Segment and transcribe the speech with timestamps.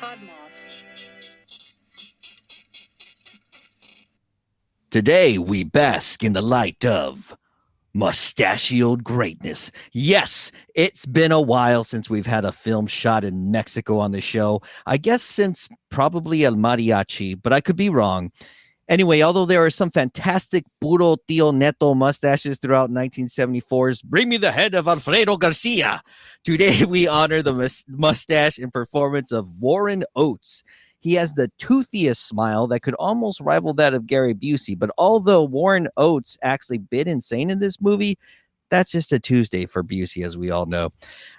[0.00, 1.32] Podmoth.
[4.90, 7.36] Today, we bask in the light of
[7.94, 9.72] mustachioed greatness.
[9.92, 14.20] Yes, it's been a while since we've had a film shot in Mexico on the
[14.20, 14.60] show.
[14.84, 18.32] I guess since probably El Mariachi, but I could be wrong.
[18.88, 24.52] Anyway, although there are some fantastic puro tío neto mustaches throughout 1974's Bring Me the
[24.52, 26.00] Head of Alfredo Garcia,
[26.44, 30.62] today we honor the mus- mustache and performance of Warren Oates.
[31.00, 34.78] He has the toothiest smile that could almost rival that of Gary Busey.
[34.78, 38.18] But although Warren Oates actually bit insane in this movie,
[38.70, 40.90] that's just a Tuesday for Busey, as we all know.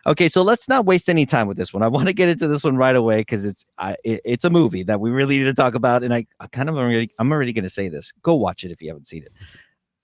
[0.05, 1.83] Okay, so let's not waste any time with this one.
[1.83, 4.49] I want to get into this one right away because it's I, it, it's a
[4.49, 7.31] movie that we really need to talk about, and I, I kind of already I'm
[7.31, 8.11] already going to say this.
[8.23, 9.31] Go watch it if you haven't seen it.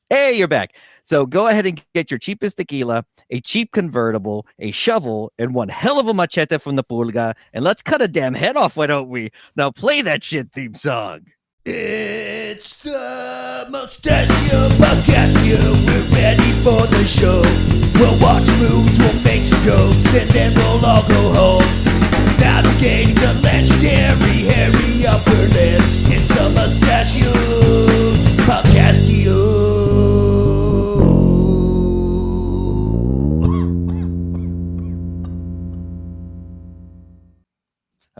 [0.10, 0.76] Hey, you're back.
[1.02, 5.70] So go ahead and get your cheapest tequila, a cheap convertible, a shovel, and one
[5.70, 8.86] hell of a machete from the pulga, and let's cut a damn head off, why
[8.86, 9.32] don't we?
[9.56, 11.22] Now play that shit theme song.
[11.66, 15.32] It's the Mustachio Podcast.
[15.48, 17.40] We're ready for the show.
[17.96, 21.64] We'll watch movies, we'll make jokes, and then we'll all go home.
[22.38, 26.04] Navigating the legendary hairy upper lips.
[26.12, 27.32] It's the Mustachio
[28.44, 29.08] Podcast.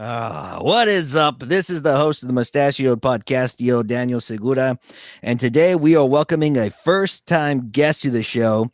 [0.06, 1.38] Ah, what is up?
[1.38, 4.78] This is the host of the Mustachioed Podcast, Yo Daniel Segura,
[5.22, 8.70] and today we are welcoming a first-time guest to the show.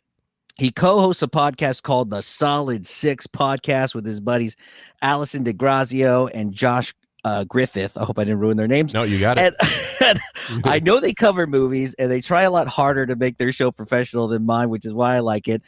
[0.57, 4.57] He co-hosts a podcast called the Solid Six Podcast with his buddies
[5.01, 6.93] Allison DeGrazio and Josh
[7.23, 7.97] uh, Griffith.
[7.97, 8.93] I hope I didn't ruin their names.
[8.93, 9.55] No, you got it.
[10.01, 10.19] And,
[10.51, 13.53] and I know they cover movies and they try a lot harder to make their
[13.53, 15.61] show professional than mine, which is why I like it.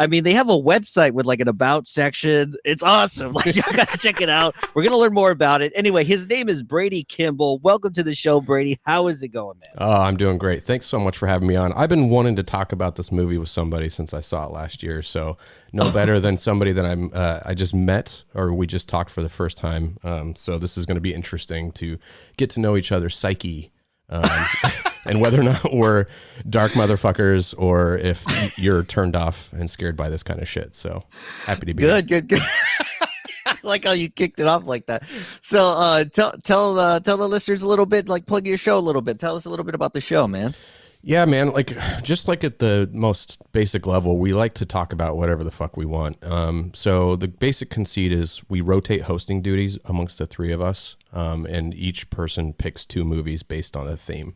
[0.00, 2.54] I mean, they have a website with like an about section.
[2.64, 3.34] It's awesome.
[3.40, 4.54] Like, you gotta check it out.
[4.74, 5.72] We're gonna learn more about it.
[5.74, 7.58] Anyway, his name is Brady Kimball.
[7.58, 8.78] Welcome to the show, Brady.
[8.84, 9.70] How is it going, man?
[9.78, 10.62] Oh, I'm doing great.
[10.62, 11.72] Thanks so much for having me on.
[11.74, 14.82] I've been wanting to talk about this movie with somebody since I saw it last
[14.82, 15.02] year.
[15.02, 15.36] So
[15.72, 19.22] no better than somebody that I'm uh, I just met or we just talked for
[19.22, 19.98] the first time.
[20.02, 21.98] Um, so this is going to be interesting to
[22.36, 23.70] get to know each other's psyche.
[24.08, 24.24] Um,
[25.04, 26.06] and whether or not we're
[26.48, 28.24] dark motherfuckers or if
[28.58, 30.74] you're turned off and scared by this kind of shit.
[30.74, 31.02] So
[31.44, 32.02] happy to be here.
[32.02, 32.42] Good, good, good.
[33.46, 35.04] I like how you kicked it off like that.
[35.40, 38.78] So, uh, tell tell uh, tell the listeners a little bit, like plug your show
[38.78, 39.18] a little bit.
[39.18, 40.54] Tell us a little bit about the show, man.
[41.02, 41.52] Yeah, man.
[41.52, 45.50] Like, just like at the most basic level, we like to talk about whatever the
[45.50, 46.22] fuck we want.
[46.22, 50.96] Um, so the basic conceit is we rotate hosting duties amongst the three of us,
[51.12, 54.34] um, and each person picks two movies based on a theme.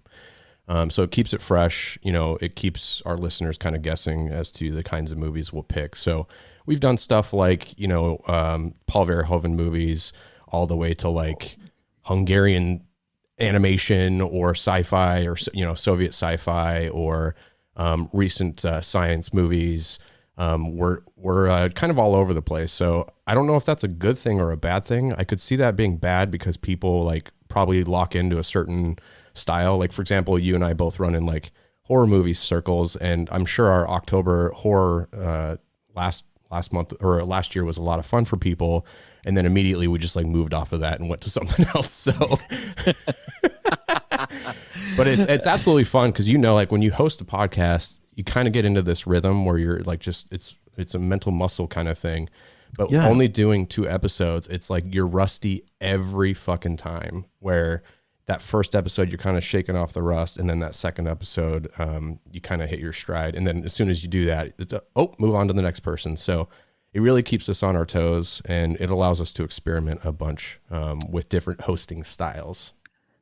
[0.67, 1.99] Um, so it keeps it fresh.
[2.03, 5.53] You know, it keeps our listeners kind of guessing as to the kinds of movies
[5.53, 5.95] we'll pick.
[5.95, 6.27] So
[6.67, 10.13] we've done stuff like you know um, Paul Verhoeven movies,
[10.49, 11.59] all the way to like
[12.03, 12.85] Hungarian
[13.41, 17.35] animation or sci-fi or you know Soviet sci-fi or
[17.77, 19.99] um, recent uh, science movies.
[20.37, 22.73] Um, we're we're uh, kind of all over the place.
[22.73, 25.13] So I don't know if that's a good thing or a bad thing.
[25.15, 28.97] I could see that being bad because people like probably lock into a certain
[29.35, 29.79] style.
[29.79, 31.53] Like for example, you and I both run in like
[31.83, 35.57] horror movie circles, and I'm sure our October horror uh,
[35.95, 38.87] last last month or last year was a lot of fun for people.
[39.27, 41.91] And then immediately we just like moved off of that and went to something else.
[41.91, 42.13] So,
[44.97, 48.25] but it's it's absolutely fun because you know, like when you host a podcast, you
[48.25, 51.67] kind of get into this rhythm where you're like just it's it's a mental muscle
[51.67, 52.29] kind of thing.
[52.77, 53.09] But Yeah.
[53.09, 57.25] only doing two episodes, it's like you're rusty every fucking time.
[57.39, 57.83] Where
[58.27, 61.71] that first episode you're kind of shaking off the rust, and then that second episode
[61.79, 64.53] um, you kind of hit your stride, and then as soon as you do that,
[64.59, 66.17] it's a, oh move on to the next person.
[66.17, 66.49] So
[66.93, 70.61] it really keeps us on our toes, and it allows us to experiment a bunch
[70.71, 72.73] um, with different hosting styles.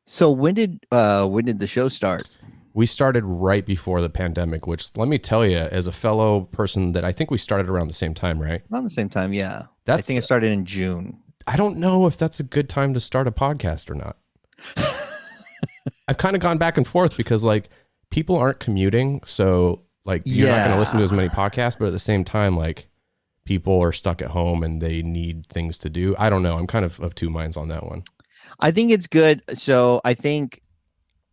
[0.04, 2.28] So when did uh when did the show start?
[2.74, 6.92] We started right before the pandemic, which let me tell you, as a fellow person,
[6.92, 8.62] that I think we started around the same time, right?
[8.72, 9.62] Around the same time, yeah.
[9.62, 11.18] I That's think it started in June.
[11.46, 14.16] I don't know if that's a good time to start a podcast or not.
[16.08, 17.68] I've kind of gone back and forth because like
[18.10, 21.86] people aren't commuting, so like you're not going to listen to as many podcasts, but
[21.86, 22.88] at the same time, like
[23.44, 26.14] people are stuck at home and they need things to do.
[26.18, 26.58] I don't know.
[26.58, 28.04] I'm kind of of two minds on that one.
[28.60, 29.42] I think it's good.
[29.54, 30.60] So I think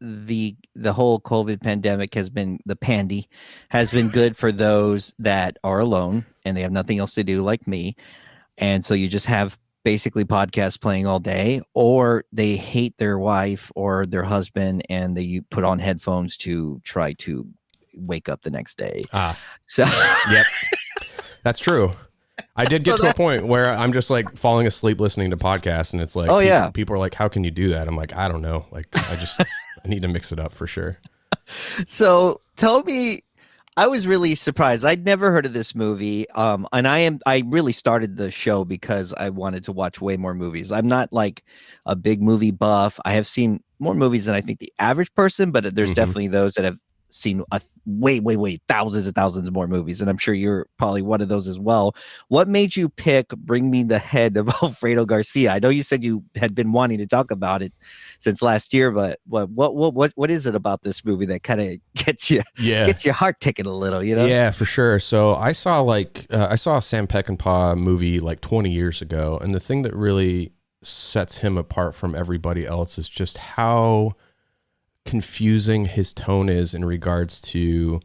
[0.01, 3.27] the the whole COVID pandemic has been the pandy
[3.69, 7.43] has been good for those that are alone and they have nothing else to do,
[7.43, 7.95] like me.
[8.57, 13.71] And so you just have basically podcasts playing all day, or they hate their wife
[13.75, 17.47] or their husband and they put on headphones to try to
[17.95, 19.03] wake up the next day.
[19.13, 19.37] Ah,
[19.67, 19.83] So
[20.31, 20.45] yep,
[21.43, 21.93] that's true.
[22.55, 25.93] I did get to a point where I'm just like falling asleep listening to podcasts,
[25.93, 26.69] and it's like, Oh, pe- yeah.
[26.71, 28.65] people are like, "How can you do that?" I'm like, I don't know.
[28.71, 29.39] Like, I just
[29.85, 30.97] I need to mix it up for sure.
[31.87, 33.21] So tell me,
[33.79, 34.83] I was really surprised.
[34.83, 36.29] I'd never heard of this movie.
[36.31, 40.17] Um, and I am I really started the show because I wanted to watch way
[40.17, 40.69] more movies.
[40.69, 41.45] I'm not like
[41.85, 42.99] a big movie buff.
[43.05, 45.95] I have seen more movies than I think the average person, but there's Mhm.
[45.95, 46.77] definitely those that have
[47.09, 50.01] seen a way, way, way thousands and thousands more movies.
[50.01, 51.95] And I'm sure you're probably one of those as well.
[52.27, 55.53] What made you pick Bring Me the Head of Alfredo Garcia?
[55.53, 57.71] I know you said you had been wanting to talk about it
[58.19, 61.41] since last year, but what what what what, what is it about this movie that
[61.43, 62.85] kind of gets you Yeah.
[62.85, 64.25] gets your heart ticking a little, you know?
[64.25, 64.99] Yeah, for sure.
[64.99, 69.37] So I saw like uh, I saw a Sam Peckinpah movie like 20 years ago,
[69.41, 70.51] and the thing that really
[70.83, 74.13] sets him apart from everybody else is just how
[75.05, 77.99] confusing his tone is in regards to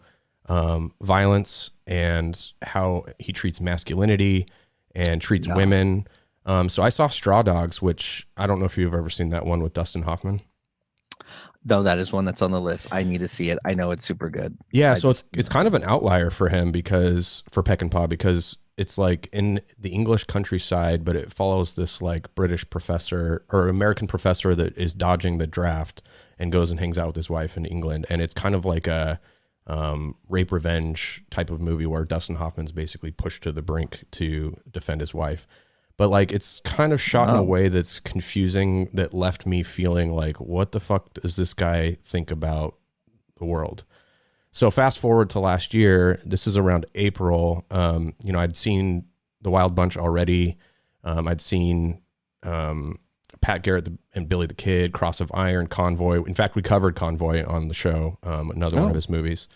[0.49, 4.46] um, violence and how he treats masculinity
[4.94, 5.55] and treats Yeah.
[5.56, 6.06] women.
[6.46, 9.46] Um, so I saw Straw Dogs, which I don't know if you've ever seen that
[9.46, 10.41] one with Dustin Hoffman.
[11.64, 12.88] No, that is one that's on the list.
[12.93, 13.58] I need to see it.
[13.64, 14.58] I know it's super good.
[14.70, 18.08] Yeah, I so just- it's it's kind of an outlier for him because for Peckinpah
[18.08, 23.69] because it's like in the English countryside, but it follows this like British professor or
[23.69, 26.02] American professor that is dodging the draft
[26.38, 28.87] and goes and hangs out with his wife in England, and it's kind of like
[28.87, 29.20] a
[29.67, 34.61] um, rape revenge type of movie where Dustin Hoffman's basically pushed to the brink to
[34.70, 35.47] defend his wife.
[35.96, 40.12] But like it's kind of shot in a way that's confusing that left me feeling
[40.12, 42.75] like what the fuck does this guy think about
[43.37, 43.85] the world?
[44.50, 47.64] So fast forward to last year, this is around April.
[47.70, 49.05] Um, you know, I'd seen
[49.43, 50.56] the Wild Bunch already.
[51.05, 52.00] Um, I'd seen
[52.44, 52.99] um,
[53.40, 56.23] Pat Garrett and Billy the Kid, Cross of Iron, Convoy.
[56.25, 58.88] In fact, we covered Convoy on the show, um, another one Oh.
[58.90, 59.49] of his movies.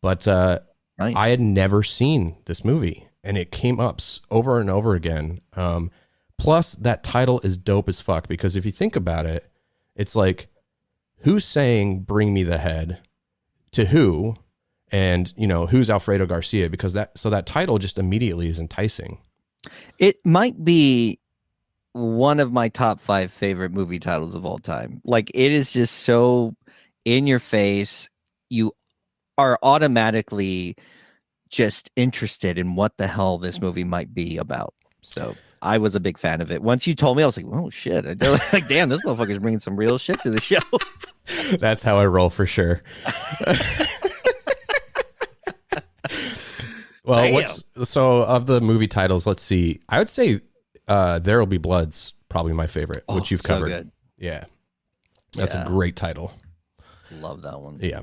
[0.00, 0.60] But uh,
[0.98, 1.14] Nice.
[1.16, 4.00] I had never seen this movie, and it came up
[4.30, 5.40] over and over again.
[5.54, 5.90] Um,
[6.38, 9.50] plus, that title is dope as fuck because if you think about it,
[9.94, 10.48] it's like,
[11.18, 13.00] who's saying "Bring me the head"
[13.72, 14.34] to who,
[14.90, 16.70] and you know who's Alfredo Garcia?
[16.70, 19.18] Because that so that title just immediately is enticing.
[19.98, 21.18] it might be
[21.92, 25.00] one of my top five favorite movie titles of all time.
[25.04, 26.54] Like it is just so
[27.04, 28.08] in your face.
[28.50, 28.72] You
[29.36, 30.76] are automatically
[31.50, 34.74] just interested in what the hell this movie might be about.
[35.02, 36.62] So I was a big fan of it.
[36.62, 38.04] Once you told me, I was like, "Oh shit!"
[38.52, 40.58] Like, damn, this motherfucker's bringing some real shit to the show.
[41.58, 42.82] That's how I roll for sure.
[47.04, 47.34] well, Damn.
[47.34, 49.26] what's so of the movie titles?
[49.26, 49.80] Let's see.
[49.88, 50.40] I would say
[50.86, 53.68] uh, "There Will Be Blood's probably my favorite, which Oh, you've so covered.
[53.68, 53.90] good.
[54.18, 54.44] Yeah,
[55.34, 55.64] that's Yeah.
[55.64, 56.32] a great title.
[57.10, 57.78] Love that one.
[57.80, 58.00] Yeah.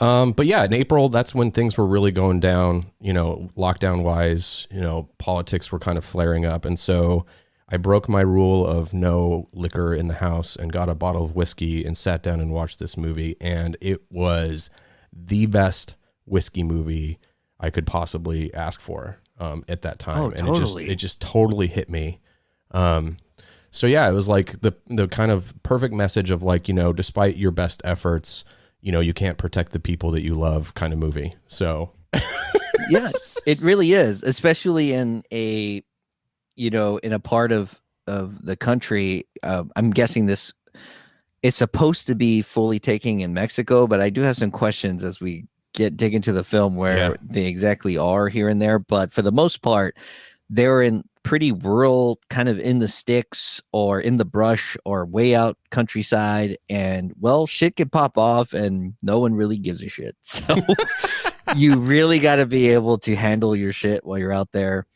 [0.00, 4.04] Um, but yeah, in April, that's when things were really going down, you know, lockdown
[4.04, 6.64] wise, you know, politics were kind of flaring up.
[6.64, 7.26] And so
[7.68, 11.34] I broke my rule of no liquor in the house and got a bottle of
[11.34, 13.36] whiskey and sat down and watched this movie.
[13.40, 14.70] And it was
[15.12, 17.18] the best whiskey movie
[17.58, 20.18] I could possibly ask for um, at that time.
[20.18, 20.90] Oh, and it just, totally.
[20.90, 22.20] it just totally hit me.
[22.70, 23.16] Um,
[23.70, 26.92] so yeah, it was like the the kind of perfect message of like you know,
[26.92, 28.44] despite your best efforts,
[28.80, 31.34] you know, you can't protect the people that you love, kind of movie.
[31.48, 31.92] So
[32.90, 35.82] yes it really is especially in a
[36.56, 40.54] you know in a part of of the country uh, i'm guessing this
[41.42, 45.20] is supposed to be fully taking in mexico but i do have some questions as
[45.20, 45.44] we
[45.74, 47.14] get dig into the film where Yeah.
[47.22, 49.94] they exactly are here and there but for the most part
[50.48, 55.34] they're in pretty rural kind of in the sticks or in the brush or way
[55.34, 60.16] out countryside and well shit could pop off and no one really gives a shit.
[60.22, 60.56] So
[61.54, 64.86] you really got to be able to handle your shit while you're out there.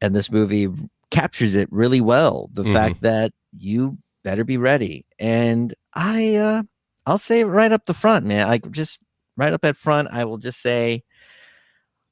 [0.00, 0.68] And this movie
[1.10, 2.72] captures it really well the Mhm.
[2.72, 5.06] fact that you better be ready.
[5.18, 6.62] And i uh
[7.06, 8.98] i'll say right up the front man like just
[9.38, 11.02] right up at front i will just say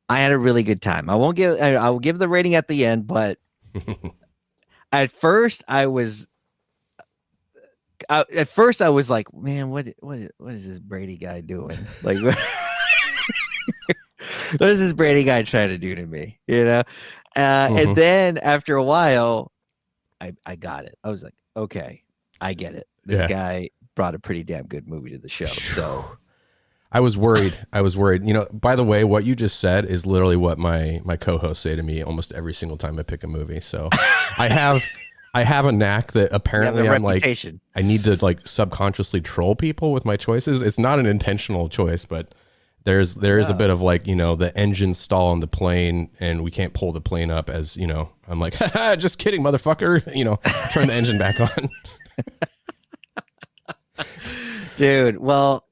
[0.08, 1.08] i had a really good time.
[1.10, 3.38] I won't give i, I will give the rating at the end but
[4.92, 6.26] at first i was
[8.10, 11.40] I, at first i was like man what what is, what is this brady guy
[11.40, 11.78] doing?
[12.02, 12.18] Like
[14.58, 16.38] what is this brady guy trying to do to me?
[16.46, 16.82] You know?
[17.34, 17.82] Uh, Mhm.
[17.88, 19.50] and then after a while
[20.20, 20.96] i i got it.
[21.04, 22.02] I was like okay
[22.40, 22.86] i get it.
[23.04, 23.28] This Yeah.
[23.28, 25.46] guy brought a pretty damn good movie to the show.
[25.46, 26.04] So
[26.96, 27.58] I was worried.
[27.74, 28.24] I was worried.
[28.24, 31.62] You know, by the way, what you just said is literally what my my co-hosts
[31.62, 33.60] say to me almost every single time I pick a movie.
[33.60, 33.90] So
[34.38, 34.82] I have
[35.34, 37.22] I have a knack that apparently I'm like
[37.74, 40.62] I need to like subconsciously troll people with my choices.
[40.62, 42.34] It's not an intentional choice, but
[42.84, 46.08] There's there is a bit of like you know the engine stall on the plane
[46.18, 49.42] and we can't pull the plane up as you know I'm like Haha, just kidding
[49.42, 50.36] motherfucker you know
[50.72, 51.68] turn the engine back on
[54.76, 55.18] dude.
[55.18, 55.65] Well,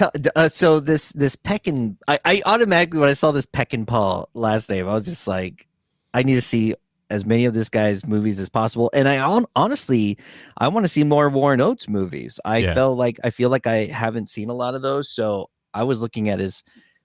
[0.00, 4.68] tell uh, so this this Peckin, I, I automatically when I saw this Peckinpah last
[4.70, 5.66] name, I was just like,
[6.14, 6.74] I need to see
[7.10, 8.90] as many of this guy's movies as possible.
[8.94, 10.16] And I hon- honestly,
[10.58, 12.38] I want to see more Warren Oates movies.
[12.44, 12.74] I Yeah.
[12.74, 16.00] felt like I feel like I haven't seen a lot of those, so I was
[16.02, 16.62] looking at his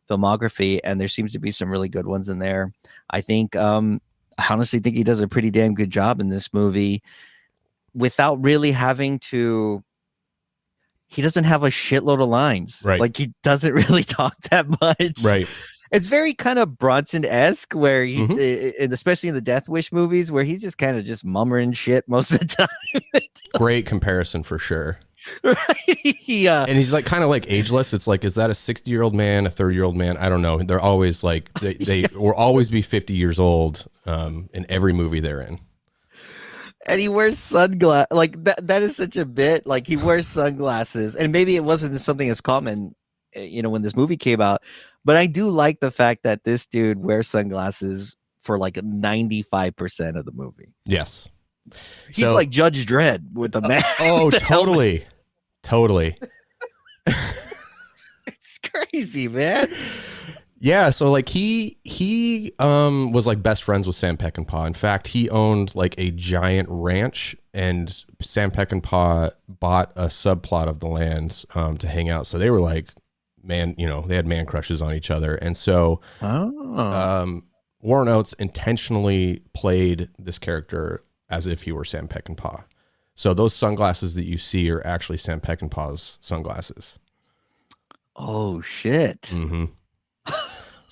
[0.09, 2.71] filmography, and there seems to be some really good ones in there.
[3.09, 3.99] I think, um,
[4.37, 7.01] I honestly think he does a pretty damn good job in this movie,
[7.95, 9.83] without really having to
[11.07, 12.81] he doesn't have a shitload of lines.
[12.83, 12.99] Right.
[12.99, 15.23] Like he doesn't really talk that much.
[15.23, 15.47] right
[15.91, 18.37] It's very kind of Bronson esque, where he, Mhm.
[18.39, 21.23] i- i- and especially in the Death Wish movies, where he's just kind of just
[21.23, 22.45] mummering shit most of the
[23.13, 23.21] time.
[23.53, 24.99] great comparison for sure
[25.43, 25.55] right?
[25.87, 28.91] He, uh, and he's like kind of like ageless it's like is that a 60
[28.91, 31.73] year old man a 30 year old man I don't know they're always like they,
[31.75, 32.11] they Yes.
[32.13, 35.57] will always be 50 years old um, in every movie they're in
[36.87, 38.07] and he wears sunglasses.
[38.11, 38.65] Like that.
[38.67, 39.65] That is such a bit.
[39.67, 42.95] Like he wears sunglasses, and maybe it wasn't something as common,
[43.35, 44.61] uh, you know, when this movie came out.
[45.03, 49.75] But I do like the fact that this dude wears sunglasses for like ninety five
[49.75, 50.75] percent of the movie.
[50.85, 51.29] yes
[52.07, 53.87] He's So- like Judge Dredd with a mask.
[53.99, 54.67] oh the helmet.
[54.67, 55.01] totally
[55.63, 56.15] totally
[58.27, 59.67] It's crazy, man.
[60.57, 64.65] Yeah, so like he he um was like best friends with Sam Peckinpah.
[64.67, 70.79] In fact, he owned like a giant ranch, and Sam Peckinpah bought a subplot of
[70.79, 72.25] the land um, to hang out.
[72.25, 72.93] So they were like
[73.43, 77.43] man, you know, they had man crushes on each other, and so Oh, um,
[77.81, 82.63] Warren Oates intentionally played this character as if he were Sam Peckinpah.
[83.13, 86.97] So those sunglasses that you see are actually Sam Peckinpah's sunglasses.
[88.15, 89.27] oh shit.
[89.27, 89.65] hmm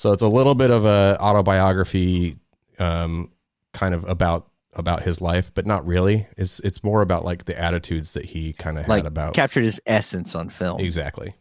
[0.04, 2.36] so it's a little bit of a autobiography,
[2.78, 3.32] um,
[3.72, 6.28] kind of about about his life, but not really.
[6.36, 9.80] It's it's more about like the attitudes that he kind of had about captured his
[9.86, 10.82] essence on film.
[10.82, 11.36] exactly.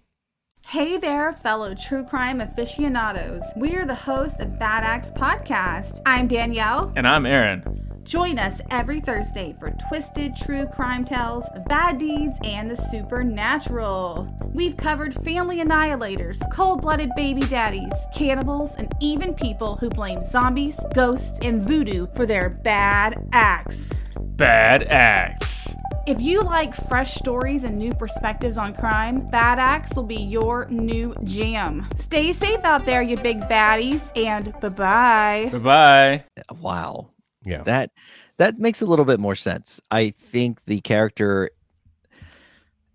[0.64, 3.42] Hey there, fellow true crime aficionados.
[3.56, 6.00] We're the host of Bad Acts Podcast.
[6.06, 6.92] I'm Danielle.
[6.94, 7.64] And I'm Aaron.
[8.04, 14.32] Join us every Thursday for twisted true crime tales of bad deeds and the supernatural.
[14.54, 20.78] We've covered family annihilators, cold blooded baby daddies, cannibals, and even people who blame zombies,
[20.94, 23.90] ghosts, and voodoo for their bad acts.
[24.20, 25.74] Bad acts.
[26.06, 30.66] If you like fresh stories and new perspectives on crime, Bad Acts will be your
[30.66, 31.88] new jam.
[31.98, 35.48] Stay safe out there, you big baddies, and bye bye.
[35.52, 36.24] Bye bye.
[36.60, 37.10] Wow.
[37.44, 37.62] Yeah.
[37.62, 37.92] That
[38.36, 39.80] that makes a little bit more sense.
[39.90, 41.50] I think the character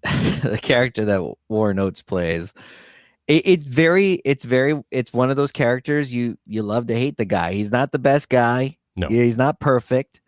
[0.44, 2.54] the character that Warren Oates plays
[3.28, 7.18] it, it very it's very it's one of those characters you you love to hate
[7.18, 7.54] the guy.
[7.54, 8.78] He's not the best guy.
[8.96, 9.08] No.
[9.08, 10.22] He's not perfect,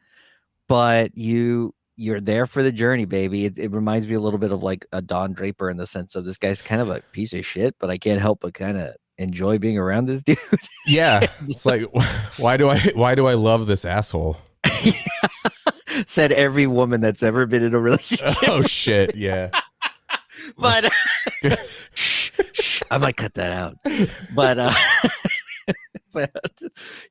[0.67, 3.45] but you you're there for the journey, baby.
[3.45, 6.15] It, it reminds me a little bit of like a Don Draper in the sense
[6.15, 8.77] of this guy's kind of a piece of shit, but I can't help but kind
[8.77, 10.37] of enjoy being around this dude.
[10.85, 11.25] Yeah.
[11.47, 11.83] It's like
[12.37, 14.37] why do I why do I love this asshole?
[16.05, 18.37] Said every woman that's ever been in a relationship.
[18.47, 19.15] Oh shit.
[19.15, 19.49] Yeah.
[20.57, 20.91] but
[21.93, 23.77] shh, shh, I might cut that out.
[24.35, 24.73] But uh
[26.11, 26.31] but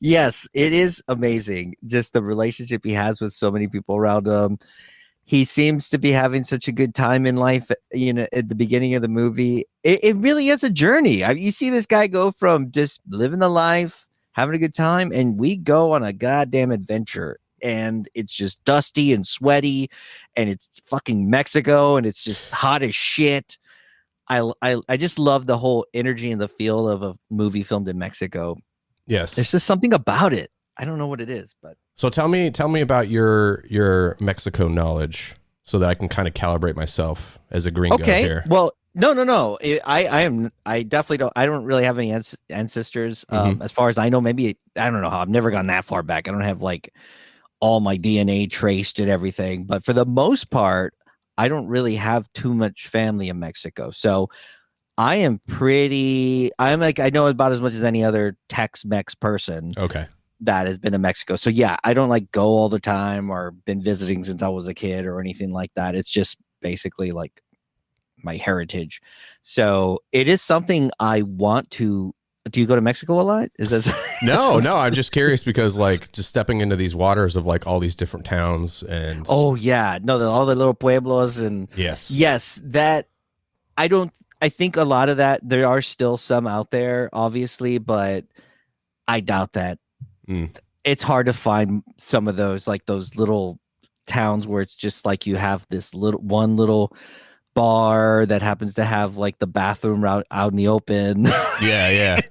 [0.00, 4.58] yes, it is amazing just the relationship he has with so many people around him.
[5.24, 8.54] He seems to be having such a good time in life, you know, at the
[8.54, 9.66] beginning of the movie.
[9.84, 11.22] It, it really is a journey.
[11.22, 15.12] I, you see this guy go from just living the life, having a good time,
[15.12, 17.38] and we go on a goddamn adventure.
[17.62, 19.90] And it's just dusty and sweaty,
[20.36, 23.58] and it's fucking Mexico, and it's just hot as shit.
[24.28, 27.88] I, I I just love the whole energy and the feel of a movie filmed
[27.88, 28.56] in Mexico.
[29.06, 29.34] Yes.
[29.34, 30.50] There's just something about it.
[30.76, 34.16] I don't know what it is, but So tell me tell me about your your
[34.20, 35.34] Mexico knowledge
[35.64, 38.22] so that I can kind of calibrate myself as a gringo okay.
[38.22, 38.44] here.
[38.48, 39.58] Well, no, no, no.
[39.64, 41.32] I I am I definitely don't.
[41.34, 42.12] I don't really have any
[42.50, 43.24] ancestors.
[43.30, 43.62] Um, Mm-hmm.
[43.62, 45.20] as far as I know, maybe I don't know how.
[45.20, 46.28] I've never gone that far back.
[46.28, 46.92] I don't have like
[47.60, 49.64] all my DNA traced and everything.
[49.64, 50.94] But for the most part,
[51.36, 53.90] I don't really have too much family in Mexico.
[53.90, 54.28] So
[54.96, 56.50] I am pretty.
[56.58, 59.72] I'm like I know about as much as any other Tex-Mex person.
[59.78, 60.06] Okay.
[60.40, 61.36] that has been in Mexico.
[61.36, 64.68] So yeah, I don't like go all the time or been visiting since I was
[64.68, 65.94] a kid or anything like that.
[65.94, 67.42] It's just basically like
[68.22, 69.00] my heritage.
[69.42, 72.14] So it is something I want to
[72.50, 73.50] do you go to Mexico a lot?
[73.58, 77.46] Is that No, no, I'm just curious because like just stepping into these waters of
[77.46, 81.68] like all these different towns and Oh yeah, no, the, all the little pueblos and
[81.76, 82.10] yes.
[82.10, 83.08] yes, that
[83.76, 87.78] I don't I think a lot of that there are still some out there, obviously,
[87.78, 88.24] but
[89.06, 89.78] I doubt that.
[90.28, 90.54] Mm.
[90.84, 93.58] It's hard to find some of those like those little
[94.06, 96.96] towns where it's just like you have this little one little
[97.58, 101.26] bar that happens to have like the bathroom out out in the open.
[101.60, 102.20] Yeah, yeah.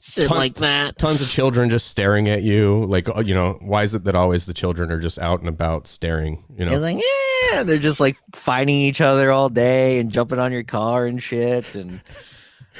[0.00, 0.98] Shit Tons- like that.
[0.98, 2.84] Tons of children just staring at you.
[2.84, 5.48] Like, oh, you know, why is it that always the children are just out and
[5.48, 6.44] about staring?
[6.56, 7.02] You know, like,
[7.50, 11.20] yeah, they're just like fighting each other all day and jumping on your car and
[11.22, 11.74] shit.
[11.74, 12.02] And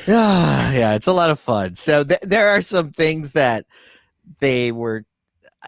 [0.06, 1.74] yeah, yeah, it's a lot of fun.
[1.74, 3.64] So th- there are some things that
[4.40, 5.04] they were.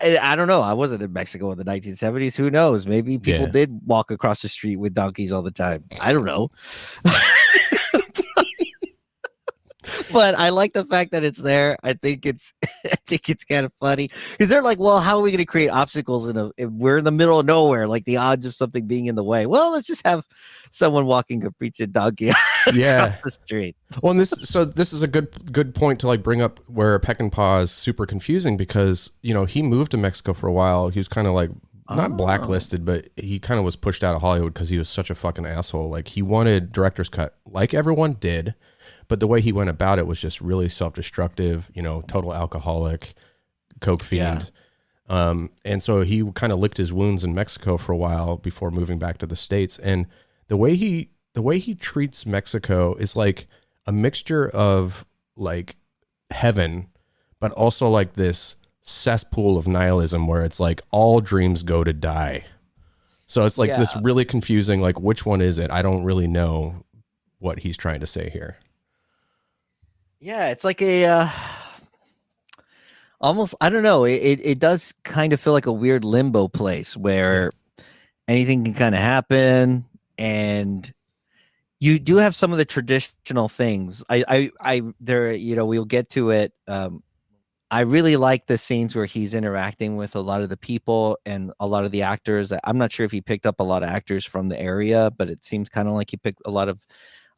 [0.02, 0.60] I, I don't know.
[0.62, 2.36] I wasn't in Mexico in the 1970s.
[2.36, 2.86] Who knows?
[2.86, 3.52] Maybe people Yeah.
[3.52, 5.84] did walk across the street with donkeys all the time.
[6.00, 6.50] I don't know.
[10.12, 11.76] but I like the fact that it's there.
[11.82, 12.52] I think it's
[12.84, 15.44] I think it's kind of funny because they're like, well, how are we going to
[15.44, 16.50] create obstacles in a?
[16.56, 19.24] If we're in the middle of nowhere, like the odds of something being in the
[19.24, 19.46] way.
[19.46, 20.26] Well, let's just have
[20.70, 22.32] someone walking a preaching donkey
[22.74, 23.04] yeah.
[23.04, 23.76] across the street.
[24.02, 26.98] Well, and this so this is a good good point to like bring up where
[26.98, 30.88] Peckinpah is super confusing because you know he moved to Mexico for a while.
[30.88, 31.50] He was kind of like
[31.88, 32.14] not Oh.
[32.14, 35.14] blacklisted, but he kind of was pushed out of Hollywood because he was such a
[35.14, 35.88] fucking asshole.
[35.88, 38.54] Like he wanted director's cut, like everyone did,
[39.08, 41.70] but the way he went about it was just really self destructive.
[41.74, 43.14] You know, total alcoholic,
[43.80, 44.50] coke fiend.
[45.08, 48.70] Um, and so he kind of licked his wounds in Mexico for a while before
[48.70, 49.78] moving back to the states.
[49.78, 50.06] And
[50.48, 53.46] the way he the way he treats Mexico is like
[53.86, 55.04] a mixture of
[55.36, 55.76] like
[56.30, 56.88] heaven,
[57.38, 62.44] but also like this cesspool of nihilism where it's like all dreams go to die.
[63.26, 64.80] So it's like this really confusing.
[64.80, 65.70] Like which one is it?
[65.70, 66.84] I don't really know
[67.38, 68.56] what he's trying to say here.
[70.20, 71.28] Yeah, it's like a uh,
[73.20, 73.54] almost.
[73.60, 74.04] I don't know.
[74.04, 77.50] It, it it does kind of feel like a weird limbo place where
[78.28, 79.84] anything can kind of happen,
[80.18, 80.92] and
[81.80, 84.04] you do have some of the traditional things.
[84.08, 85.32] I I I there.
[85.32, 86.52] You know, we'll get to it.
[86.68, 87.02] Um,
[87.70, 91.52] I really like the scenes where he's interacting with a lot of the people and
[91.58, 92.52] a lot of the actors.
[92.64, 95.28] I'm not sure if he picked up a lot of actors from the area, but
[95.28, 96.86] it seems kind of like he picked a lot of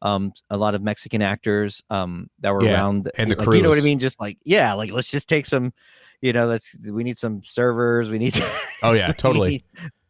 [0.01, 3.61] um a lot of Mexican actors um that were Yeah, around and the like, you
[3.61, 3.99] know what I mean?
[3.99, 5.73] Just like yeah, like let's just take some,
[6.21, 8.35] you know, let's we need some servers, we need
[8.83, 9.49] Oh yeah, we totally.
[9.49, 9.63] need,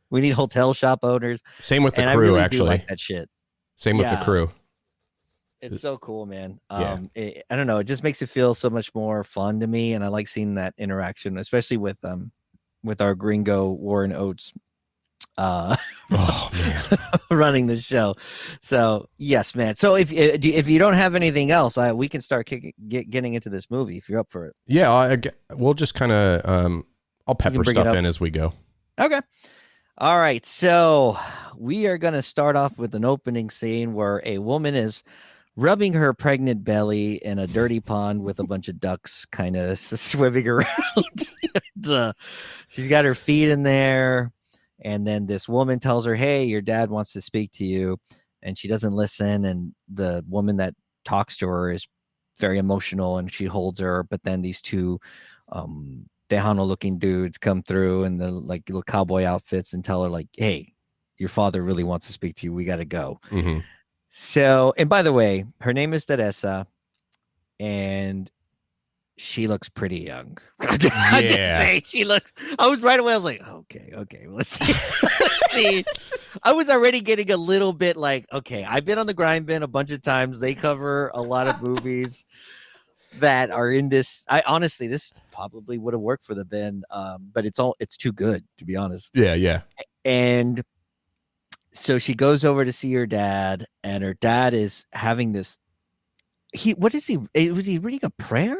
[0.09, 1.41] we need hotel shop owners.
[1.59, 2.67] Same with the and crew really actually.
[2.69, 3.29] like that shit.
[3.77, 4.17] Same with Yeah.
[4.17, 4.51] the crew.
[5.61, 6.59] It's so cool, man.
[6.71, 6.93] Yeah.
[6.93, 7.79] Um, it, I don't know.
[7.79, 10.55] It just makes it feel so much more fun to me, and I like seeing
[10.55, 12.31] that interaction, especially with um,
[12.83, 14.53] with our gringo Warren Oates,
[15.37, 15.75] uh,
[16.11, 16.49] Oh
[17.31, 18.15] running the show.
[18.61, 19.75] So yes, man.
[19.75, 23.35] So if if you- don't have anything else, I, we can start kicking, get, getting
[23.35, 24.55] into this movie if you're up for it.
[24.65, 25.19] Yeah, I, I
[25.53, 26.85] we'll just kind of um,
[27.27, 28.53] I'll pepper stuff in as we go.
[28.99, 29.21] Okay.
[29.99, 30.43] All right.
[30.45, 31.17] So
[31.57, 35.03] we are going to start off with an opening scene where a woman is
[35.55, 39.77] rubbing her pregnant belly in a dirty pond with a bunch of ducks kind of
[39.79, 40.67] swimming around.
[41.75, 42.13] And, uh,
[42.69, 44.31] she's got her feet in there.
[44.81, 47.97] And then this woman tells her, Hey, your dad wants to speak to you.
[48.41, 49.45] And she doesn't listen.
[49.45, 50.73] And the woman that
[51.05, 51.87] talks to her is
[52.37, 54.03] very emotional and she holds her.
[54.03, 54.99] But then these two
[55.49, 60.09] um Tejano looking dudes come through in the like little cowboy outfits and tell her
[60.09, 60.73] like, "Hey,
[61.17, 62.53] your father really wants to speak to you.
[62.53, 63.59] We got to go." hmm
[64.09, 66.67] So, and by the way, her name is Teresa,
[67.59, 68.31] and
[69.19, 70.37] she looks pretty young.
[70.61, 72.31] I just say she looks.
[72.57, 73.11] I was right away.
[73.11, 74.73] I was like, okay, okay, let's see.
[75.03, 75.83] let's see.
[76.43, 79.61] I was already getting a little bit like, okay, I've been on the grind bin
[79.61, 80.39] a bunch of times.
[80.39, 82.25] They cover a lot of movies
[83.19, 84.25] that are in this.
[84.29, 87.97] I honestly, this probably would have worked for the bin, um, but it's all it's
[87.97, 89.61] too good to be honest Yeah, yeah.
[90.05, 90.63] and
[91.73, 95.59] so she goes over to see her dad and her dad is having this
[96.53, 98.57] he what is he eh, was he reading a prayer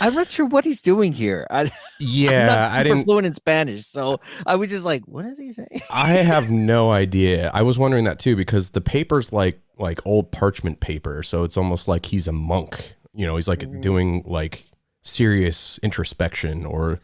[0.00, 3.04] i'm not sure what he's doing here I, I'm Yeah, I didn't.
[3.04, 6.90] fluent in spanish so i was just like what is he saying I have no
[6.92, 7.50] idea.
[7.52, 11.56] I was wondering that too because the paper's like like old parchment paper, so it's
[11.56, 12.96] almost like he's a monk.
[13.14, 13.80] You know, he's like Mm.
[13.80, 14.64] doing like
[15.02, 17.00] serious introspection, or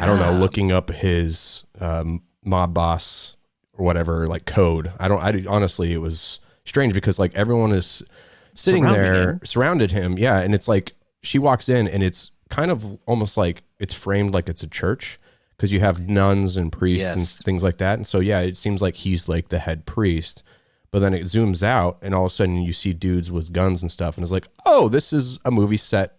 [0.00, 3.36] I don't know, looking up his um, mob boss
[3.74, 4.92] or whatever like code.
[4.98, 5.22] I don't.
[5.22, 8.02] I honestly, it was strange because like everyone is
[8.54, 9.40] sitting there, him.
[9.44, 10.18] surrounded him.
[10.18, 10.94] Yeah, and it's like
[11.26, 15.18] she walks in, and it's kind of almost like it's framed like it's a church
[15.56, 17.04] because you have nuns and priests
[17.38, 17.94] and things like that.
[17.94, 20.42] And so yeah, it seems like he's like the head priest.
[20.92, 23.82] But then it zooms out, and all of a sudden you see dudes with guns
[23.82, 26.16] and stuff, and it's like, oh, this is a movie set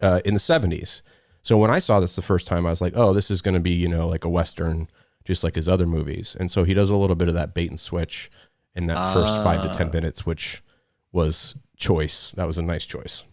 [0.00, 1.02] uh, in the '70s.
[1.42, 3.54] So when I saw this the first time, I was like, oh, this is going
[3.54, 4.88] to be you know like a western,
[5.24, 6.36] just like his other movies.
[6.38, 8.30] And so he does a little bit of that bait and switch
[8.76, 9.92] in that first five to ten Ah.
[9.92, 10.62] minutes, which
[11.12, 12.32] was choice.
[12.36, 13.24] That was a nice choice.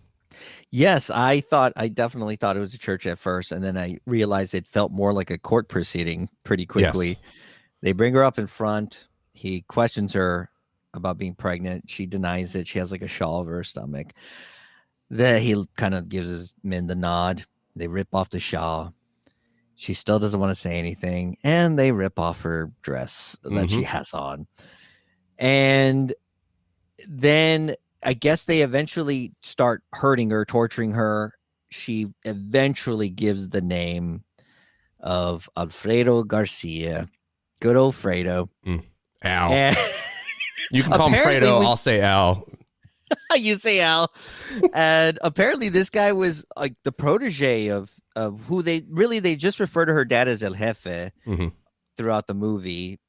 [0.71, 3.97] Yes, I thought I definitely thought it was a church at first, and then I
[4.05, 7.09] realized it felt more like a court proceeding pretty quickly.
[7.09, 7.17] Yes.
[7.81, 9.07] They bring her up in front.
[9.33, 10.49] He questions her
[10.93, 11.89] about being pregnant.
[11.89, 12.67] She denies it.
[12.67, 14.13] She has like a shawl over her stomach.
[15.09, 17.43] Then he kind of gives his men the nod.
[17.75, 18.93] They rip off the shawl.
[19.75, 23.77] She still doesn't want to say anything, and they rip off her dress that she
[23.77, 23.83] mm-hmm.
[23.83, 24.47] has on.
[25.37, 26.13] And
[27.07, 31.33] then I guess they eventually start hurting her, torturing her.
[31.69, 34.23] She eventually gives the name
[34.99, 37.09] of Alfredo Garcia.
[37.61, 38.49] Good old Fredo.
[39.23, 39.51] Al.
[39.51, 39.77] And
[40.71, 41.59] You can call him Fredo.
[41.59, 42.47] we- I'll say Al.
[43.35, 44.11] you say Al.
[44.73, 49.59] And apparently this guy was like the protege of of who they really they just
[49.59, 51.51] refer to her dad as El Jefe Mhm.
[51.97, 52.99] throughout the movie.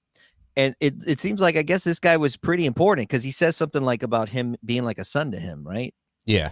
[0.57, 3.57] And it, it seems like I guess this guy was pretty important because he says
[3.57, 5.95] something like about him being like a son to him, right?
[6.25, 6.51] Yeah.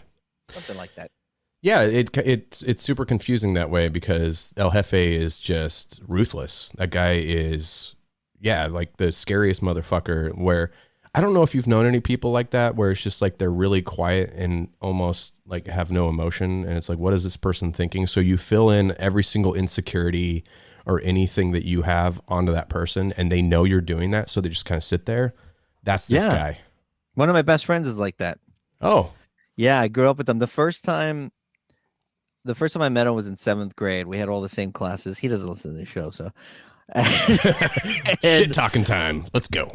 [0.48, 1.10] Something like that.
[1.62, 6.72] Yeah, it it's it's super confusing that way because El Jefe is just ruthless.
[6.76, 7.94] That guy is
[8.40, 10.70] yeah, like the scariest motherfucker where
[11.14, 13.50] I don't know if you've known any people like that where it's just like they're
[13.50, 17.72] really quiet and almost like have no emotion and it's like what is this person
[17.72, 18.06] thinking?
[18.06, 20.44] So you fill in every single insecurity
[20.86, 24.40] or anything that you have onto that person and they know you're doing that so
[24.40, 25.34] they just kind of sit there.
[25.82, 26.34] That's this Yeah.
[26.34, 26.58] guy.
[27.14, 28.38] One of my best friends is like that.
[28.80, 29.12] Oh,
[29.56, 30.38] Yeah, I grew up with them.
[30.38, 31.32] The first time,
[32.44, 34.06] the first time I met him was in seventh grade.
[34.06, 35.18] We had all the same classes.
[35.18, 36.30] He doesn't listen to the show, so.
[38.22, 39.24] shit talking time.
[39.34, 39.70] Let's go.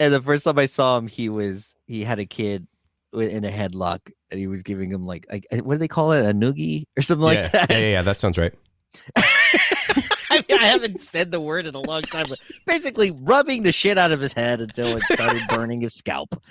[0.00, 2.66] and the first time I saw him, he was he had a kid
[3.12, 6.28] in a headlock, and he was giving him like I- what do they call it,
[6.28, 7.70] a noogie or something yeah, like that.
[7.70, 8.52] yeah, yeah, yeah, that sounds right.
[10.66, 14.12] I haven't said the word in a long time, but basically rubbing the shit out
[14.12, 16.42] of his head until it started burning his scalp.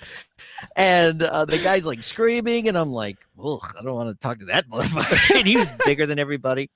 [0.76, 4.40] And uh, the guy's like screaming, and I'm like, Ugh, I don't want to talk
[4.40, 5.36] to that motherfucker.
[5.38, 6.70] and he was bigger than everybody.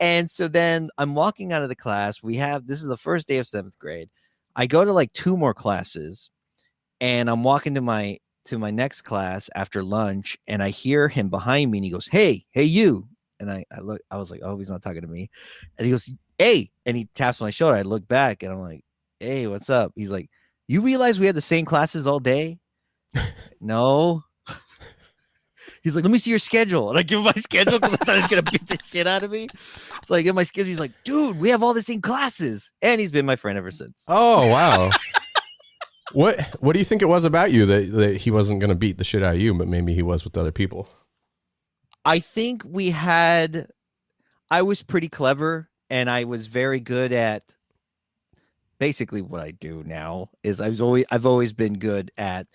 [0.00, 2.22] And so then I'm walking out of the class.
[2.22, 4.08] We have this is the first day of seventh grade.
[4.56, 6.30] I go to like two more classes,
[7.00, 11.28] and I'm walking to my to my next class after lunch, and I hear him
[11.28, 13.08] behind me, and he goes, "Hey, hey, you!"
[13.40, 15.30] And I I look, I was like, "Oh, he's not talking to me."
[15.78, 17.76] And he goes, "Hey," and he taps on my shoulder.
[17.76, 18.84] I look back, and I'm like,
[19.20, 20.28] "Hey, what's up?" He's like,
[20.68, 22.58] "You realize we had the same classes all day?"
[23.60, 24.22] no.
[25.84, 26.88] He's like, let me see your schedule.
[26.88, 29.06] And I give him my schedule because I thought he was gonna beat the shit
[29.06, 29.48] out of me.
[30.02, 30.68] So I give him my schedule.
[30.68, 32.72] He's like, dude, we have all the same classes.
[32.80, 34.04] And he's been my friend ever since.
[34.08, 34.90] Oh wow.
[36.12, 38.96] what what do you think it was about you that, that he wasn't gonna beat
[38.96, 40.88] the shit out of you, but maybe he was with other people?
[42.06, 43.68] I think we had
[44.50, 47.54] I was pretty clever and I was very good at
[48.80, 52.48] basically what I do now is I was always I've always been good at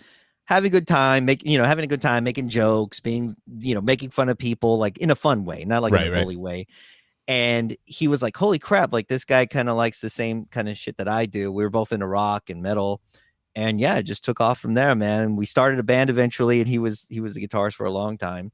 [0.43, 3.73] having a good time, making you know, having a good time, making jokes, being, you
[3.73, 6.11] know, making fun of people like in a fun way, not like Right, in a
[6.11, 6.23] right.
[6.23, 6.67] bully way.
[7.29, 10.67] And he was like, Holy crap, like this guy kind of likes the same kind
[10.67, 11.49] of shit that I do.
[11.49, 12.99] We were both into rock and metal.
[13.55, 15.23] And yeah, it just took off from there, man.
[15.23, 17.91] And we started a band eventually, and he was he was the guitarist for a
[17.91, 18.51] long time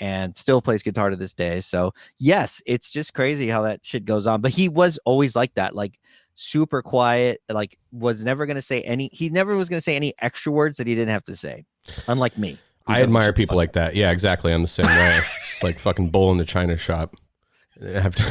[0.00, 1.60] and still plays guitar to this day.
[1.60, 4.40] So yes, it's just crazy how that shit goes on.
[4.40, 5.98] But he was always like that, like
[6.34, 10.50] super quiet, like was never gonna say any he never was gonna say any extra
[10.52, 11.64] words that he didn't have to say.
[12.08, 12.58] Unlike me.
[12.86, 13.96] I admire people like that.
[13.96, 14.52] Yeah, exactly.
[14.52, 15.20] I'm the same way.
[15.42, 17.16] It's like fucking bull in the china shop.
[17.82, 18.24] I have to-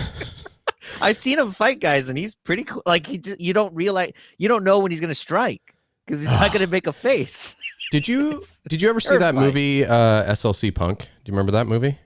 [1.02, 2.84] I've seen him fight guys, and he's pretty cool.
[2.86, 5.62] Like he, just, you don't realize, you don't know when he's gonna strike
[6.06, 7.56] because he's not gonna make a face.
[7.94, 9.46] Did you did you ever see that terrifying.
[9.46, 11.02] movie uh, SLC Punk?
[11.02, 12.00] Do you remember that movie?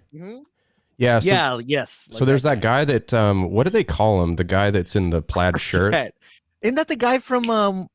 [0.97, 1.19] Yeah.
[1.19, 2.09] So, yeah, yes.
[2.11, 4.35] So there's that guy that um, what do they call him?
[4.35, 6.13] The guy that's in the plaid shirt.
[6.61, 7.87] Isn't that the guy from um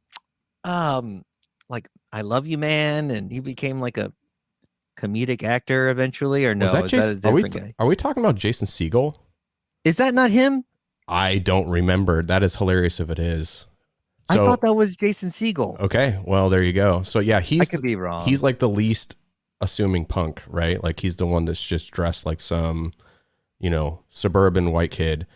[0.64, 1.22] um
[1.68, 4.10] like I Love You Man and he became like a
[4.98, 6.64] comedic actor eventually or no?
[6.64, 7.20] Was that is Jason?
[7.20, 7.74] that a are we different guy?
[7.78, 9.16] are we talking about Jason Segel?
[9.84, 10.64] Is that not him?
[11.06, 12.22] I don't remember.
[12.22, 13.66] That is hilarious if it is.
[14.32, 15.78] I thought that was Jason Segel.
[15.80, 17.02] okay, well there you go.
[17.02, 18.24] So yeah, I he's could be wrong.
[18.26, 19.16] he's like the least
[19.60, 20.82] assuming punk, right?
[20.82, 22.92] Like he's the one that's just dressed like some,
[23.60, 25.26] you know, suburban white kid.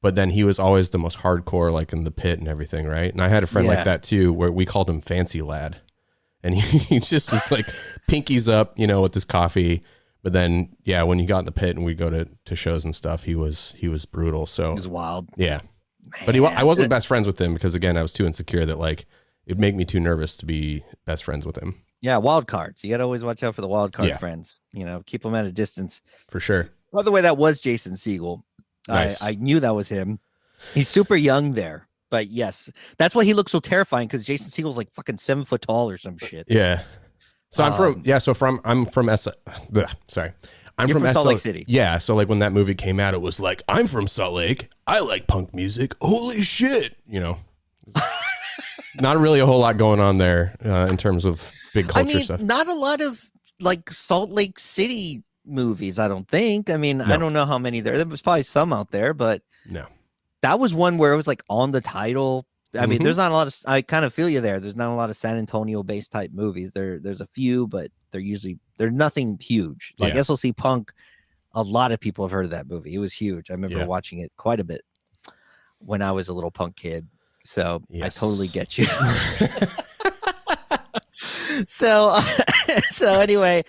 [0.00, 3.10] But then he was always the most hardcore, like in the pit and everything, right?
[3.10, 3.74] And I had a friend Yeah.
[3.76, 5.80] like that too, where we called him Fancy Lad,
[6.42, 7.64] and he, he just was like
[8.08, 9.82] pinkies up, you know, with his coffee.
[10.22, 12.84] But then, yeah, when he got in the pit and we go to, to shows
[12.84, 14.44] and stuff, he was he was brutal.
[14.46, 15.28] So He was wild.
[15.36, 15.60] yeah,
[16.26, 18.64] but he wa- I wasn't best friends with him because again, I was too insecure
[18.66, 19.06] that like
[19.46, 22.82] it'd make me too nervous to be best friends with him Yeah, wild cards.
[22.84, 24.16] You got to always watch out for the wild card Yeah.
[24.16, 24.60] friends.
[24.72, 26.00] You know, keep them at a distance.
[26.28, 26.70] for sure.
[26.92, 28.42] By the way, that was Jason Segel.
[28.88, 29.20] Nice.
[29.22, 30.18] I, I knew that was him.
[30.74, 34.76] He's super young there, but yes, that's why he looks so terrifying because Jason Segel's
[34.76, 36.46] like fucking seven foot tall or some shit.
[36.48, 36.82] Yeah.
[37.50, 38.18] So I'm from Um, yeah.
[38.18, 39.26] So from I'm from S.
[40.08, 40.32] sorry,
[40.78, 41.64] I'm You're from Salt Lake City.
[41.68, 41.98] Yeah.
[41.98, 44.70] So like when that movie came out, it was like I'm from Salt Lake.
[44.86, 45.94] I like punk music.
[46.00, 46.96] Holy shit!
[47.06, 47.36] You know,
[49.00, 52.14] not really a whole lot going on there uh, in terms of big culture I
[52.14, 52.40] mean, stuff.
[52.40, 53.20] not a lot of
[53.60, 55.98] like Salt Lake City movies.
[55.98, 56.70] I don't think.
[56.70, 57.96] I mean, I don't know how many there.
[57.96, 59.86] There was probably some out there, but No.
[60.42, 62.46] that was one where it was like on the title.
[62.76, 63.04] I mean, Mhm.
[63.04, 63.54] there's not a lot of.
[63.66, 64.58] I kind of feel you there.
[64.58, 66.72] There's not a lot of San Antonio based type movies.
[66.72, 69.94] There, there's a few, but they're usually they're nothing huge.
[69.98, 70.20] Like Yeah.
[70.20, 70.92] SLC Punk,
[71.54, 72.94] a lot of people have heard of that movie.
[72.94, 73.50] It was huge.
[73.50, 73.86] I remember Yeah.
[73.86, 74.82] watching it quite a bit
[75.78, 77.06] when I was a little punk kid.
[77.44, 78.86] So I totally get you.
[81.66, 82.18] so
[82.90, 83.62] so anyway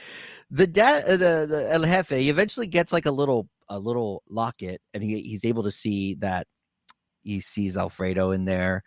[0.49, 4.23] the dad uh, the, the el jefe he eventually gets like a little a little
[4.29, 6.47] locket and he, he's able to see that
[7.21, 8.83] he sees alfredo in there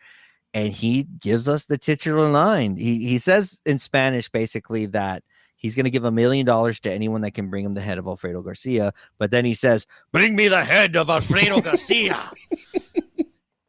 [0.55, 5.23] and he gives us the titular line he, he says in spanish basically that
[5.59, 7.99] he's going to give a million dollars to anyone that can bring him the head
[7.99, 12.19] of alfredo garcia but then he says bring me the head of alfredo garcia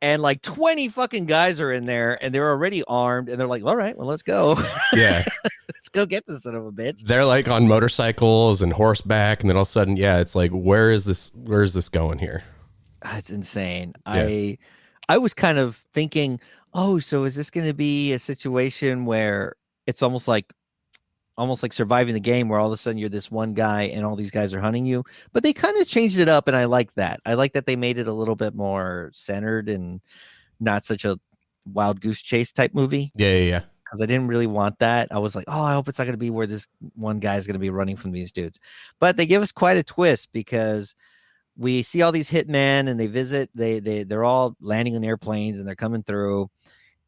[0.02, 3.64] and like 20 fucking guys are in there and they're already armed and they're like
[3.64, 4.58] all right well let's go
[4.94, 9.42] yeah, let's go get this son of a bitch they're like on motorcycles and horseback,
[9.42, 11.32] and then all of a sudden, yeah, it's like, where is this?
[11.36, 12.44] Where is this going here?
[13.04, 13.94] Ah, That's insane.
[14.06, 14.58] I
[15.08, 16.40] I was kind of thinking,
[16.74, 19.56] oh, so is this going to be a situation where
[19.88, 20.54] it's almost like
[21.40, 24.06] almost like surviving the game where all of a sudden you're this one guy and
[24.06, 25.04] all these guys are hunting you.
[25.32, 27.22] But they kind of changed it up and I like that.
[27.26, 30.02] I like that they made it a little bit more centered and
[30.60, 31.18] not such a
[31.66, 33.62] wild goose chase type movie Yeah, yeah, yeah.
[33.86, 35.08] because I didn't really want that.
[35.12, 37.48] I was like, oh, I hope it's not going to be where this one guy's
[37.48, 38.60] going to be running from these dudes.
[39.00, 40.94] But they give us quite a twist because
[41.58, 43.50] we see all these hitmen and they visit.
[43.56, 46.50] They they they're all landing on airplanes and they're coming through,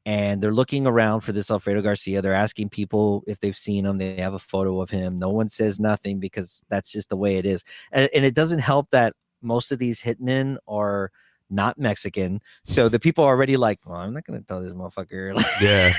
[0.06, 2.22] and they're looking around for this Alfredo Garcia.
[2.22, 3.98] They're asking people if they've seen him.
[3.98, 5.16] They have a photo of him.
[5.18, 7.64] No one says nothing because that's just the way it is.
[7.92, 11.12] And, and it doesn't help that most of these hitmen are
[11.52, 12.42] not Mexican.
[12.64, 15.34] So the people are already like, well, I'm not going to tell this motherfucker.
[15.36, 15.94] Like, Yeah.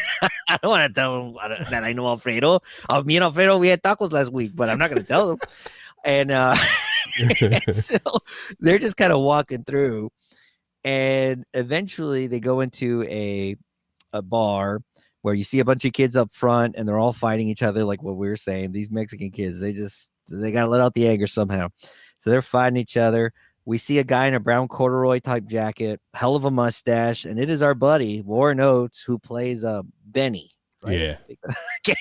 [0.49, 2.61] I don't want to tell him I that I know Alfredo.
[2.89, 5.29] Uh, me and Alfredo, we had tacos last week, but I'm not going to tell
[5.29, 5.39] them.
[6.05, 6.57] And uh,
[7.71, 7.97] so
[8.59, 10.11] they're just kind of walking through,
[10.83, 13.55] and eventually they go into a
[14.13, 14.81] a bar
[15.23, 17.85] where you see a bunch of kids up front, and they're all fighting each other,
[17.85, 18.73] like what we were saying.
[18.73, 21.69] These Mexican kids, they just they got to let out the anger somehow.
[22.19, 23.33] So they're fighting each other.
[23.65, 27.39] We see a guy in a brown corduroy type jacket, hell of a mustache, and
[27.39, 30.51] it is our buddy Warren Oates who plays uh Benny.
[30.87, 31.19] Yeah.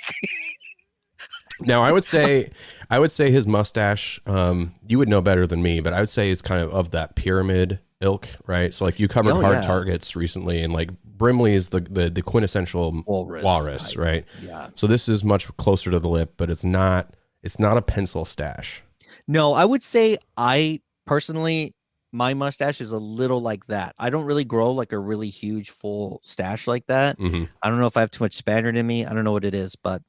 [1.64, 2.50] Now I would say
[2.90, 6.10] I would say his mustache, um, you would know better than me, but I would
[6.10, 8.74] say it's kind of of that pyramid ilk, right?
[8.74, 9.62] So like you covered Oh, hard yeah.
[9.62, 14.26] targets recently and like Brimley is the the, the quintessential Walrus walrus, right?
[14.42, 14.70] Yeah.
[14.76, 18.26] So this is much closer to the lip, but it's not it's not a pencil
[18.26, 18.84] stash.
[19.28, 21.76] No, I would say I personally
[22.14, 23.96] my mustache is a little like that.
[23.98, 27.18] I don't really grow like a really huge full stash like that.
[27.18, 27.48] Mhm.
[27.62, 29.06] I don't know if I have too much Spaniard in me.
[29.06, 30.02] I don't know what it is, but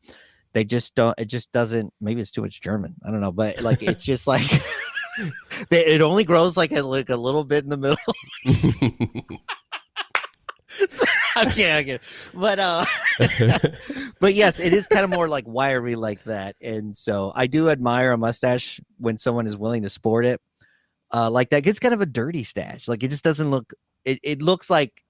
[0.52, 1.16] they just don't.
[1.18, 1.92] It just doesn't.
[2.00, 2.96] Maybe it's too much German.
[3.07, 4.42] I don't know, but like it's just like
[5.70, 7.96] it only grows like a like a little bit in the middle.
[11.37, 12.01] I'm kidding, I'm kidding.
[12.35, 12.85] But uh,
[14.20, 17.68] but yes, it is kind of more like wiry like that, and so I do
[17.68, 20.40] admire a mustache when someone is willing to sport it
[21.12, 21.66] uh, like that.
[21.66, 22.88] It's kind of a dirty stash.
[22.88, 23.72] Like it just doesn't look.
[24.05, 25.03] It, it looks like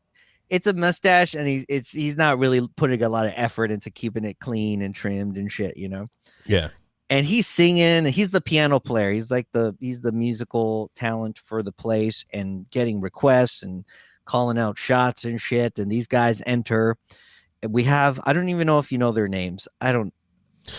[0.49, 3.91] it's a mustache, and he's it's he's not really putting a lot of effort into
[3.91, 6.09] keeping it clean and trimmed and shit, you know.
[6.47, 6.69] yeah.
[7.13, 8.07] And he's singing.
[8.07, 9.13] He's the piano player.
[9.13, 13.85] He's like the he's the musical talent for the place, and getting requests and
[14.25, 15.79] calling out shots and shit.
[15.79, 16.97] And these guys enter.
[17.69, 19.69] We have I don't even know if you know their names.
[19.79, 20.15] I don't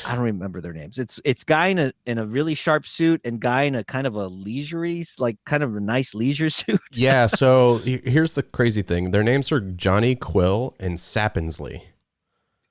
[0.08, 0.98] I don't remember their names.
[0.98, 4.08] It's it's guy in a in a really sharp suit and guy in a kind
[4.08, 6.82] of a leisurey, like kind of a nice leisure suit.
[6.94, 9.12] yeah, so here's the crazy thing.
[9.12, 11.84] Their names are Johnny Quill and Sappensly.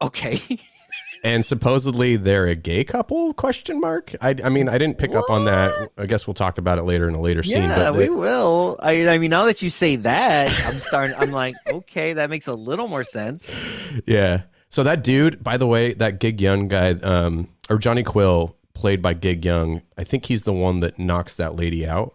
[0.00, 0.40] Okay.
[1.24, 3.32] And supposedly they're a gay couple?
[3.34, 4.12] Question mark.
[4.20, 5.72] I, I mean, I didn't pick up on that.
[5.96, 7.62] I guess we'll talk about it later in a later scene.
[7.62, 8.76] yeah, But we they- will.
[8.82, 11.14] I I mean, now that you say that, I'm starting.
[11.16, 13.48] I'm like, okay, that makes a little more sense.
[14.06, 14.42] yeah.
[14.68, 19.00] So that dude, by the way, that Gig Young guy, um, or Johnny Quill, played
[19.02, 19.82] by Gig Young.
[19.96, 22.14] I think he's the one that knocks that lady out.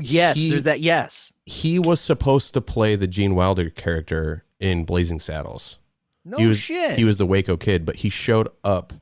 [0.00, 0.80] Yes, He- there's that.
[0.80, 1.32] Yes.
[1.44, 5.78] He was supposed to play the Gene Wilder character in Blazing Saddles.
[6.26, 6.98] No he was shit.
[6.98, 8.92] he was the Waco kid, but he showed up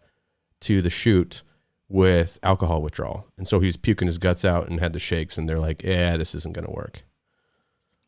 [0.60, 1.42] to the shoot
[1.88, 5.38] with alcohol withdrawal, and so he was puking his guts out and had the shakes,
[5.38, 7.04] and they're like, "Yeah, this isn't gonna work."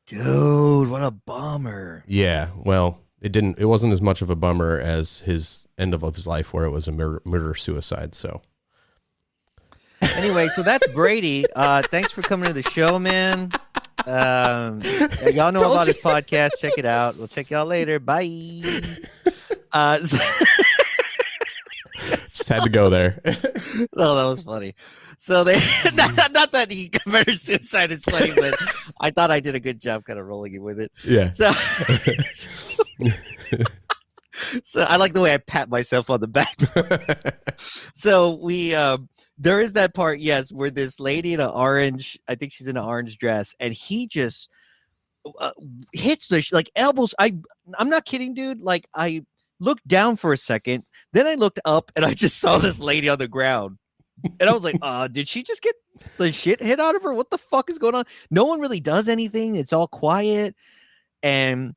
[0.07, 2.05] Dude, what a bummer.
[2.07, 3.59] Yeah, well, it didn't.
[3.59, 6.71] It wasn't as much of a bummer as his end of his life, where it
[6.71, 8.15] was a murder, murder suicide.
[8.15, 8.43] So
[10.03, 11.45] Anyway, so that's Brady.
[11.55, 13.51] Uh, thanks for coming to the show, man.
[14.05, 14.83] Um,
[15.33, 15.93] y'all know Told about you.
[15.95, 16.51] his podcast.
[16.59, 17.17] Check it out.
[17.17, 17.99] We'll check y'all later.
[17.99, 18.63] Bye.
[19.73, 20.17] Uh, so-
[22.25, 23.21] just had to go there.
[23.95, 24.75] no, that was funny.
[25.19, 25.61] So they
[25.95, 28.55] not, not that he committed suicide is funny, but
[29.01, 30.93] I thought I did a good job kind of rolling it with it.
[31.05, 31.31] yeah.
[31.33, 31.53] So,
[34.63, 36.57] so I like the way I pat myself on the back.
[37.95, 42.35] So we um there is that part, yes, where this lady in an orange, I
[42.35, 44.49] think she's in an orange dress, and he just
[45.39, 45.51] uh,
[45.93, 47.15] hits the like elbows.
[47.19, 47.37] I
[47.79, 48.61] I'm not kidding, dude.
[48.61, 49.25] Like I
[49.61, 53.09] looked down for a second, then I looked up and I just saw this lady
[53.09, 53.79] on the ground.
[54.41, 55.75] And I was like, uh, did she just get
[56.17, 57.13] the shit hit out of her?
[57.13, 58.05] What the fuck is going on?
[58.31, 59.57] No one really does anything.
[59.57, 60.57] It's all quiet.
[61.23, 61.75] And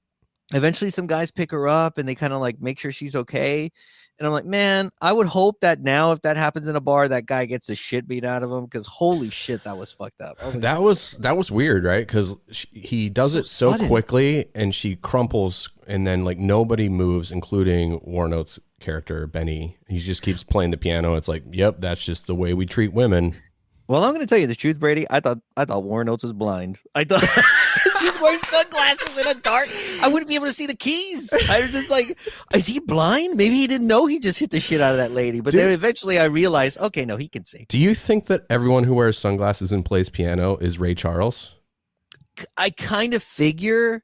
[0.54, 3.72] eventually some guys pick her up and they kind of like make sure she's okay.
[4.20, 7.08] And I'm like, man, I would hope that now if that happens in a bar,
[7.08, 10.20] that guy gets the shit beat out of him because holy shit, that was fucked
[10.20, 10.44] up.
[10.44, 12.06] Was like, That was that was weird, right?
[12.06, 12.36] Because
[12.72, 13.88] he does So it so sudden.
[13.88, 19.78] quickly, and she crumples, and then like nobody moves, including Warren Oates's character Benny.
[19.88, 21.16] He just keeps playing the piano.
[21.16, 23.36] It's like, yep, that's just the way we treat women.
[23.88, 25.08] Well, I'm going to tell you the truth, Brady.
[25.10, 26.78] I thought I thought Warren Oates was blind.
[26.94, 27.24] I thought
[28.22, 29.68] wearing sunglasses in a dark.
[30.02, 31.32] I wouldn't be able to see the keys.
[31.50, 32.18] I was just like,
[32.54, 33.36] is he blind?
[33.36, 35.42] Maybe he didn't know he just hit the shit out of that lady.
[35.42, 37.66] But then eventually I realized, okay, no, he can see.
[37.70, 41.56] Do you think that everyone who wears sunglasses and plays piano is Ray Charles?
[42.58, 44.04] I kind of figure,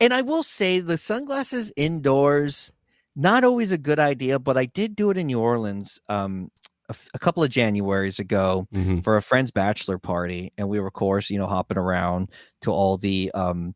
[0.00, 2.72] and I will say the sunglasses indoors,
[3.16, 4.38] not always a good idea.
[4.38, 6.50] But I did do it in New Orleans um,
[6.90, 8.66] a, a couple of Januaries ago.
[8.74, 8.98] Mm-hmm.
[9.00, 12.28] for a friend's bachelor party and we were of course you know hopping around
[12.62, 13.74] to all the um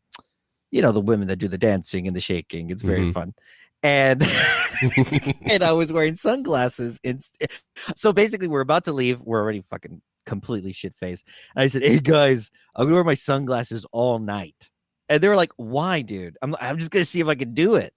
[0.71, 3.13] you know the women that do the dancing and the shaking it's very Mhm.
[3.13, 3.33] fun
[3.83, 4.21] and
[5.51, 7.21] and i was wearing sunglasses and
[7.95, 11.25] so basically we're about to leave we're already fucking completely shit faced
[11.55, 14.69] and i said hey guys i'm gonna wear my sunglasses all night
[15.09, 17.75] and they were like why dude i'm, I'm just gonna see if i can do
[17.75, 17.93] it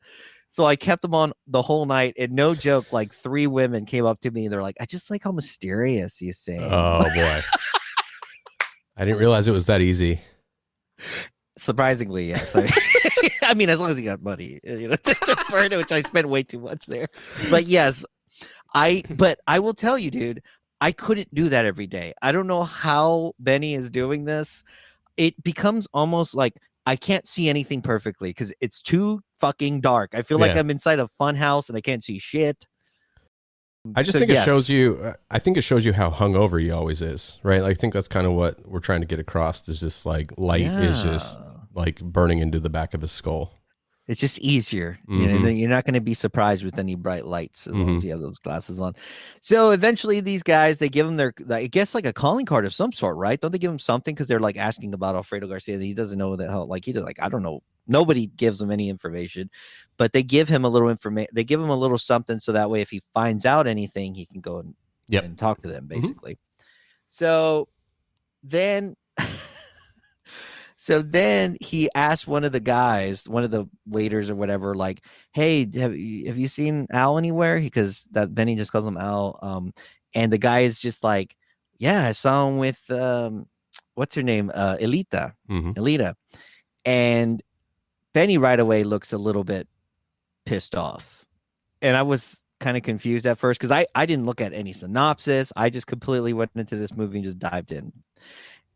[0.51, 4.07] so I kept them on the whole night, and no joke, like three women came
[4.07, 7.41] up to me and they're like, "I just like how mysterious you sing." Oh boy,
[8.97, 10.21] I didn't realize it was that easy.
[11.57, 12.55] Surprisingly, yes.
[12.57, 12.71] I,
[13.43, 15.77] I mean, as long as you got money, uh, you know, to, to burn it,
[15.77, 17.09] which I spent way too much there.
[17.51, 18.05] But yes,
[18.75, 19.03] I.
[19.11, 20.43] But I will tell you, dude,
[20.81, 22.15] I couldn't do that every day.
[22.23, 24.65] I don't know how Benny is doing this.
[25.17, 26.55] It becomes almost like
[26.87, 30.11] I can't see anything perfectly because it's too fucking dark.
[30.15, 30.61] I feel like Yeah.
[30.61, 32.67] I'm inside a fun house and I can't see shit.
[33.95, 34.45] I just So, think it yes.
[34.45, 34.99] shows you.
[35.03, 37.63] uh, I think it shows you how hungover he always is, right?
[37.63, 39.63] Like, I think that's kind of what we're trying to get across.
[39.63, 41.39] There's this like light is just
[41.75, 43.55] like burning into the back of his skull.
[44.09, 44.99] It's just easier.
[45.07, 45.59] You know, Mhm.
[45.61, 47.97] you're not going to be surprised with any bright lights as long Mhm.
[47.99, 48.95] as you have those glasses on.
[49.43, 52.73] So eventually, these guys they give him their, I guess, like a calling card of
[52.75, 53.39] some sort, right?
[53.39, 55.79] Don't they give him something because they're like asking about Alfredo Garcia?
[55.79, 56.67] He doesn't know the hell.
[56.67, 57.05] Like he does.
[57.05, 57.61] Like I don't know.
[57.89, 59.51] Nobody gives him any information,
[59.97, 61.31] but they give him a little information.
[61.33, 64.27] They give him a little something so that way, if he finds out anything, he
[64.27, 64.75] can go and
[65.09, 65.25] Yep.
[65.25, 66.37] and talk to them basically.
[67.07, 67.69] So
[68.43, 68.95] then
[70.77, 75.03] so then he asked one of the guys, one of the waiters or whatever, like,
[75.33, 79.39] "Hey, have you, have you seen Al anywhere?" Because that Benny just calls him Al.
[79.43, 79.73] Um,
[80.15, 81.37] and the guy is just like,
[81.79, 83.47] "Yeah, I saw him with um,
[83.95, 86.15] what's her name, uh, Elita, hmm Elita,"
[86.85, 87.43] and
[88.19, 89.69] Benny right away looks a little bit
[90.45, 91.25] pissed off,
[91.83, 94.73] and I was kind of confused at first because I I didn't look at any
[94.73, 95.53] synopsis.
[95.55, 97.93] I just completely went into this movie and just dived in.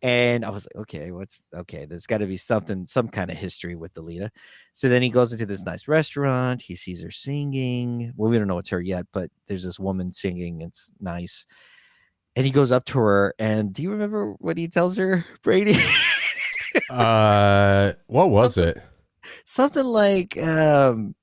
[0.00, 1.86] And I was like, okay, what's okay?
[1.86, 4.30] There's got to be something, some kind of history with Delita.
[4.74, 6.62] So then he goes into this nice restaurant.
[6.62, 8.12] He sees her singing.
[8.16, 10.60] Well, we don't know it's her yet, but there's this woman singing.
[10.60, 11.46] It's nice.
[12.36, 13.34] And he goes up to her.
[13.40, 15.74] And do you remember what he tells her, Brady?
[16.88, 18.82] Uh, what was Something- it?
[19.44, 21.14] Something like, um,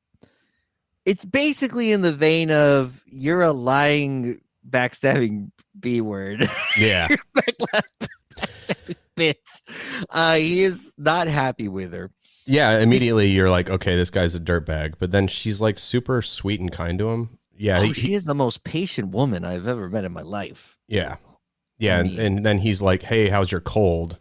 [1.06, 6.50] it's basically in the vein of you're a lying, backstabbing B word.
[6.78, 7.08] Yeah.
[8.36, 10.06] backstabbing bitch.
[10.10, 12.12] Uh, he is not happy with her.
[12.46, 14.96] Yeah, immediately you're like, okay, this guy's a dirtbag.
[14.98, 17.38] But then she's like super sweet and kind to him.
[17.56, 20.78] Yeah, oh, he- she is the most patient woman I've ever met in my life.
[20.88, 21.18] yeah,
[21.78, 21.98] yeah.
[21.98, 24.18] I And, and then he's like, hey, how's your cold?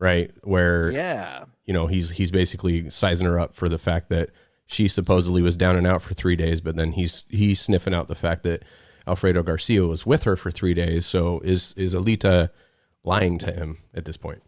[0.00, 1.44] Right, where Yeah.
[1.64, 4.30] you know he's he's basically sizing her up for the fact that
[4.66, 8.06] she supposedly was down and out for three days, but then he's he's sniffing out
[8.08, 8.62] the fact that
[9.06, 11.04] Alfredo Garcia was with her for three days.
[11.06, 12.50] So is is Alita
[13.02, 14.42] lying to him at this point?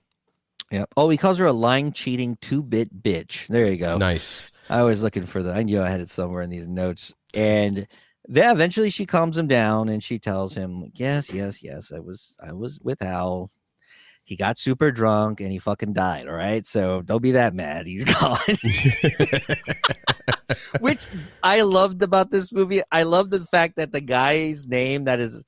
[0.70, 0.90] Yep.
[0.96, 3.48] Oh, he calls her a lying, cheating, two bit bitch.
[3.48, 3.96] There you go.
[3.98, 4.42] Nice.
[4.68, 5.52] I was looking for the.
[5.52, 7.88] I knew I had it somewhere in these notes, and
[8.28, 11.90] yeah, eventually she calms him down and she tells him, "Yes, yes, yes.
[11.92, 13.50] I was, I was with Al.
[14.30, 16.28] He got super drunk and he fucking died.
[16.28, 17.88] All right, so don't be that mad.
[17.88, 18.38] He's gone."
[20.78, 21.08] Which
[21.42, 22.80] I loved about this movie.
[22.92, 25.42] I love the fact that the guy's name that is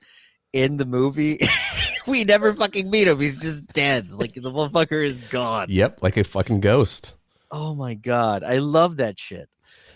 [0.51, 1.39] in the movie.
[2.07, 3.21] we never fucking meet him.
[3.21, 4.11] He's just dead.
[4.11, 5.67] Like the motherfucker is gone.
[5.69, 7.13] yep, like a fucking ghost.
[7.51, 9.47] Oh my god, I love that shit.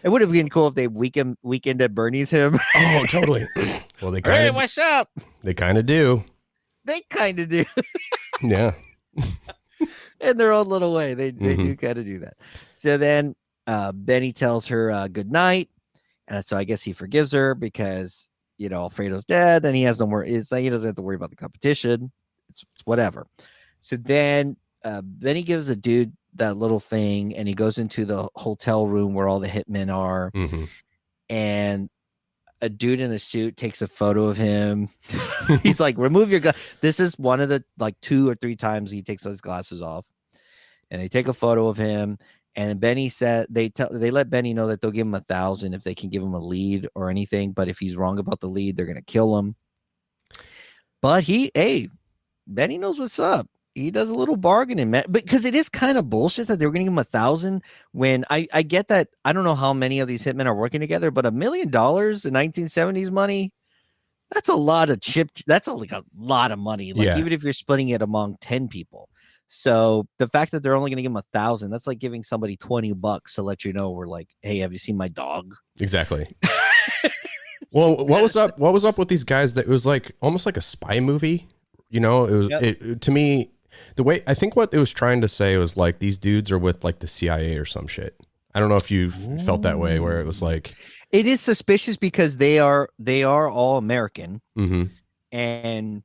[0.02, 2.58] It would have been cool if they weekend weekend at Bernie's him.
[2.74, 3.46] Oh, totally.
[4.02, 5.10] well, they kind of Hey, what's up?
[5.44, 6.24] they kind of do.
[6.88, 7.64] They kind of do
[8.42, 8.74] Yeah.
[10.20, 11.14] in their own little way.
[11.14, 11.64] They they Mm-hmm.
[11.68, 12.36] do kind of do that.
[12.74, 13.36] So then
[13.68, 15.70] uh, Benny tells her uh, good night,
[16.28, 20.00] and so I guess he forgives her because you know Alfredo's dead, and he has
[20.00, 20.24] no more.
[20.24, 22.12] It's like he doesn't have to worry about the competition.
[22.50, 23.28] It's, it's whatever.
[23.82, 28.30] So then uh, Benny gives a dude that little thing, and he goes into the
[28.36, 30.32] hotel room where all the hitmen are.
[30.34, 30.66] hmm
[31.30, 31.90] and
[32.62, 34.90] a dude in a suit takes a photo of him.
[35.64, 38.92] He's like, "Remove your gun." This is one of the like two or three times
[38.92, 40.06] he takes his glasses off,
[40.92, 42.18] and they take a photo of him.
[42.56, 45.74] And Benny said they tell they let Benny know that they'll give him a thousand
[45.74, 47.52] if they can give him a lead or anything.
[47.52, 49.56] But if he's wrong about the lead, they're gonna kill him.
[51.02, 51.90] But he, hey,
[52.48, 53.48] Benny knows what's up.
[53.78, 55.04] He does a little bargaining, man.
[55.08, 57.62] But because it is kind of bullshit that they were gonna give him a thousand
[57.92, 60.80] when I, I get that I don't know how many of these hitmen are working
[60.80, 63.52] together, but a million dollars in 1970s money,
[64.32, 65.30] that's a lot of chip.
[65.46, 66.92] That's a, like a lot of money.
[66.94, 67.18] Like Yeah.
[67.20, 69.10] even if you're splitting it among 10 people.
[69.50, 72.22] So the fact that they're only going to give him a thousand, that's like giving
[72.24, 75.56] somebody 20 bucks to let you know we're like, hey, have you seen my dog?
[75.80, 76.36] Exactly.
[77.74, 78.58] well, what was up?
[78.60, 79.54] What was up with these guys?
[79.54, 81.48] That it was like almost like a spy movie.
[81.90, 82.62] You know, it was Yep.
[82.64, 83.52] it- to me.
[83.96, 86.60] The way I think what it was trying to say was like these dudes are
[86.60, 88.16] with like the CIA or some shit.
[88.54, 90.76] I don't know if you felt that way, where it was like,
[91.12, 94.86] It is suspicious because they are they are all American hmm
[95.32, 96.04] and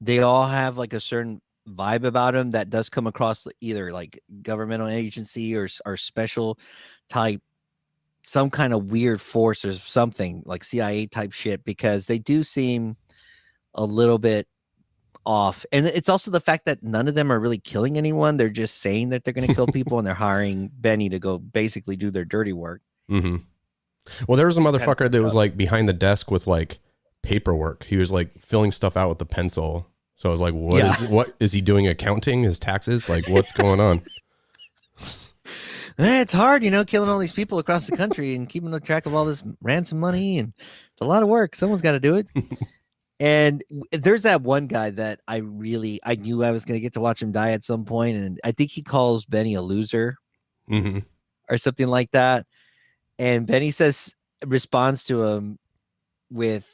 [0.00, 4.20] they all have like a certain vibe about them that does come across either like
[4.42, 6.58] governmental agency or or special
[7.08, 7.40] type
[8.24, 12.96] some kind of weird force or something like CIA type shit because they do seem
[13.74, 14.46] a little bit
[15.24, 18.48] off and it's also the fact that none of them are really killing anyone they're
[18.48, 21.96] just saying that they're going to kill people and they're hiring Benny to go basically
[21.96, 23.36] do their dirty work hmm
[24.26, 26.78] Well, there was a motherfucker that was like behind the desk with like
[27.22, 27.84] paperwork.
[27.84, 29.86] He was like filling stuff out with the pencil.
[30.16, 31.08] So I was like, what is Yeah.
[31.08, 31.86] what is he doing?
[31.86, 33.08] Accounting his taxes?
[33.08, 34.02] Like, what's going on?
[35.98, 39.14] It's hard, you know, killing all these people across the country and keeping track of
[39.14, 41.54] all this ransom money, and it's a lot of work.
[41.54, 42.26] Someone's got to do it.
[43.20, 46.94] and there's that one guy that I really, I knew I was going to get
[46.94, 50.16] to watch him die at some point, and I think he calls Benny a loser
[50.68, 50.98] hmm
[51.50, 52.46] or something like that.
[53.18, 54.14] And Benny says,
[54.46, 55.58] responds to him
[56.30, 56.66] with,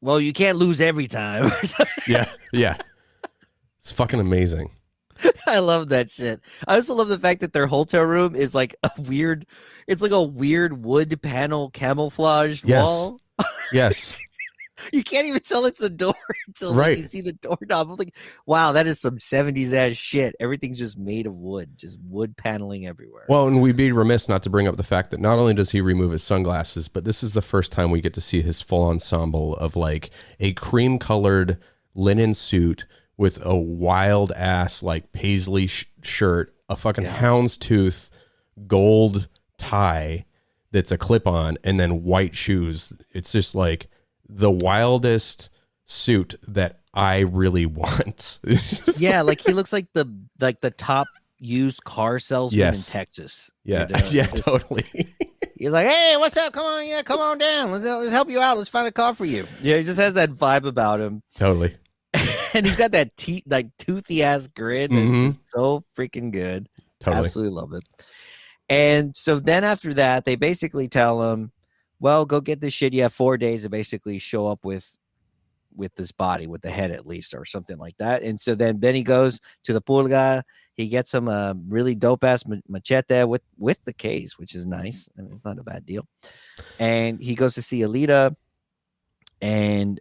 [0.00, 1.50] "Well, you can't lose every time."
[2.06, 2.76] Yeah, yeah.
[3.80, 4.70] It's fucking amazing.
[5.46, 6.40] I love that shit.
[6.66, 9.46] I also love the fact that their hotel room is like a weird,
[9.86, 12.84] it's like a weird wood panel camouflaged Yes.
[12.84, 13.20] wall.
[13.72, 14.18] Yes.
[14.92, 16.14] You can't even tell it's the door
[16.46, 17.90] until like, you see the doorknob.
[17.90, 18.16] I'm like,
[18.46, 20.34] wow, that is some 70s ass shit.
[20.40, 23.26] Everything's just made of wood, just wood paneling everywhere.
[23.28, 25.70] Well, and we'd be remiss not to bring up the fact that not only does
[25.70, 28.60] he remove his sunglasses, but this is the first time we get to see his
[28.60, 30.10] full ensemble of like
[30.40, 31.58] a cream colored
[31.94, 38.10] linen suit with a wild ass like paisley sh- shirt, a fucking houndstooth
[38.66, 39.28] gold
[39.58, 40.24] tie
[40.70, 42.92] that's a clip on, and then white shoes.
[43.10, 43.88] It's just like
[44.28, 45.50] the wildest
[45.86, 48.38] suit that I really want.
[48.98, 50.06] Yeah, like he looks like the
[50.40, 51.06] like the top
[51.38, 52.88] used car salesman Yes.
[52.88, 53.50] in Texas.
[53.64, 54.84] yeah, you know, yeah, just- totally.
[55.56, 56.52] He's like, hey, what's up?
[56.52, 57.70] Come on, yeah, come on down.
[57.70, 58.58] Let's, let's help you out.
[58.58, 59.46] Let's find a car for you.
[59.62, 61.22] Yeah, he just has that vibe about him.
[61.36, 61.76] totally.
[62.52, 65.26] and he's got that teeth like toothy ass grin that's Mhm.
[65.28, 66.68] just so freaking good.
[67.00, 67.26] Totally.
[67.26, 67.84] Absolutely love it.
[68.68, 71.52] And so then after that, they basically tell him,
[72.02, 72.92] "Well, go get this shit.
[72.92, 74.98] You have four days to basically show up with
[75.74, 78.78] with this body, with the head at least, or something like that." And so then
[78.78, 80.42] Benny goes to the pulga.
[80.74, 85.08] He gets some a really dope ass machete with with the case, which is nice.
[85.16, 86.04] I mean, it's not a bad deal.
[86.80, 88.34] And he goes to see Alita,
[89.40, 90.00] and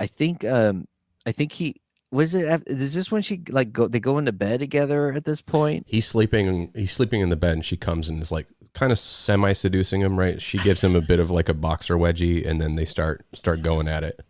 [0.00, 0.88] I think um
[1.24, 1.76] I think he
[2.10, 3.86] was it is this when she like go?
[3.86, 5.84] They go into bed together at this point.
[5.86, 6.72] He's sleeping.
[6.74, 10.00] He's sleeping in the bed, and she comes and is like kind of semi seducing
[10.00, 10.18] him.
[10.18, 10.40] Right?
[10.40, 13.62] She gives him a bit of like a boxer wedgie, and then they start start
[13.62, 14.20] going at it.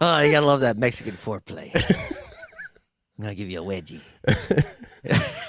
[0.00, 1.70] oh, you gotta love that Mexican foreplay.
[3.18, 4.00] I'm gonna give you a wedgie.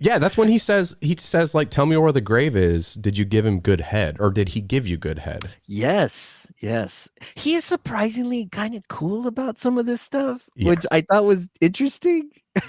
[0.00, 2.94] Yeah, that's when he says he says like, "Tell me where the grave is.
[2.94, 7.08] Did you give him good head, or did he give you good head?" Yes, yes.
[7.36, 10.70] He is surprisingly kind of cool about some of this stuff, Yeah.
[10.70, 12.30] which I thought was interesting.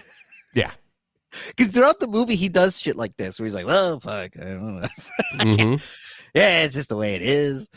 [0.53, 0.71] Yeah.
[1.55, 4.43] Because throughout the movie, he does shit like this, where he's like, "Well, fuck, I
[4.43, 4.87] don't know.
[5.35, 5.81] Mhm.
[6.35, 7.67] yeah, it's just the way it is."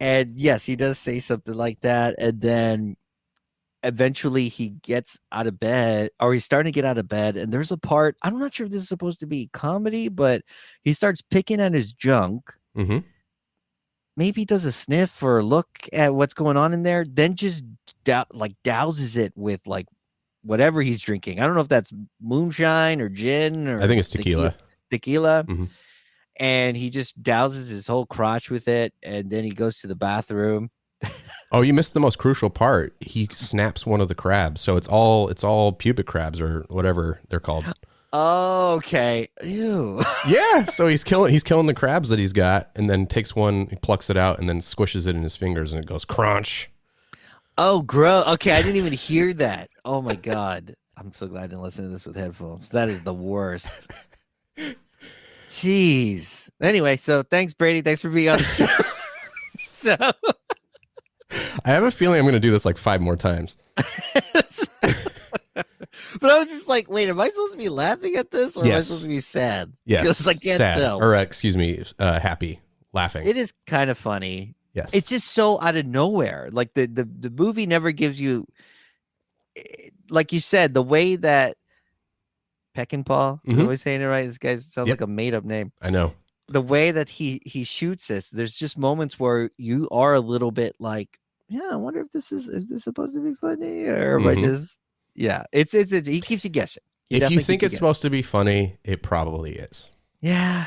[0.00, 2.96] And yes, he does say something like that, and then
[3.82, 7.52] eventually he gets out of bed, or he's starting to get out of bed, and
[7.52, 10.42] there's a part I'm not sure if this is supposed to be comedy, but
[10.82, 13.04] he starts picking at his junk Mhm.
[14.16, 17.34] maybe he does a sniff or a look at what's going on in there, then
[17.34, 17.62] just
[18.04, 19.86] dou- like douses it with like
[20.44, 21.40] whatever he's drinking.
[21.40, 24.54] I don't know if that's moonshine or gin or I think it's tequi- tequila.
[24.90, 25.44] Tequila.
[25.48, 25.68] Mhm.
[26.36, 29.94] And he just douses his whole crotch with it, and then he goes to the
[29.94, 30.70] bathroom.
[31.52, 32.96] Oh, you missed the most crucial part.
[33.00, 37.20] He snaps one of the crabs, so it's all it's all pubic crabs or whatever
[37.28, 37.72] they're called.
[38.12, 39.28] Oh, okay.
[39.44, 40.00] Ew.
[40.28, 43.66] yeah, so he's killing he's killing the crabs that he's got, and then takes one,
[43.68, 46.68] he plucks it out, and then squishes it in his fingers, and it goes crunch.
[47.56, 48.26] Oh, gross.
[48.26, 49.70] Okay, I didn't even hear that.
[49.84, 50.74] Oh my god.
[50.96, 52.68] I'm so glad I didn't listen to this with headphones.
[52.70, 53.90] That is the worst.
[55.48, 56.50] Jeez.
[56.60, 57.80] Anyway, so thanks, Brady.
[57.80, 58.66] Thanks for being on the show.
[59.56, 59.96] so
[61.64, 63.56] I have a feeling I'm going to do this like five more times.
[63.76, 63.84] but
[66.22, 68.72] I was just like, wait, am I supposed to be laughing at this or am
[68.72, 69.72] I supposed to be sad?
[69.84, 71.02] Yes, Because I can't sad, tell.
[71.02, 72.60] or uh, excuse me, uh, happy,
[72.92, 73.26] laughing.
[73.26, 74.53] It is kind of funny.
[74.74, 76.50] Yes, It's just so out of nowhere.
[76.52, 78.46] Like the the, the movie never gives you
[79.56, 79.62] eh,
[80.10, 81.56] like you said, the way that
[82.76, 83.60] Peckinpah, am Mhm.
[83.60, 84.26] Am I saying it right?
[84.26, 85.00] This guy sounds Yep.
[85.00, 85.72] like a made up name.
[85.80, 86.14] I know.
[86.48, 90.50] The way that he he shoots this, there's just moments where you are a little
[90.50, 91.18] bit like,
[91.48, 94.42] yeah, I wonder if this is is this supposed to be funny or Mhm.
[94.42, 94.80] just
[95.14, 96.82] yeah, it's it's it, he keeps you guessing.
[97.06, 97.78] He if you think it's guessing.
[97.78, 99.88] supposed to be funny, it probably is.
[100.20, 100.66] Yeah.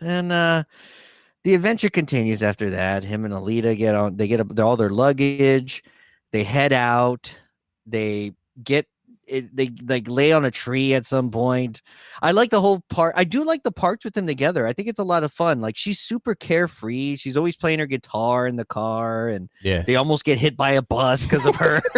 [0.00, 0.62] And uh
[1.48, 3.04] the adventure continues after that.
[3.04, 5.82] Him and Alita get on they get all their luggage,
[6.30, 7.34] they head out,
[7.86, 8.86] they get
[9.26, 11.80] it, they like lay on a tree at some point.
[12.20, 13.14] I like the whole part.
[13.16, 14.66] I do like the parts with them together.
[14.66, 15.62] I think it's a lot of fun.
[15.62, 17.16] Like she's super carefree.
[17.16, 20.72] She's always playing her guitar in the car and Yeah, they almost get hit by
[20.72, 21.80] a bus because of her.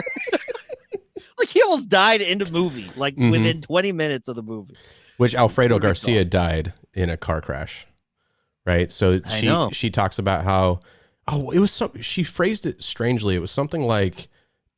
[1.38, 3.32] like he almost died in the movie, like Mhm.
[3.32, 4.76] within 20 minutes of the movie.
[5.16, 7.86] which Alfredo Garcia died in a car crash,
[8.66, 8.90] right?
[8.90, 9.70] So I she know.
[9.72, 10.80] she talks about how
[11.28, 13.34] oh it was some she phrased it strangely.
[13.34, 14.28] It was something like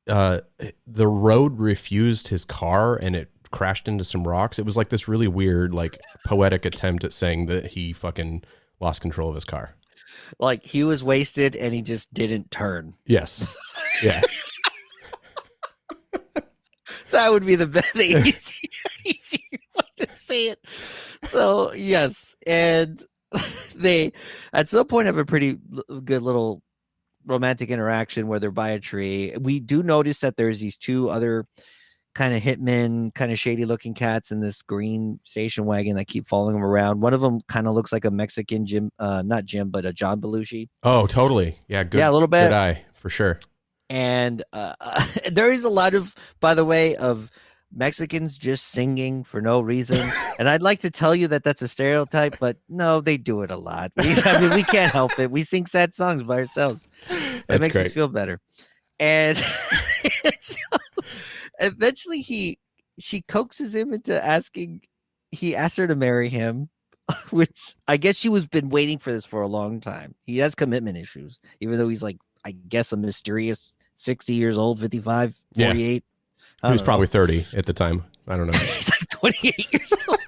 [0.08, 0.40] uh
[0.86, 4.58] the road refused his car and it crashed into some rocks.
[4.58, 8.42] It was like this really weird like poetic attempt at saying that he fucking
[8.80, 9.76] lost control of his car.
[10.38, 12.94] Like he was wasted and he just didn't turn.
[13.06, 13.46] Yes.
[14.02, 14.22] Yeah.
[17.12, 18.70] That would be the best the easy,
[19.04, 19.44] easy
[19.76, 20.58] way to say it.
[21.24, 23.02] So yes, and
[23.74, 24.12] they
[24.52, 25.58] at some point have a pretty
[26.04, 26.62] good little
[27.26, 29.34] romantic interaction where they're by a tree.
[29.40, 31.46] We do notice that there's these two other
[32.14, 36.26] kind of hitmen, kind of shady looking cats in this green station wagon that keep
[36.26, 37.00] following them around.
[37.00, 39.92] One of them kind of looks like a Mexican Jim, uh, not Jim, but a
[39.92, 40.68] John Belushi.
[40.82, 41.58] Oh, totally.
[41.68, 41.98] Yeah, good.
[41.98, 42.44] yeah, a little bit.
[42.48, 43.40] Good eye, for sure.
[43.88, 44.74] and uh,
[45.32, 47.30] there is a lot of by the way of
[47.74, 50.08] mexicans just singing for no reason.
[50.38, 53.50] And i'd like to tell you that that's a stereotype but no they do it
[53.50, 53.92] a lot.
[53.96, 55.30] We, i mean we can't help it.
[55.30, 56.88] We sing sad songs by ourselves.
[57.10, 58.40] It That's makes us feel better.
[58.98, 59.36] And
[60.40, 60.56] so
[61.60, 62.58] eventually he
[62.98, 64.80] she coaxes him into asking
[65.30, 66.70] he asked her to marry him
[67.30, 70.14] which i guess she was been waiting for this for a long time.
[70.22, 74.80] He has commitment issues even though he's like i guess a mysterious 60 years old
[74.80, 76.11] 55 48 I
[76.64, 76.84] He was know.
[76.84, 78.04] probably 30 at the time.
[78.28, 78.58] I don't know.
[78.58, 80.18] he's like 28 years old.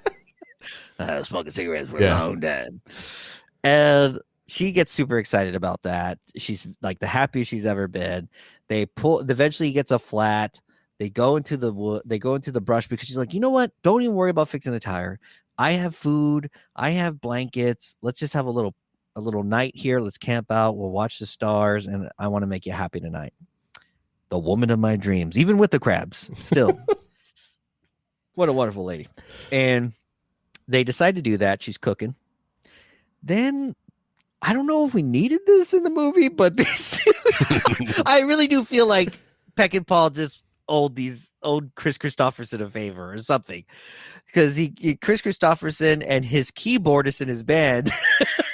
[0.99, 2.21] I was smoking cigarettes for Yeah.
[2.21, 2.81] a long time
[3.65, 6.19] and she gets super excited about that.
[6.37, 8.29] She's like the happiest she's ever been.
[8.69, 10.61] They pull eventually he gets a flat.
[10.99, 13.51] They go into the wood they go into the brush because she's like you know
[13.51, 13.73] what?
[13.83, 15.19] Don't even worry about fixing the tire.
[15.59, 16.51] I have food.
[16.77, 17.97] I have blankets.
[18.03, 18.75] Let's just have a little
[19.17, 19.99] a little night here.
[20.01, 20.77] Let's camp out.
[20.77, 23.33] We'll watch the stars and i want to make you happy tonight
[24.35, 26.79] the woman of my dreams even with the crabs still.
[28.37, 29.07] What a wonderful lady.
[29.53, 29.93] And
[30.67, 31.63] they decide to do that.
[31.63, 32.17] She's cooking.
[33.23, 33.77] Then
[34.43, 37.01] i don't know if we needed this in the movie but this
[38.05, 39.19] i really do feel like
[39.57, 43.65] Peckinpah just owed these owed Kris Kristofferson a favor or something
[44.27, 47.91] because he, he Kris Kristofferson and his keyboardist in his band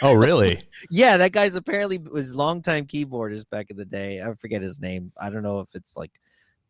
[0.03, 0.63] oh, really?
[0.91, 5.13] yeah that guy's apparently was longtime keyboardist back in the day i forget his name
[5.21, 6.21] i don't know if it's like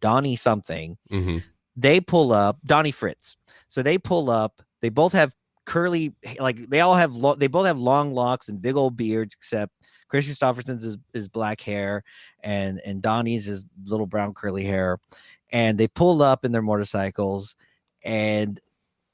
[0.01, 1.39] donnie something hmm
[1.81, 3.37] they pull up Donnie Fritts.
[3.69, 4.63] So they pull up.
[4.83, 5.35] They both have
[5.67, 9.35] curly, like they all have, lo- they both have long locks and big old beards,
[9.35, 9.73] except
[10.11, 12.05] Kris Kristofferson's is, is black hair,
[12.41, 14.99] and and Donnie's is little brown curly hair,
[15.51, 17.57] and they pull up in their motorcycles,
[18.05, 18.61] and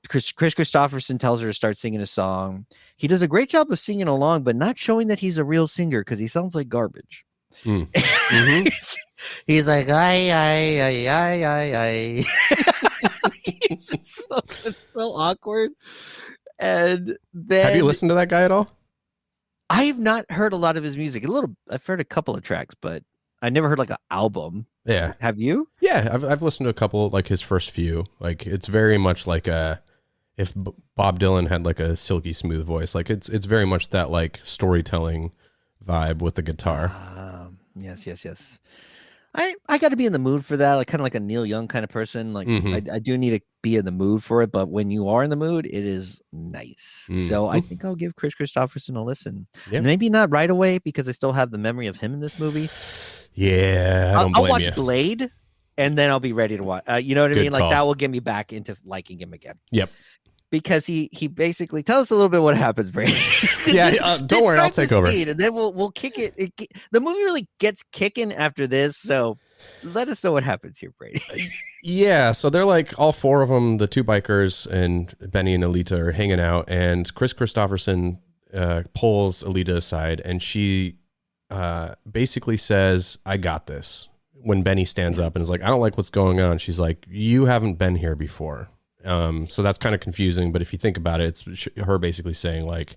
[0.09, 2.67] Kris, Kris Kristofferson tells her to start singing a song.
[2.97, 5.67] He does a great job of singing along, but not showing that he's a real
[5.69, 7.25] singer because he sounds like garbage.
[7.65, 7.89] Mm.
[8.27, 8.73] Mhm.
[9.47, 12.25] he's like, I, I, I, I, I, I.
[13.71, 15.71] Just so, it's so awkward.
[16.59, 18.69] And then Have you listened to that guy at all?
[19.69, 21.25] I have not heard a lot of his music.
[21.25, 23.03] A little, I've heard a couple of tracks, but
[23.43, 24.67] I never heard like an album.
[24.85, 25.14] Yeah.
[25.21, 25.69] Have you?
[25.81, 28.05] Yeah, I've I've listened to a couple like his first few.
[28.21, 29.83] Like it's very much like a
[30.37, 32.95] if B- Bob Dylan had like a silky smooth voice.
[32.95, 35.33] Like it's it's very much that like storytelling
[35.85, 36.93] vibe with the guitar.
[37.17, 38.61] Um, yes, yes, yes.
[39.39, 41.20] I I got to be in the mood for that, like kind of like a
[41.20, 42.32] Neil Young kind of person.
[42.32, 42.91] Like Mhm.
[42.91, 45.22] I, I do need to be in the mood for it, but when you are
[45.22, 47.09] in the mood, it is nice.
[47.28, 49.47] So I think I'll give Kris Kristofferson a listen.
[49.70, 49.80] Yeah.
[49.80, 52.70] Maybe not right away because I still have the memory of him in this movie.
[53.34, 54.72] Yeah, I I'll, don't I'll blame watch you.
[54.72, 55.30] Blade,
[55.76, 56.84] and then I'll be ready to watch.
[56.89, 57.53] Uh, you know what I Good mean?
[57.53, 57.70] Like call.
[57.70, 59.59] that will get me back into liking him again.
[59.70, 59.91] Yep.
[60.51, 63.17] Because he he basically tell us a little bit what happens, Brady.
[63.67, 65.09] Yeah, uh, don't worry, I'll take over.
[65.09, 66.35] and then we'll we'll kick it.
[66.37, 66.53] it.
[66.93, 69.39] The movie really gets kicking after this, so
[69.83, 71.21] let us know what happens here, Brady.
[71.83, 75.99] Yeah, so they're like all four of them, the two bikers and Benny and Alita
[75.99, 78.19] are hanging out, and Kris Kristofferson
[78.55, 80.95] uh, pulls Alita aside, and she
[81.51, 85.81] uh, basically says, "I got this." When Benny stands up and is like, "I don't
[85.81, 88.71] like what's going on," she's like, "You haven't been here before."
[89.07, 92.35] Um, so that's kind of confusing, but if you think about it, it's her basically
[92.35, 92.97] saying like,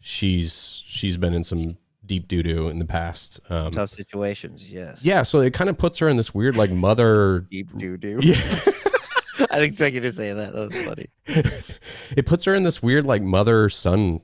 [0.00, 3.40] she's she's been in some deep doo doo in the past.
[3.50, 5.04] Um, Tough situations, yes.
[5.04, 8.18] yeah, so it kind of puts her in this weird like mother deep doo doo.
[8.22, 8.36] yeah.
[9.50, 10.52] I didn't expect you to say that.
[10.54, 11.06] That was funny.
[12.16, 14.20] it puts her in this weird like mother son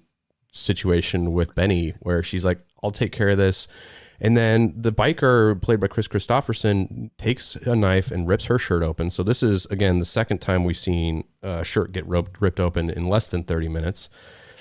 [0.52, 3.68] situation with Benny where she's like, I'll take care of this.
[4.24, 8.84] And then the biker, played by Kris Kristofferson, takes a knife and rips her shirt
[8.84, 9.10] open.
[9.10, 12.88] So this is again the second time we've seen a shirt get roped, ripped open
[12.88, 14.08] in less than thirty minutes.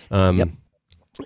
[0.09, 0.49] Um, Yep.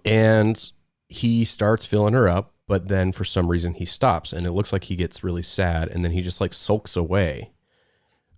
[0.04, 0.72] And
[1.08, 4.74] he starts filling her up, but then for some reason he stops, and it looks
[4.74, 7.52] like he gets really sad, and then he just like sulks away.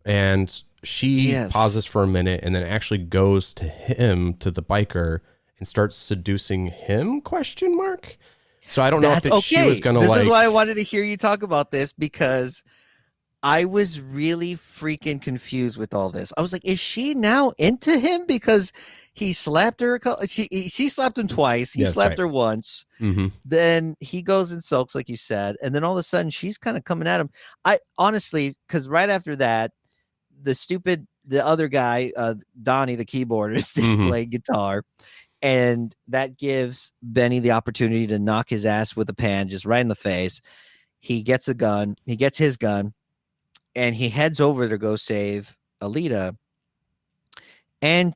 [0.06, 1.54] And she Yes.
[1.54, 5.22] pauses for a minute, and then actually goes to him to the biker
[5.58, 7.20] and starts seducing him?
[7.22, 8.18] Question mark.
[8.70, 9.64] So I don't know That's if it, okay.
[9.64, 10.22] she was gonna this like.
[10.22, 12.64] is why I wanted to hear you talk about this because
[13.44, 16.34] I was really freaking confused with all this.
[16.38, 18.74] I was like, is she now into him because
[19.14, 20.00] he slapped her?
[20.28, 21.72] She she slapped him twice.
[21.72, 22.20] He Yes, slapped right.
[22.20, 22.86] her once.
[23.00, 23.32] Mhm.
[23.46, 26.58] Then he goes and sulks, like you said, and then all of a sudden she's
[26.58, 27.30] kind of coming at him.
[27.64, 29.72] I honestly, because right after that,
[30.42, 34.08] the stupid the other guy, uh, Donnie, the keyboardist, is Mhm.
[34.08, 34.84] playing guitar.
[35.48, 39.80] And that gives Benny the opportunity to knock his ass with a pan just right
[39.80, 40.42] in the face.
[41.00, 42.94] He gets a gun, he gets his gun,
[43.76, 46.36] and he heads over to go save Alita.
[47.82, 48.14] And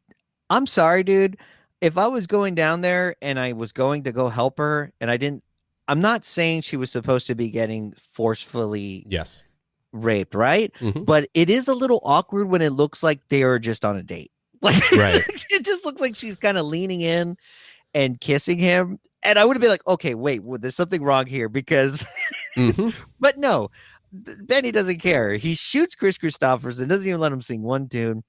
[0.50, 1.38] I'm sorry, dude.
[1.80, 5.10] If I was going down there and I was going to go help her and
[5.10, 5.44] I didn't,
[5.88, 9.42] I'm not saying she was supposed to be getting forcefully Yes.
[9.94, 10.72] raped, right?
[10.80, 11.06] Mhm.
[11.06, 14.04] But it is a little awkward when it looks like they are just on a
[14.04, 14.32] date.
[14.62, 15.24] Like, Right.
[15.50, 17.38] it just looks like she's kind of leaning in
[17.94, 19.00] and kissing him.
[19.24, 22.06] And I would have been like, okay, wait, well, there's something wrong here because,
[22.56, 22.96] Mhm.
[23.20, 23.70] but no,
[24.12, 25.34] Benny doesn't care.
[25.34, 28.24] He shoots Kris Kristofferson, doesn't even let him sing one tune.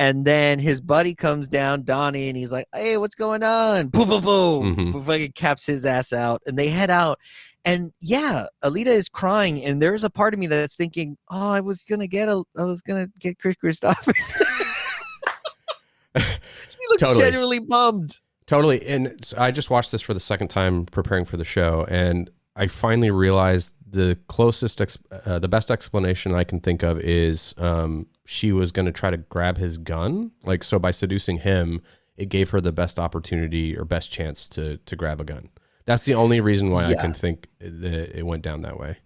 [0.00, 3.88] And then his buddy comes down, Donnie, and he's like, hey, what's going on?
[3.88, 4.76] Boom, boom, boom.
[4.76, 5.04] Mhm.
[5.04, 6.42] Fucking caps his ass out.
[6.46, 7.20] And they head out.
[7.64, 9.64] And yeah, Alita is crying.
[9.64, 12.42] And there's a part of me that's thinking, oh, I was going to get a,
[12.58, 14.42] I was going to get Kris Kristofferson.
[16.16, 17.24] she looks Totally.
[17.24, 18.20] genuinely bummed.
[18.46, 18.86] Totally.
[18.86, 22.66] And I just watched this for the second time preparing for the show, and I
[22.66, 28.06] finally realized the closest, ex- uh, the best explanation I can think of is um,
[28.26, 30.32] she was going to try to grab his gun.
[30.42, 31.80] Like, so by seducing him,
[32.16, 35.48] it gave her the best opportunity or best chance to to grab a gun.
[35.84, 38.98] That's the only reason why I can think that it went down that way.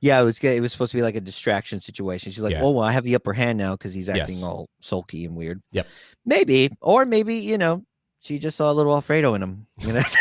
[0.00, 0.56] Yeah, it was good.
[0.56, 2.32] It was supposed to be like a distraction situation.
[2.32, 2.62] She's like, Yeah.
[2.62, 4.44] "Oh, well, I have the upper hand now because he's acting Yes.
[4.44, 5.86] all sulky and weird." Yep.
[6.26, 7.84] Maybe, or maybe you know,
[8.20, 9.66] she just saw a little Alfredo in him.
[9.80, 10.02] You know.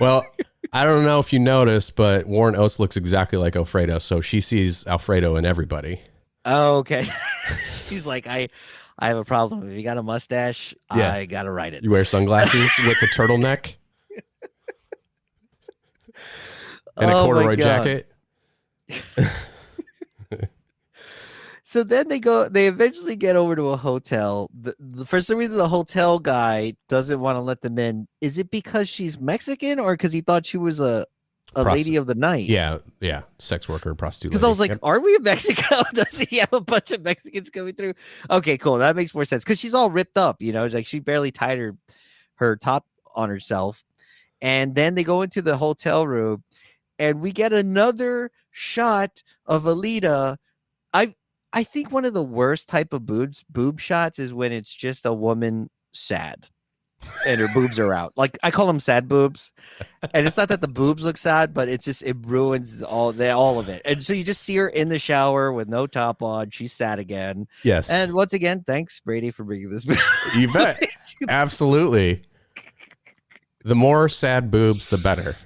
[0.00, 0.26] Well,
[0.72, 4.40] I don't know if you noticed, but Warren Oates looks exactly like Alfredo, so she
[4.40, 6.00] sees Alfredo in everybody.
[6.44, 7.04] oh, okay.
[7.86, 8.48] She's like, "I,
[8.98, 9.70] I have a problem.
[9.70, 11.12] If you got a mustache, Yeah.
[11.12, 13.74] I gotta write it." You wear sunglasses with the turtleneck
[16.96, 18.08] and a Oh my corduroy jacket.
[21.64, 22.48] so then they go.
[22.48, 24.50] They eventually get over to a hotel.
[24.60, 28.06] The, the, for some reason, the hotel guy doesn't want to let them in.
[28.20, 31.06] Is it because she's Mexican or because he thought she was a
[31.54, 32.48] a Prosti- lady of the night?
[32.48, 34.32] Yeah, yeah, sex worker, prostitute.
[34.32, 34.80] Because I was like, lady.
[34.82, 35.82] are we in Mexico?
[35.94, 37.94] Does he have a bunch of Mexicans coming through?
[38.30, 38.78] Okay, cool.
[38.78, 39.44] That makes more sense.
[39.44, 41.76] Because she's all ripped up, you know, it's like she barely tied her
[42.34, 43.84] her top on herself.
[44.40, 46.42] And then they go into the hotel room
[47.02, 50.36] and we get another shot of Alita.
[50.94, 51.14] I
[51.52, 55.04] I think one of the worst type of boobs boob shots is when it's just
[55.04, 56.46] a woman sad
[57.26, 58.12] and her boobs are out.
[58.14, 59.50] Like I call them sad boobs.
[60.14, 63.32] And it's not that the boobs look sad, but it's just it ruins all the
[63.32, 63.82] all of it.
[63.84, 66.50] And so you just see her in the shower with no top on.
[66.50, 67.48] She's sad again.
[67.64, 69.84] yes, And once again, thanks Brady for bringing this.
[70.36, 70.80] you bet,
[71.28, 72.22] absolutely.
[73.64, 75.36] The more sad boobs, the better.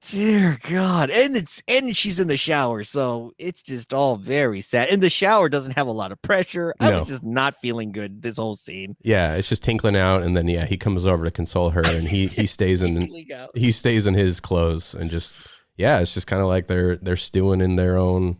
[0.00, 4.88] Dear God, and it's and she's in the shower, so it's just all very sad.
[4.90, 6.72] And the shower doesn't have a lot of pressure.
[6.78, 7.00] I No.
[7.00, 8.96] was just not feeling good this whole scene.
[9.02, 12.06] Yeah, it's just tinkling out, and then yeah, he comes over to console her, and
[12.08, 13.50] he he stays in out.
[13.56, 15.34] he stays in his clothes, and just
[15.76, 18.38] yeah, it's just kind of like they're they're stewing in their own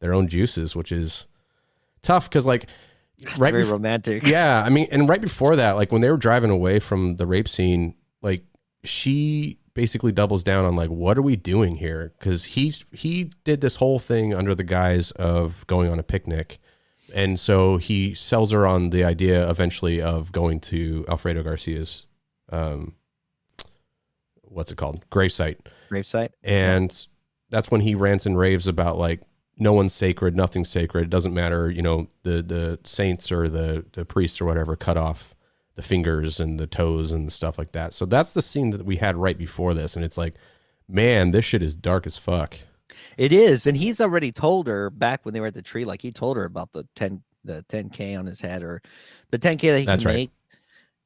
[0.00, 1.26] their own juices, which is
[2.02, 2.66] tough because like
[3.18, 4.24] It's right very bef- romantic.
[4.26, 7.26] yeah, I mean, and right before that, like when they were driving away from the
[7.26, 8.42] rape scene, like
[8.82, 12.12] she basically doubles down on like, what are we doing here?
[12.18, 16.58] Because he he did this whole thing under the guise of going on a picnic,
[17.14, 22.08] and so he sells her on the idea eventually of going to Alfredo Garcia's,
[22.50, 22.96] um,
[24.42, 25.58] what's it called, gravesite,
[25.92, 26.30] Gravesite.
[26.42, 27.06] and
[27.48, 29.20] that's when he rants and raves about like
[29.58, 31.04] no one's sacred, nothing's sacred.
[31.04, 34.96] It doesn't matter, you know, the the saints or the the priests or whatever cut
[34.96, 35.36] off
[35.78, 37.94] the fingers and the toes and stuff like that.
[37.94, 40.34] So that's the scene that we had right before this, and it's like,
[40.88, 42.58] man, this shit is dark as fuck.
[43.16, 45.84] It is, and he's already told her back when they were at the tree.
[45.84, 48.82] Like he told her about the ten, the ten k on his head, or
[49.30, 50.16] the ten k that he That's can right.
[50.16, 50.30] make.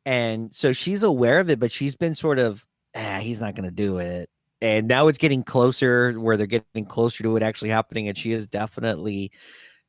[0.06, 2.64] And so she's aware of it, but she's been sort of,
[2.96, 4.30] ah, he's not going to do it.
[4.62, 8.32] And now it's getting closer, where they're getting closer to it actually happening, and she
[8.32, 9.32] is definitely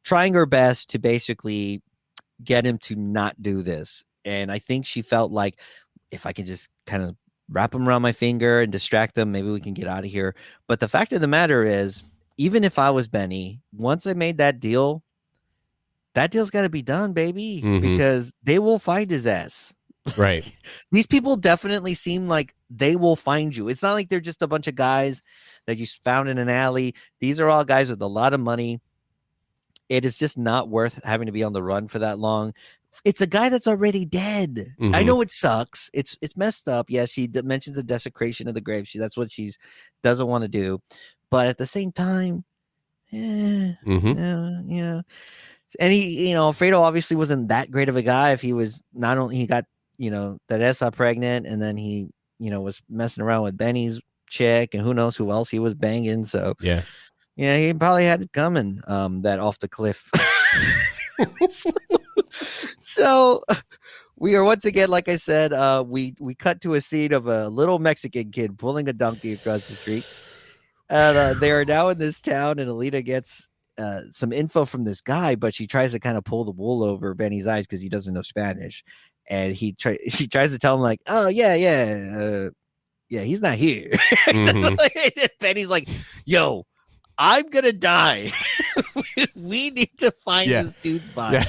[0.03, 1.81] trying her best to basically
[2.43, 4.03] get him to not do this.
[4.25, 5.59] And I think she felt like
[6.11, 7.15] if I can just kind of
[7.49, 10.35] wrap them around my finger and distract them, maybe we can get out of here.
[10.67, 12.03] But the fact of the matter is,
[12.37, 15.03] even if I was Benny, once I made that deal,
[16.15, 17.81] that deal's got to be done, baby, Mhm.
[17.81, 19.73] because they will find his ass.
[20.17, 20.49] Right.
[20.91, 23.69] These people definitely seem like they will find you.
[23.69, 25.21] It's not like they're just a bunch of guys
[25.65, 26.93] that you found in an alley.
[27.19, 28.79] These are all guys with a lot of money.
[29.89, 32.53] It is just not worth having to be on the run for that long.
[33.05, 34.65] It's a guy that's already dead.
[34.79, 35.05] I Mhm.
[35.05, 35.89] know it sucks.
[35.93, 36.89] It's it's messed up.
[36.89, 38.87] Yeah, she d- mentions the desecration of the grave.
[38.87, 39.57] She that's what she's
[40.03, 40.79] doesn't want to do.
[41.29, 42.43] But at the same time,
[43.11, 45.01] eh, hmm yeah, you know.
[45.79, 48.31] And he, you know, Alfredo obviously wasn't that great of a guy.
[48.31, 49.65] If he was not only he got,
[49.97, 53.99] you know, that Essa pregnant, and then he, you know, was messing around with Benny's
[54.29, 56.25] chick, and who knows who else he was banging.
[56.25, 56.83] So Yeah.
[57.35, 58.81] yeah, he probably had it coming.
[58.87, 60.11] Um, that off the cliff.
[62.81, 63.43] so,
[64.17, 67.27] we are once again, like I said, uh, we we cut to a scene of
[67.27, 70.05] a little Mexican kid pulling a donkey across the street.
[70.89, 73.47] And uh, they are now in this town, and Alita gets
[73.77, 76.83] uh, some info from this guy, but she tries to kind of pull the wool
[76.83, 78.83] over Benny's eyes because he doesn't know Spanish.
[79.29, 82.49] And he try she tries to tell him like, "Oh yeah, yeah, uh,
[83.09, 83.91] yeah, he's not here."
[84.27, 84.77] Mhm.
[84.77, 85.87] like, Benny's like,
[86.25, 86.65] "Yo,
[87.17, 88.31] I'm gonna die.
[89.35, 90.63] we need to find Yeah.
[90.63, 91.45] this dude's body." Yeah.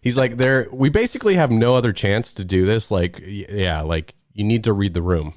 [0.00, 0.68] He's like, there.
[0.72, 2.90] We basically have no other chance to do this.
[2.90, 5.34] Like, yeah, like you need to read the room.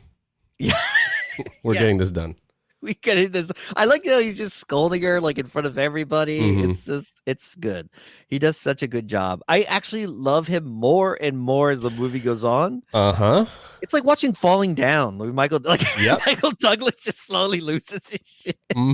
[0.60, 0.74] Yeah.
[1.64, 1.82] We're Yes.
[1.82, 2.36] getting this done.
[2.84, 3.52] We getting this.
[3.76, 6.40] I like how he's just scolding her like in front of everybody.
[6.40, 6.72] Mhm.
[6.72, 7.90] It's just it's good.
[8.28, 9.42] He does such a good job.
[9.48, 12.82] I actually love him more and more as the movie goes on.
[12.94, 13.46] Uh huh.
[13.84, 15.18] It's like watching Falling Down.
[15.36, 16.22] Michael like Yep.
[16.26, 18.58] Michael Douglas just slowly loses his shit.
[18.76, 18.94] hmm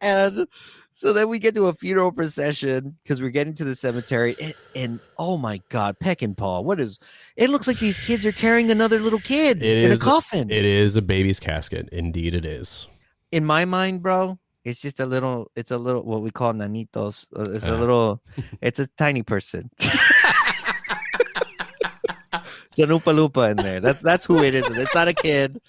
[0.00, 0.46] And
[0.92, 4.34] so then we get to a funeral procession because we're getting to the cemetery.
[4.40, 6.98] And, and oh my god, Peckinpah, what is
[7.36, 10.50] it looks like these kids are carrying another little kid It in is- a coffin.
[10.50, 11.88] It is a baby's casket.
[11.92, 12.88] Indeed, it is.
[13.32, 15.50] in my mind, bro, it's just a little.
[15.56, 17.26] It's a little what we call nanitos.
[17.36, 17.78] Uh, It's a Uh.
[17.78, 18.22] little.
[18.62, 19.70] It's a tiny person.
[19.78, 19.94] it's
[22.78, 23.80] an Oompa Loompa in there.
[23.80, 24.68] That's that's who it is.
[24.70, 25.60] It's not a kid.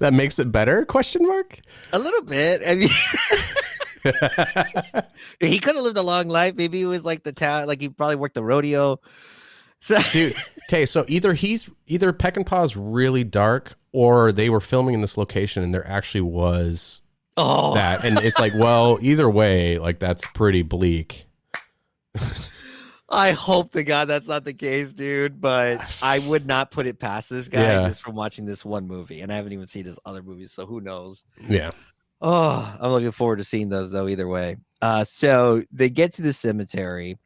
[0.00, 0.84] That makes it better?
[0.84, 1.60] Question mark.
[1.92, 2.62] A little bit.
[2.66, 2.88] I mean,
[5.40, 6.54] he could have lived a long life.
[6.56, 7.66] Maybe he was like the town.
[7.66, 9.00] Like he probably worked the rodeo.
[9.80, 10.34] So Dude,
[10.68, 15.62] okay, so either he's either Peckinpah's really dark, or they were filming in this location
[15.62, 17.00] and there actually was
[17.36, 21.26] oh, that, and it's like, well, either way, like that's pretty bleak.
[23.10, 25.40] I hope to God that's not the case, dude.
[25.40, 27.88] But I would not put it past this guy Yeah.
[27.88, 30.66] just from watching this one movie, and I haven't even seen his other movies, so
[30.66, 31.24] who knows?
[31.48, 31.70] Yeah.
[32.20, 34.08] Oh, I'm looking forward to seeing those though.
[34.08, 37.16] Either way, uh, so they get to the cemetery,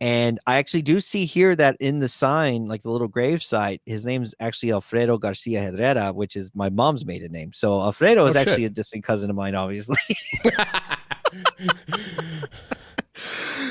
[0.00, 3.82] and I actually do see here that in the sign, like the little grave site,
[3.84, 7.52] his name's actually Alfredo Garcia Herrera, which is my mom's maiden name.
[7.52, 8.48] So Alfredo is Oh, shit.
[8.48, 9.96] actually a distant cousin of mine, obviously.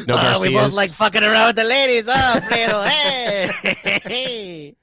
[0.07, 2.05] No Uh, we both like fucking around with the ladies.
[2.07, 3.49] Oh, Alfredo, hey,
[4.03, 4.75] hey.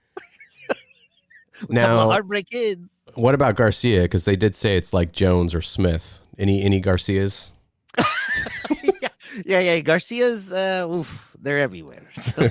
[1.69, 2.91] We couple Now- heartbreak kids.
[3.15, 4.03] What about Garcia?
[4.03, 6.19] Because they did say it's like Jones or Smith.
[6.39, 7.51] Any any Garcias?
[8.83, 9.09] yeah,
[9.45, 9.81] yeah, yeah.
[9.81, 12.09] Garcia's, uh, oof, they're everywhere.
[12.17, 12.49] So,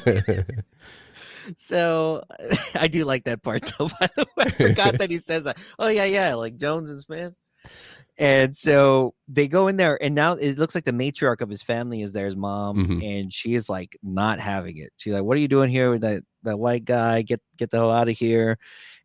[1.58, 2.24] so
[2.76, 3.90] I do like that part, though.
[4.00, 5.58] By the way, I forgot that he says that.
[5.80, 7.34] Oh yeah, yeah, like Jones and Smith.
[8.22, 11.64] And so they go in there, and now it looks like the matriarch of his
[11.64, 13.04] family is there, his mom, Mhm.
[13.04, 14.94] and she is like not having it.
[14.98, 17.24] She's like, "What are you doing here with that that white guy?
[17.24, 18.60] Get get the hell out of here!"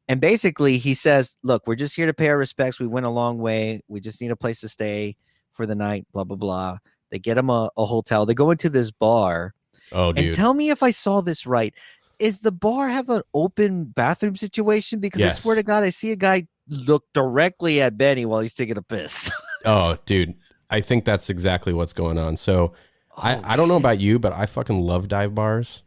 [0.07, 2.79] And basically, he says, "Look, we're just here to pay our respects.
[2.79, 3.81] We went a long way.
[3.89, 5.17] We just need a place to stay
[5.51, 6.79] for the night." Blah blah blah.
[7.11, 8.27] They get him a, a hotel.
[8.27, 9.55] They go into this bar,
[9.93, 10.35] oh, and dude.
[10.35, 11.73] tell me if I saw this right.
[12.19, 15.01] Is the bar have an open bathroom situation?
[15.01, 18.55] Because I swear to God, I see a guy look directly at Benny while he's
[18.55, 19.31] taking a piss.
[19.65, 20.35] oh, dude.
[20.69, 22.37] I think that's exactly what's going on.
[22.37, 22.73] So
[23.17, 25.83] Oh, I, I don't know about you, but I fucking love dive bars.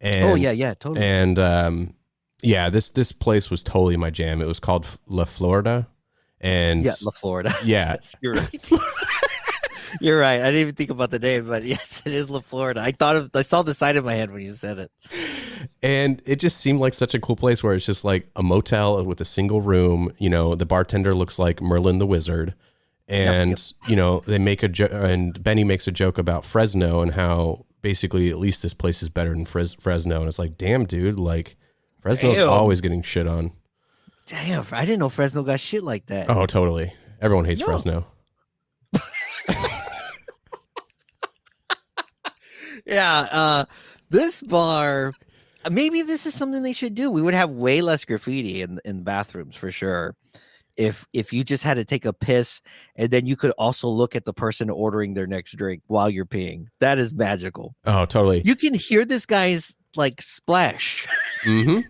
[0.00, 1.04] And oh yeah, yeah, totally.
[1.04, 1.94] And um,
[2.42, 4.42] yeah, this this place was totally my jam.
[4.42, 5.88] It was called La Florida,
[6.40, 7.54] and yeah, La Florida.
[7.64, 8.70] yeah, Yes, you're right.
[10.00, 10.40] You're right.
[10.40, 12.80] I didn't even think about the name, but yes, it is La Florida.
[12.80, 14.90] I thought of I saw the side of my head when you said it.
[15.82, 19.04] and it just seemed like such a cool place where it's just like a motel
[19.04, 20.12] with a single room.
[20.18, 22.54] You know, the bartender looks like Merlin the Wizard,
[23.08, 27.12] and you know they make a jo- and Benny makes a joke about Fresno and
[27.14, 30.84] how basically at least this place is better than Fres- Fresno, and it's like, damn,
[30.84, 31.56] dude, like
[32.00, 32.48] Fresno's Damn.
[32.48, 33.52] always getting shit on.
[34.26, 36.28] Damn, I didn't know Fresno got shit like that.
[36.28, 36.92] Oh, totally.
[37.20, 37.66] Everyone hates No.
[37.66, 38.06] Fresno.
[42.86, 43.64] Yeah uh
[44.10, 45.12] this bar
[45.70, 47.10] maybe this is something they should do.
[47.10, 50.14] We would have way less graffiti in in bathrooms for sure
[50.76, 52.60] if if you just had to take a piss
[52.96, 56.26] and then you could also look at the person ordering their next drink while you're
[56.26, 56.66] peeing.
[56.80, 57.74] That is magical.
[57.84, 58.42] Oh, totally.
[58.44, 61.06] you can hear this guy's like splash.
[61.42, 61.80] Hmm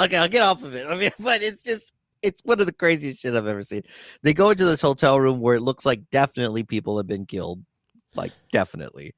[0.00, 0.86] okay i'll get off of it.
[0.88, 3.82] I mean but it's just it's one of the craziest shit i've ever seen.
[4.22, 7.64] They go into this hotel room where it looks like definitely people have been killed.
[8.14, 9.14] Like definitely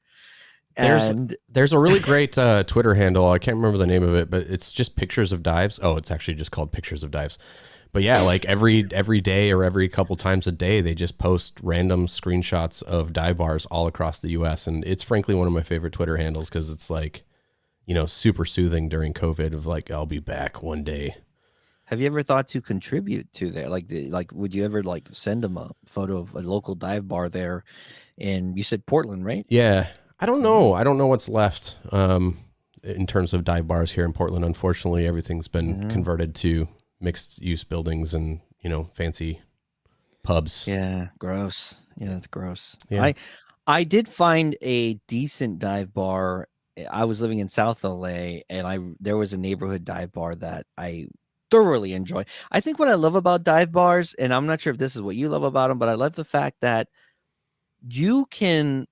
[0.77, 3.29] There's- and There's a really great uh, Twitter handle.
[3.31, 5.81] I can't remember the name of it, but it's just pictures of dives.
[5.83, 7.39] Oh, it's actually just called pictures of dives.
[7.93, 11.59] But yeah, like every every day or every couple times a day, they just post
[11.63, 14.67] random screenshots of dive bars all across the U.S.
[14.67, 17.25] And it's frankly one of my favorite Twitter handles because it's like,
[17.87, 19.55] you know, super soothing during COVID.
[19.55, 21.17] Of like, I'll be back one day.
[21.85, 23.69] Have you ever thought to contribute to there?
[23.69, 27.09] Like, the, like, would you ever like send them a photo of a local dive
[27.09, 27.65] bar there?
[28.19, 29.47] And you said Portland, right?
[29.49, 29.87] Yeah,
[30.19, 30.73] I don't know.
[30.73, 32.39] I don't know what's left um,
[32.83, 34.45] in terms of dive bars here in Portland.
[34.45, 35.91] Unfortunately, everything's been Mhm.
[35.91, 36.69] converted to
[37.01, 39.41] mixed use buildings and you know fancy
[40.23, 40.67] pubs.
[40.67, 41.83] Yeah, gross.
[41.97, 42.77] Yeah, that's gross.
[42.89, 43.03] Yeah.
[43.05, 43.15] I
[43.67, 46.49] I did find a decent dive bar.
[46.91, 50.67] I was living in South LA, and I there was a neighborhood dive bar that
[50.79, 51.09] I
[51.51, 52.25] thoroughly enjoy.
[52.51, 55.03] I think what I love about dive bars, and I'm not sure if this is
[55.03, 56.89] what you love about them, but I love the fact that
[57.89, 58.87] you can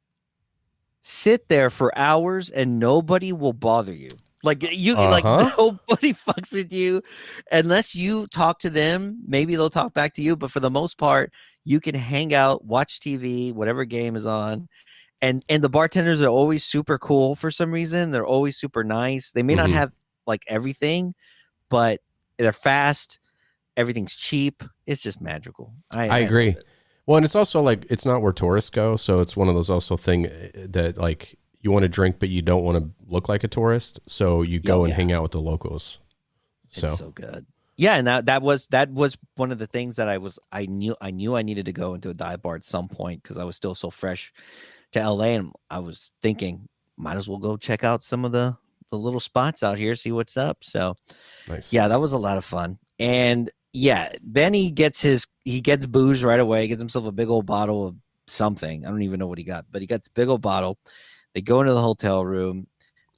[1.06, 4.08] sit there for hours and nobody will bother you.
[4.42, 5.50] Like you like Uh-huh.
[5.58, 7.02] nobody fucks with you
[7.52, 9.20] unless you talk to them.
[9.26, 11.30] Maybe they'll talk back to you, but for the most part,
[11.64, 14.66] you can hang out, watch TV, whatever game is on.
[15.20, 18.10] And and the bartenders are always super cool for some reason.
[18.10, 19.30] They're always super nice.
[19.32, 19.72] They may not Mhm.
[19.74, 19.92] have
[20.26, 21.14] like everything,
[21.68, 22.00] but
[22.38, 23.18] they're fast.
[23.76, 24.62] Everything's cheap.
[24.86, 25.74] It's just magical.
[25.90, 26.56] I, I love agree.
[27.06, 29.68] Well, and it's also like it's not where tourists go, so it's one of those
[29.70, 33.28] also thing uh, that like you want to drink, but you don't want to look
[33.28, 34.96] like a tourist, so you go Oh, and yeah.
[34.96, 35.98] hang out with the locals.
[36.70, 37.46] So, It's so good.
[37.76, 40.66] Yeah, and that that was that was one of the things that I was I
[40.66, 43.36] knew I knew I needed to go into a dive bar at some point because
[43.36, 44.32] I was still so fresh
[44.92, 48.56] to LA and I was thinking might as well go check out some of the
[48.90, 50.62] the little spots out here, see what's up.
[50.62, 50.94] So
[51.48, 51.72] nice.
[51.72, 52.78] yeah, that was a lot of fun.
[53.00, 57.28] And yeah, Benny gets his he gets booze right away, He gets himself a big
[57.28, 57.96] old bottle of
[58.28, 58.86] something.
[58.86, 60.78] I don't even know what he got, but he gets big old bottle.
[61.34, 62.68] They go into the hotel room.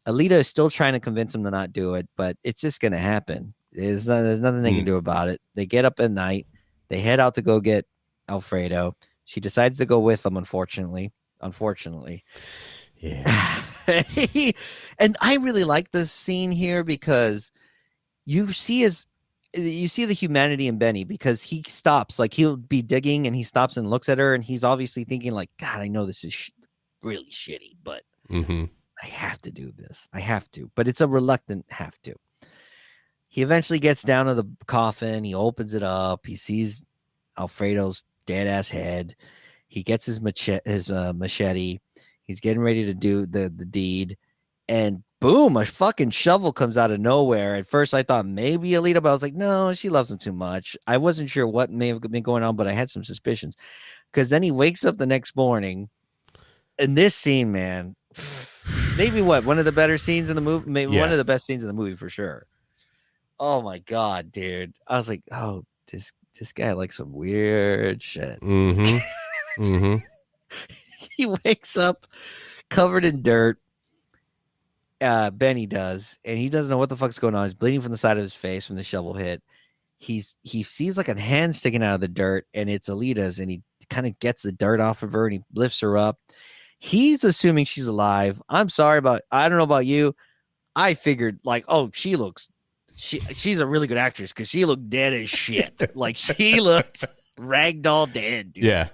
[0.09, 2.97] Alita is still trying to convince him to not do it, but it's just gonna
[2.99, 3.53] happen.
[3.71, 4.87] There's, no, there's nothing they can Hmm.
[4.87, 5.43] do about it.
[5.55, 6.47] They get up at night,
[6.89, 7.85] they head out to go get
[8.29, 8.97] Alfredo.
[9.27, 11.13] She decides to go with them, unfortunately.
[11.43, 12.25] Unfortunately.
[12.97, 13.63] Yeah.
[14.99, 17.53] and I really like this scene here because
[18.25, 19.05] you see his
[19.57, 23.43] you see the humanity in Benny because he stops like he'll be digging and he
[23.43, 26.35] stops and looks at her and he's obviously thinking like God I know this is
[26.35, 26.51] sh-
[27.03, 28.65] really shitty but hmm
[29.03, 30.09] I have to do this.
[30.13, 30.71] I have to.
[30.75, 32.15] But it's a reluctant have to.
[33.29, 35.25] He eventually gets down to the coffin.
[35.25, 36.25] He opens it up.
[36.25, 36.85] He sees
[37.37, 39.15] Alfredo's dead ass head.
[39.69, 41.79] He gets his machete his uh, machete.
[42.23, 44.17] He's getting ready to do the the deed.
[44.69, 47.57] And boom, a fucking shovel comes out of nowhere.
[47.57, 50.33] At first, I thought maybe Elita, but I was like, no, she loves him too
[50.33, 50.77] much.
[50.87, 53.57] I wasn't sure what may have been going on, but I had some suspicions.
[54.13, 55.89] Because then he wakes up the next morning,
[56.79, 57.97] and this scene, man,
[58.97, 61.47] maybe what one of the better scenes in the movie, maybe one of the best
[61.47, 62.47] scenes in the movie for sure.
[63.39, 64.73] Oh my god, dude!
[64.87, 68.39] I was like, oh, this this guy likes some weird shit.
[68.41, 68.99] hmm
[69.57, 69.97] hmm
[71.17, 72.07] he wakes up
[72.71, 73.59] covered in dirt.
[75.01, 77.47] Uh, Benny does, and he doesn't know what the fuck's going on.
[77.47, 79.43] He's bleeding from the side of his face from the shovel hit.
[79.99, 83.51] He's he sees like a hand sticking out of the dirt, and it's Elita's, and
[83.51, 86.19] he kind of gets the dirt off of her and he lifts her up.
[86.79, 88.41] He's assuming she's alive.
[88.49, 90.15] I'm sorry about I don't know about you.
[90.75, 92.49] I figured like, oh, she looks
[92.97, 95.93] she she's a really good actress because she looked dead as shit.
[95.95, 97.05] like she looked
[97.39, 98.65] ragdoll dead, dude.
[98.65, 98.89] Yeah.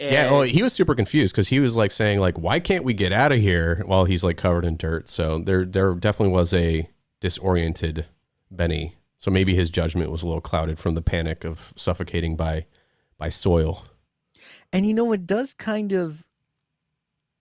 [0.00, 2.84] Yeah, well, oh, he was super confused because he was like saying like, "Why can't
[2.84, 5.08] we get out of here?" While he's like covered in dirt.
[5.08, 6.88] So there, there definitely was a
[7.20, 8.06] disoriented
[8.50, 8.96] Benny.
[9.18, 12.66] So maybe his judgment was a little clouded from the panic of suffocating by
[13.18, 13.84] by soil.
[14.72, 16.24] And you know, it does kind of,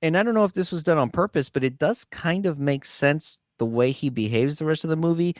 [0.01, 2.57] and I don't know if this was done on purpose, but it does kind of
[2.57, 5.35] make sense the way he behaves the rest of the movie,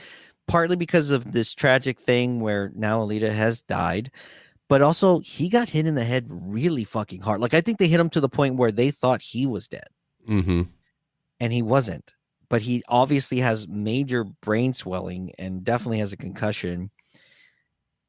[0.47, 4.11] partly because of this tragic thing where now Elita has died,
[4.69, 7.39] but also he got hit in the head really fucking hard.
[7.41, 9.87] Like, I think they hit him to the point where they thought he was dead
[10.27, 10.63] Mm-hmm.
[11.39, 12.13] and he wasn't.
[12.49, 16.89] But he obviously has major brain swelling and definitely has a concussion.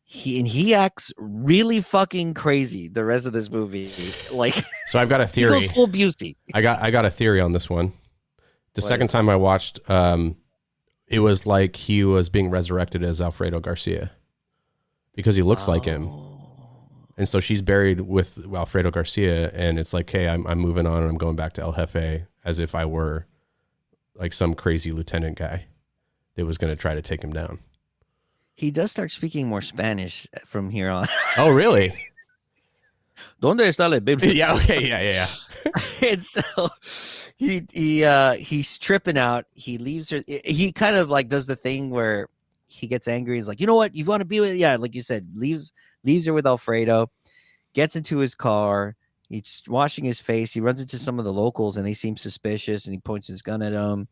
[0.04, 3.90] He and he acts really fucking crazy the rest of this movie.
[4.32, 4.54] Like
[4.86, 5.68] So I've got a he theory.
[5.68, 6.36] full Busey.
[6.54, 7.92] I got I got a theory on this one.
[8.74, 10.36] The What second time I watched, um,
[11.09, 14.12] it was like he was being resurrected as Alfredo Garcia
[15.14, 16.09] because he looks like him.
[17.19, 21.03] And so she's buried with Alfredo Garcia, and it's like, hey, I'm, I'm moving on
[21.03, 23.27] and I'm going back to El Jefe as if I were
[24.14, 25.66] like some crazy lieutenant guy
[26.37, 27.59] that was going to try to take him down.
[28.55, 31.09] He does start speaking more Spanish from here on.
[31.37, 31.93] Oh, really?
[33.41, 34.33] Donde está la Biblia?
[34.33, 34.55] yeah.
[34.55, 34.87] Okay.
[34.87, 35.01] Yeah.
[35.01, 35.27] Yeah.
[35.66, 36.09] Yeah.
[36.11, 36.69] and so
[37.37, 39.47] he he uh he's tripping out.
[39.55, 40.23] He leaves her.
[40.27, 42.29] He kind of like does the thing where
[42.66, 43.37] he gets angry.
[43.37, 43.95] He's like, you know what?
[43.95, 44.57] You want to be with?
[44.57, 45.73] Yeah, like you said, leaves
[46.05, 47.11] leaves her with Alfredo.
[47.74, 48.96] Gets into his car.
[49.28, 50.53] He's washing his face.
[50.53, 52.86] He runs into some of the locals, and they seem suspicious.
[52.86, 54.09] And he points his gun at them.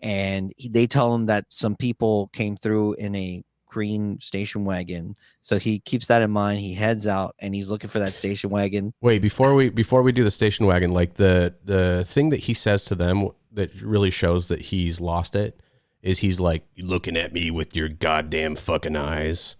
[0.00, 3.42] And he, they tell him that some people came through in a
[3.72, 5.16] green station wagon.
[5.40, 6.60] So he keeps that in mind.
[6.60, 8.92] He heads out, and he's looking for that station wagon.
[9.00, 12.54] Wait, before we before we do the station wagon, like the the thing that he
[12.54, 15.58] says to them that really shows that he's lost it
[16.02, 19.56] is he's like looking at me with your goddamn fucking eyes.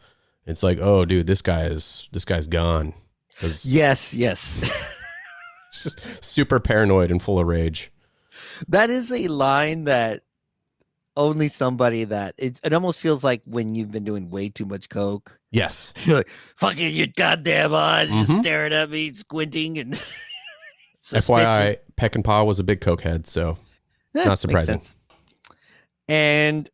[0.47, 2.95] It's like, oh, dude, this guy is this guy's gone.
[3.65, 4.71] Yes, yes.
[5.73, 7.91] just super paranoid and full of rage.
[8.69, 10.23] That is a line that
[11.17, 14.89] only somebody that it, it almost feels like when you've been doing way too much
[14.89, 15.39] coke.
[15.51, 15.93] Yes.
[16.05, 18.41] You're like, fucking your goddamn eyes just Mhm.
[18.41, 19.95] staring at me, squinting and
[21.03, 23.59] FYI, Peckinpah was a big cokehead, so
[24.17, 24.81] Eh, not surprising.
[26.09, 26.69] And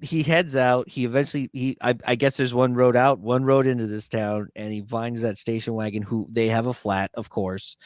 [0.00, 0.88] he heads out.
[0.88, 4.48] He eventually he I, I guess there's one road out, one road into this town,
[4.56, 6.02] and he finds that station wagon.
[6.02, 7.76] Who they have a flat, of course.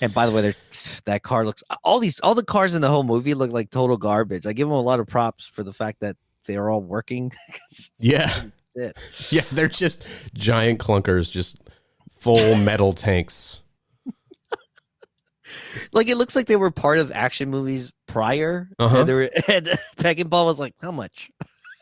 [0.00, 0.54] And by the way,
[1.04, 3.96] that car looks all these all the cars in the whole movie look like total
[3.96, 4.46] garbage.
[4.46, 6.16] I give them a lot of props for the fact that
[6.46, 7.32] they're all working.
[7.98, 8.28] Yeah.
[8.76, 8.96] Shit.
[9.30, 11.60] Yeah, they're just giant clunkers, just
[12.18, 13.59] full metal tanks.
[15.92, 18.68] Like it looks like they were part of action movies prior.
[18.78, 19.00] Uh-huh.
[19.00, 21.30] And, they were, and Peckinpah was like, "How much?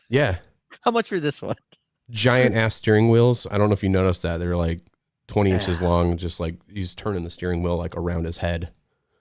[0.09, 0.37] Yeah.
[0.81, 1.55] How much for this one?"
[2.09, 3.47] giant ass steering wheels.
[3.49, 4.37] I don't know if you noticed that.
[4.37, 4.81] They're like
[5.27, 5.87] 20 inches Yeah.
[5.87, 8.71] long, just like he's turning the steering wheel like around his head.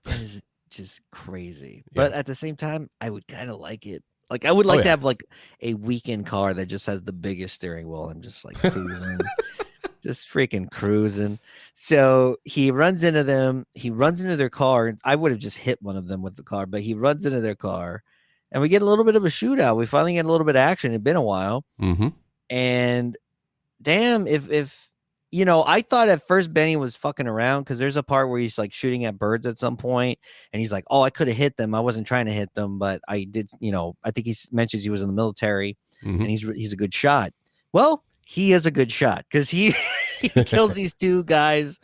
[0.04, 0.40] That is
[0.70, 1.84] just crazy.
[1.92, 2.02] Yeah.
[2.02, 4.02] But at the same time, I would kind of like it.
[4.30, 4.90] Like I would like to yeah.
[4.90, 5.24] have like
[5.62, 8.10] a weekend car that just has the biggest steering wheel.
[8.10, 9.18] I'm just like cruising,
[10.02, 11.38] just freaking cruising.
[11.74, 13.66] So he runs into them.
[13.74, 14.94] He runs into their car.
[15.04, 17.40] I would have just hit one of them with the car, but he runs into
[17.40, 18.02] their car,
[18.52, 19.76] and we get a little bit of a shootout.
[19.76, 20.92] We finally get a little bit of action.
[20.92, 22.08] It'd been a while, Mm-hmm.
[22.50, 23.16] and
[23.82, 24.84] damn, if if
[25.30, 28.40] you know, I thought at first Benny was fucking around because there's a part where
[28.40, 30.18] he's like shooting at birds at some point,
[30.52, 31.74] and he's like, "Oh, I could have hit them.
[31.74, 34.82] I wasn't trying to hit them, but I did." You know, I think he mentions
[34.84, 36.20] he was in the military Mhm.
[36.20, 37.32] and he's he's a good shot.
[37.74, 39.72] Well, he is a good shot because he
[40.20, 41.80] he kills these two guys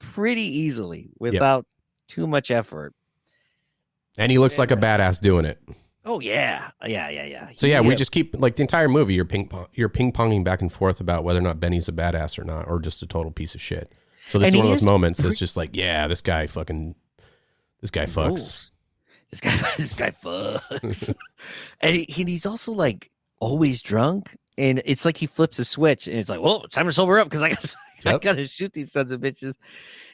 [0.00, 1.64] pretty easily without
[2.08, 2.92] too much effort.
[4.18, 5.62] And he looks like a uh, badass doing it.
[6.04, 7.50] Oh yeah, yeah, yeah, yeah.
[7.52, 9.14] So yeah, He, we just keep like the entire movie.
[9.14, 11.92] You're ping pong, you're ping ponging back and forth about whether or not Benny's a
[11.92, 13.92] badass or not, or just a total piece of shit.
[14.28, 16.48] So this And is one of those moments pre- that's just like, yeah, this guy
[16.48, 16.96] fucking,
[17.80, 18.26] this guy fucks.
[18.26, 18.72] rules.
[19.30, 21.14] This guy, this guy fucks,
[21.80, 26.06] and, he, and he's also like always drunk, and it's like he flips a switch,
[26.08, 27.74] and it's like, well, time to sober up because I, got-
[28.06, 29.54] I gotta shoot these sons of bitches.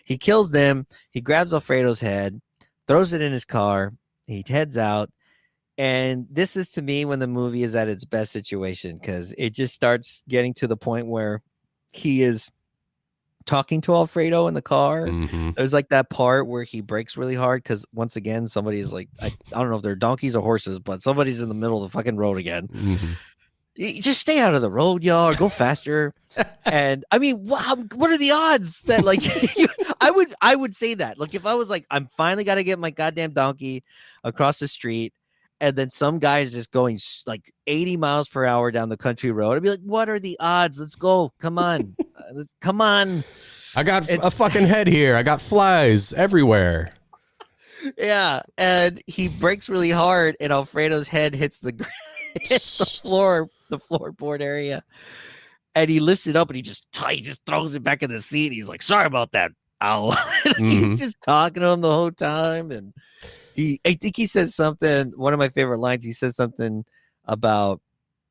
[0.04, 0.86] He kills them.
[1.10, 2.40] He grabs Alfredo's head,
[2.88, 3.92] throws it in his car.
[4.26, 5.10] He heads out,
[5.78, 9.50] and this is to me when the movie is at its best situation because it
[9.54, 11.42] just starts getting to the point where
[11.92, 12.50] he is
[13.44, 15.06] talking to Alfredo in the car.
[15.06, 15.54] Mhm.
[15.56, 19.26] There's like that part where he breaks really hard because once again somebody's like I,
[19.52, 21.96] I don't know if they're donkeys or horses, but somebody's in the middle of the
[21.98, 22.68] fucking road again.
[22.68, 23.16] Mhm.
[23.78, 26.12] Just stay out of the road, y'all, go faster.
[26.66, 29.22] and I mean, wow, what are the odds that like
[29.56, 29.66] you,
[30.00, 32.64] I would I would say that like if I was like I'm finally got to
[32.64, 33.82] get my goddamn donkey
[34.24, 35.12] across the street.
[35.60, 39.30] And then some guy is just going like 80 miles per hour down the country
[39.30, 39.52] road.
[39.54, 40.80] I'd be like, "What are the odds?
[40.80, 41.32] Let's go!
[41.38, 43.22] Come on, Uh, come on!"
[43.76, 45.14] I got It's- a fucking head here.
[45.14, 46.90] I got flies everywhere.
[47.96, 51.72] Yeah, and he breaks really hard, and Alfredo's head hits the
[52.40, 54.84] hits the floor, the floorboard area,
[55.74, 58.22] and he lifts it up, and he just he just throws it back in the
[58.22, 58.52] seat.
[58.52, 59.50] He's like, "Sorry about that,
[59.80, 60.58] Al." Mhm.
[60.90, 62.92] He's just talking to him the whole time, and
[63.54, 65.12] he I think he says something.
[65.16, 66.04] One of my favorite lines.
[66.04, 66.84] He says something
[67.24, 67.80] about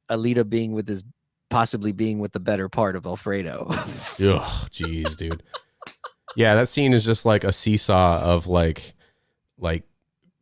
[0.09, 1.03] Elita being with his
[1.49, 3.65] possibly being with the better part of Alfredo.
[3.69, 3.87] Ugh,
[4.19, 5.43] jeez, dude.
[6.35, 8.93] Yeah, that scene is just like a seesaw of like,
[9.57, 9.83] like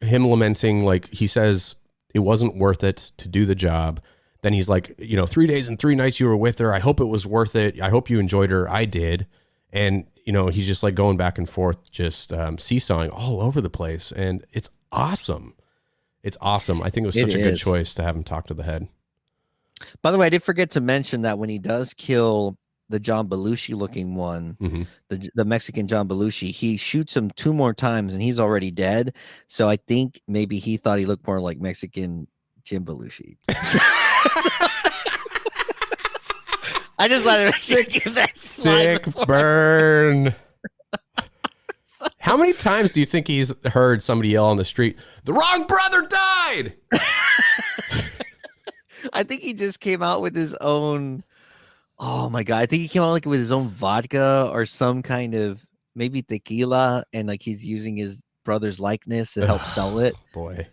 [0.02, 0.86] him lamenting.
[0.86, 1.76] Like he says
[2.14, 4.00] it wasn't worth it to do the job.
[4.42, 6.74] Then he's like, you know, three days and three nights you were with her.
[6.74, 7.80] I hope it was worth it.
[7.82, 8.70] I hope you enjoyed her.
[8.70, 9.28] I did.
[9.74, 13.62] And you know, he's just like going back and forth, just um, seesawing all over
[13.62, 15.56] the place, and it's awesome.
[16.22, 16.82] It's awesome.
[16.84, 18.64] I think it was It such a good choice to have him talk to the
[18.64, 18.88] head.
[20.04, 22.58] By the way, I did forget to mention that when he does kill
[22.90, 24.88] the John Belushi looking one, Mhm.
[25.10, 29.14] the the Mexican John Belushi, he shoots him two more times and he's already dead.
[29.48, 32.28] So I think maybe he thought he looked more like Mexican
[32.64, 33.38] Jim Belushi.
[37.00, 40.36] I just wanted to give that Sick burn.
[42.20, 45.66] How many times do you think he's heard somebody yell on the street, "The wrong
[45.68, 46.76] brother died"?
[49.14, 51.24] I think he just came out with his own.
[51.98, 52.62] Oh my god!
[52.62, 55.66] I think he came out like with his own vodka or some kind of
[55.96, 60.16] maybe tequila, and like he's using his brother's likeness to help sell it.
[60.34, 60.68] Boy,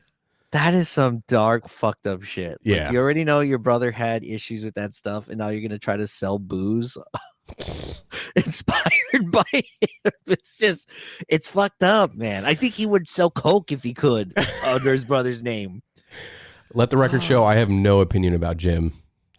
[0.52, 2.52] That is some dark, fucked up shit.
[2.52, 2.90] Like, Yeah.
[2.92, 5.96] you already know your brother had issues with that stuff, and now you're gonna try
[5.96, 6.96] to sell booze
[8.36, 10.12] inspired by him.
[10.26, 10.90] It's just,
[11.28, 12.44] it's fucked up, man.
[12.44, 14.32] I think he would sell coke if he could
[14.66, 15.82] under his brother's name,
[16.74, 18.92] let the record show I have no opinion about Jim.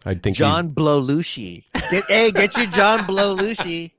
[0.06, 1.64] I think John Blowlushi.
[1.90, 3.92] Get, hey, get your John Blowlushi.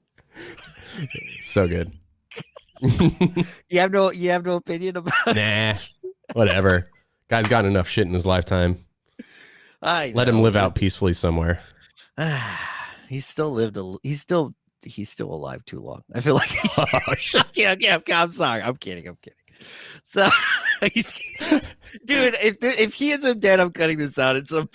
[1.42, 1.92] so good.
[3.70, 5.36] You have no, you have no opinion about.
[5.36, 5.74] nah,
[6.34, 6.86] whatever.
[7.30, 8.78] Guy's gotten enough shit in his lifetime.
[9.82, 11.62] I Let him live out peacefully somewhere.
[13.08, 13.96] he's still lived a.
[14.04, 14.54] He's still.
[14.84, 16.04] He's still alive too long.
[16.14, 16.50] I feel like.
[16.50, 18.62] He's, Oh, okay, okay, I'm sorry.
[18.62, 19.08] I'm kidding.
[19.08, 19.38] I'm kidding.
[20.04, 20.30] So,
[20.94, 21.14] he's,
[22.06, 24.36] dude, if if he ends up dead, I'm cutting this out.
[24.36, 24.68] It's a.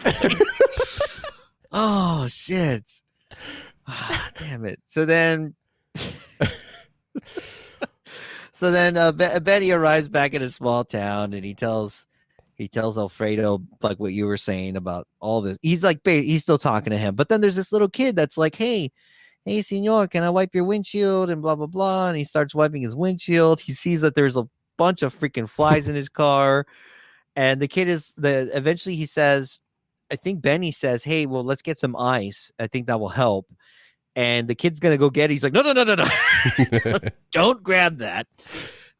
[1.72, 2.88] oh shit!
[3.86, 4.80] Ah, Damn it.
[4.86, 5.54] So then.
[8.52, 12.06] so then uh, Be- Betty arrives back in a small town, and he tells
[12.56, 15.58] he tells Alfredo like what you were saying about all this.
[15.62, 18.54] He's like he's still talking to him, but then there's this little kid that's like,
[18.54, 18.92] "Hey,
[19.44, 22.08] hey, senor, can I wipe your windshield?" and blah blah blah.
[22.08, 23.60] And he starts wiping his windshield.
[23.60, 26.66] He sees that there's a bunch of freaking flies in his car,
[27.36, 28.50] and the kid is the.
[28.54, 29.60] Eventually, he says,
[30.10, 32.52] "I think Benny says, hey, well, let's get some ice.
[32.58, 33.46] I think that will help."
[34.16, 35.34] And the kid's gonna go get it.
[35.34, 36.98] He's like, "No, no, no, no, no."
[37.32, 38.28] don't grab that.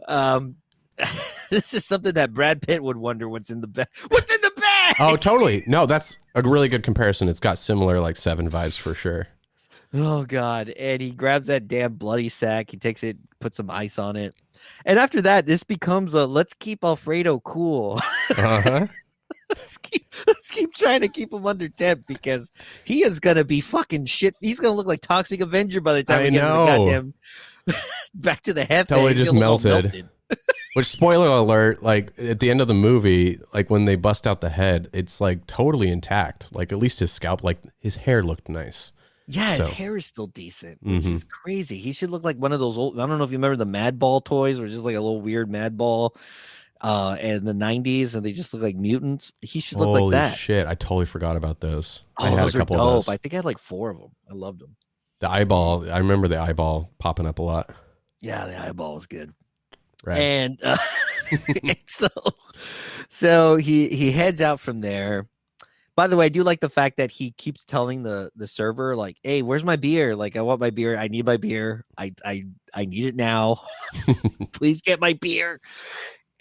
[0.09, 0.57] Um,
[1.51, 3.89] this is something that Brad Pitt would wonder what's in the bag.
[4.09, 4.97] What's in the bag?
[5.01, 5.65] oh, totally.
[5.67, 7.29] No, that's a really good comparison.
[7.29, 9.29] It's got similar like seven vibes for sure.
[9.93, 10.71] Oh God!
[10.71, 12.71] And he grabs that damn bloody sack.
[12.71, 14.35] He takes it, puts some ice on it,
[14.85, 18.01] and after that, this becomes a let's keep Alfredo cool.
[18.39, 18.87] Uh-huh.
[19.51, 22.51] let's keep let's keep trying to keep him under temp because
[22.85, 24.35] he is gonna be fucking shit.
[24.41, 27.15] He's gonna look like Toxic Avenger by the time I we get to the goddamn
[28.15, 28.89] back to the head.
[28.89, 30.09] Totally just melted.
[30.75, 34.41] Which spoiler alert, like at the end of the movie, like when they bust out
[34.41, 36.55] the head, it's like totally intact.
[36.55, 38.93] Like at least his scalp, like his hair looked nice.
[39.27, 41.15] Yeah, his So- hair is still decent, which Mhm.
[41.15, 41.79] is crazy.
[41.79, 42.99] He should look like one of those old.
[43.01, 45.21] I don't know if you remember the Mad Ball toys, were just like a little
[45.23, 46.15] weird Mad Ball,
[46.83, 49.33] uh, in the '90s, and they just look like mutants.
[49.41, 50.37] He should look Holy like that.
[50.37, 50.67] shit!
[50.67, 52.03] I totally forgot about those.
[52.19, 52.93] I Oh, had a those are couple of dope.
[53.07, 53.09] those.
[53.09, 54.11] I think I had like four of them.
[54.31, 54.77] I loved them.
[55.21, 57.71] The eyeball, I remember the eyeball popping up a lot.
[58.21, 59.33] Yeah, the eyeball was good.
[60.05, 60.19] Right.
[60.19, 60.77] And uh,
[61.65, 62.09] and so,
[63.09, 65.29] so he he heads out from there.
[65.97, 68.97] By the way, I do like the fact that he keeps telling the the server
[68.97, 70.17] like, "Hey, where's my beer?
[70.17, 70.97] Like, I want my beer.
[70.97, 71.85] I need my beer.
[71.99, 72.45] I I
[72.75, 73.63] I need it now.
[74.53, 75.61] Please get my beer."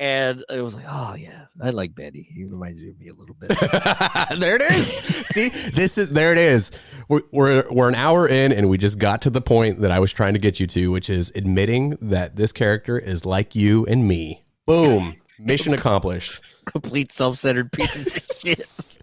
[0.04, 2.28] And it was like, "Oh yeah, I like Betty.
[2.30, 3.52] He reminds me of me a little bit."
[4.38, 4.88] there it is.
[5.28, 6.72] See, this is there it is.
[7.08, 10.00] We're, we're we're an hour in, and we just got to the point that I
[10.00, 13.86] was trying to get you to, which is admitting that this character is like you
[13.86, 14.44] and me.
[14.66, 16.44] Boom, mission accomplished.
[16.66, 18.96] complete self-centered pieces of shit.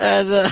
[0.00, 0.50] and uh,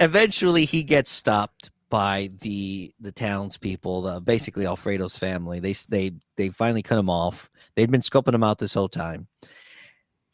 [0.00, 5.60] eventually, he gets stopped by the the townspeople, the, basically Alfredo's family.
[5.60, 7.50] They they they finally cut him off.
[7.74, 9.26] They'd been scoping him out this whole time.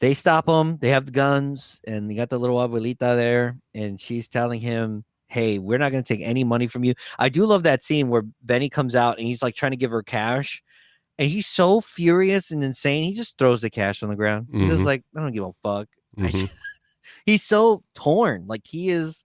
[0.01, 0.77] They stop him.
[0.79, 5.05] They have the guns, and you got the little abuelita there, and she's telling him.
[5.29, 6.95] Hey, we're not going to take any money from you.
[7.19, 9.91] I do love that scene where Benny comes out and he's like trying to give
[9.91, 10.63] her cash,
[11.19, 13.05] and he's so furious and insane.
[13.05, 14.49] He just throws the cash on the ground.
[14.53, 14.87] He's just Mhm.
[14.87, 15.89] like, I don't give a fuck.
[16.19, 16.51] I Mhm.
[17.27, 18.45] he's so torn.
[18.47, 19.25] Like he is,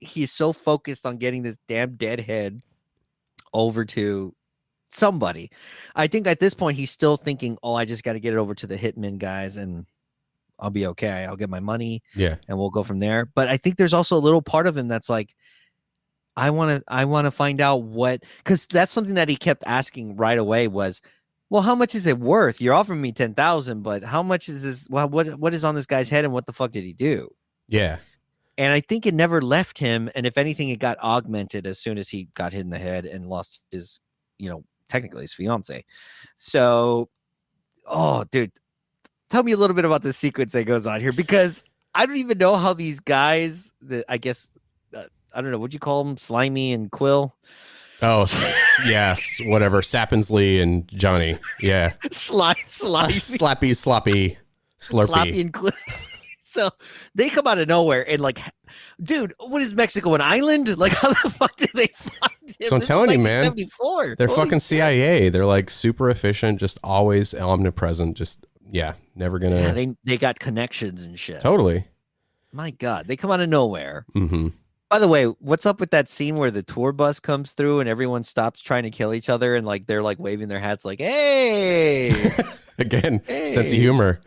[0.00, 2.62] he's so focused on getting this damn deadhead
[3.52, 4.34] over to
[4.90, 5.50] somebody.
[5.96, 8.38] I think at this point he's still thinking, oh, I just got to get it
[8.38, 9.86] over to the hitman guys and
[10.60, 11.24] I'll be okay.
[11.24, 13.26] I'll get my money Yeah, and we'll go from there.
[13.26, 15.34] But I think there's also a little part of him that's like,
[16.36, 19.64] I want to, I want to find out what, because that's something that he kept
[19.66, 21.00] asking right away was,
[21.50, 22.60] well, how much is it worth?
[22.60, 24.88] You're offering me ten thousand, but how much is this?
[24.90, 27.30] Well, what what is on this guy's head, and what the fuck did he do?
[27.68, 27.98] yeah.
[28.56, 31.98] And I think it never left him, and if anything, it got augmented as soon
[31.98, 34.00] as he got hit in the head and lost his,
[34.38, 35.84] you know, technically his fiance.
[36.36, 37.08] So,
[37.86, 38.52] oh, dude,
[39.28, 41.64] tell me a little bit about the sequence that goes on here because
[41.96, 44.50] I don't even know how these guys, that I guess,
[44.94, 47.34] uh, I don't know, what you call them, Slimy and Quill,
[48.02, 48.26] Oh,
[48.86, 49.80] yes, whatever.
[49.80, 51.38] Sappensly and Johnny.
[51.60, 54.38] Yeah, Sly, Slimy, slappy, sloppy,
[54.78, 55.06] slurpy.
[55.06, 55.72] Sloppy and Quill.
[56.54, 56.70] so
[57.14, 58.40] they come out of nowhere and like,
[59.02, 60.76] dude, what is Mexico an island?
[60.78, 62.68] Like, how the fuck did they find him?
[62.68, 64.16] So I'm This telling you, man, 1974.
[64.16, 64.62] They're Holy fucking shit.
[64.62, 65.28] CIA.
[65.30, 68.16] They're like super efficient, just always omnipresent.
[68.16, 69.60] Just yeah, never gonna.
[69.60, 71.40] Yeah, they they got connections and shit.
[71.40, 71.86] totally.
[72.52, 74.06] My God, they come out of nowhere.
[74.12, 74.48] hmm
[74.88, 77.88] By the way, what's up with that scene where the tour bus comes through and
[77.88, 81.00] everyone stops trying to kill each other and like they're like waving their hats like,
[81.00, 82.12] "Hey!"
[82.78, 84.20] Again, sense of humor.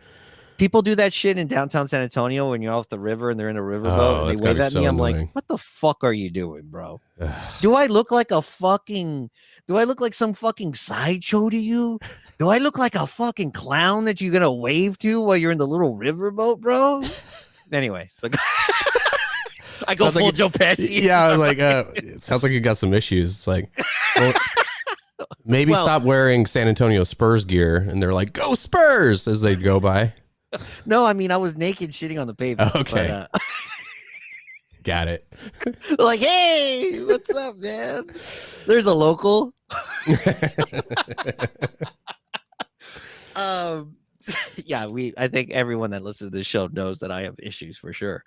[0.58, 3.48] People do that shit in downtown San Antonio when you're off the river and they're
[3.48, 4.86] in a riverboat Oh, and they wave at so me.
[4.86, 5.16] I'm annoying.
[5.18, 7.00] like, "What the fuck are you doing, bro?
[7.60, 9.30] Do I look like a fucking?
[9.68, 12.00] Do I look like some fucking sideshow to you?
[12.38, 15.58] Do I look like a fucking clown that you're gonna wave to while you're in
[15.58, 17.02] the little riverboat, bro?"
[17.72, 18.28] anyway, so
[19.86, 21.02] I go Sounds full it- Joe Pesci.
[21.02, 23.34] yeah, I was like, uh, it sounds like you got some issues.
[23.36, 23.70] It's like,
[24.16, 24.32] well,
[25.44, 29.54] maybe Well- stop wearing San Antonio Spurs gear, and they're like, "Go Spurs!" as they
[29.54, 30.14] go by.
[30.86, 32.72] No, I mean I was naked shitting on the pavement.
[32.72, 33.08] but, Okay.
[33.10, 33.26] uh,
[34.84, 35.26] Got it.
[35.98, 38.06] like, hey, what's up, man?
[38.66, 39.52] There's a local.
[43.36, 43.96] Um,
[44.64, 45.14] yeah, we.
[45.16, 48.24] I think everyone that listens to this show knows that I have issues for sure.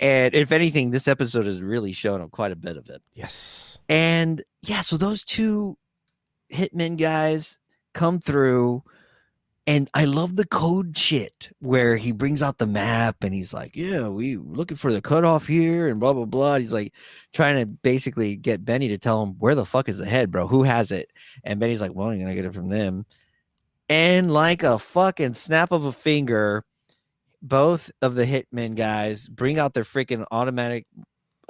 [0.00, 3.02] and if anything, this episode has really shown up quite a bit of it.
[3.14, 3.78] yes.
[3.88, 5.76] And yeah, so those two
[6.52, 7.58] hitmen guys
[7.94, 8.82] come through.
[9.68, 13.76] And I love the code shit where he brings out the map and he's like,
[13.76, 16.56] Yeah, we looking for the cutoff here and blah blah blah.
[16.56, 16.94] He's like
[17.34, 20.46] trying to basically get Benny to tell him where the fuck is the head, bro?
[20.46, 21.12] Who has it?
[21.44, 23.04] And Benny's like, Well, I'm gonna get it from them.
[23.90, 26.64] And like a fucking snap of a finger,
[27.42, 30.86] both of the hitmen guys bring out their freaking automatic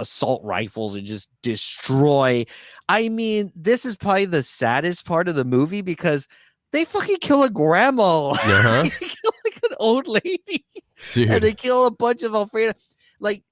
[0.01, 2.47] assault rifles and just destroy.
[2.89, 6.27] I mean, this is probably the saddest part of the movie because
[6.73, 8.31] they fucking kill a grandma.
[8.33, 8.83] Uh-huh.
[8.83, 10.65] they kill like an old lady
[11.13, 11.31] Dude.
[11.31, 12.73] and they kill a bunch of Alfredo.
[13.21, 13.43] Like,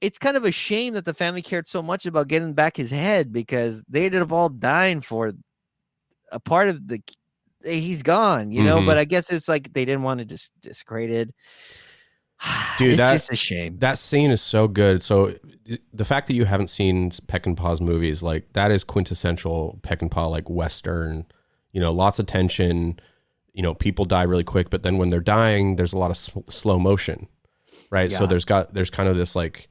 [0.00, 2.90] it's kind of a shame that the family cared so much about getting back his
[2.90, 5.32] head because they ended up all dying for
[6.32, 7.00] a part of the
[7.64, 8.78] he's gone, you know.
[8.78, 8.86] Mhm.
[8.86, 11.32] But I guess it's like they didn't want to dis- discredit.
[12.78, 13.78] Dude, it's that- just a shame.
[13.78, 15.02] That scene is so good.
[15.02, 15.34] So
[15.92, 21.26] the fact that you haven't seen Peckinpah's movies, like that is quintessential Peckinpah, like Western.
[21.72, 22.98] You know, lots of tension.
[23.52, 26.16] You know, people die really quick, but then when they're dying, there's a lot of
[26.16, 27.28] sl- slow motion,
[27.90, 28.10] right?
[28.10, 29.68] So there's got there's kind of this like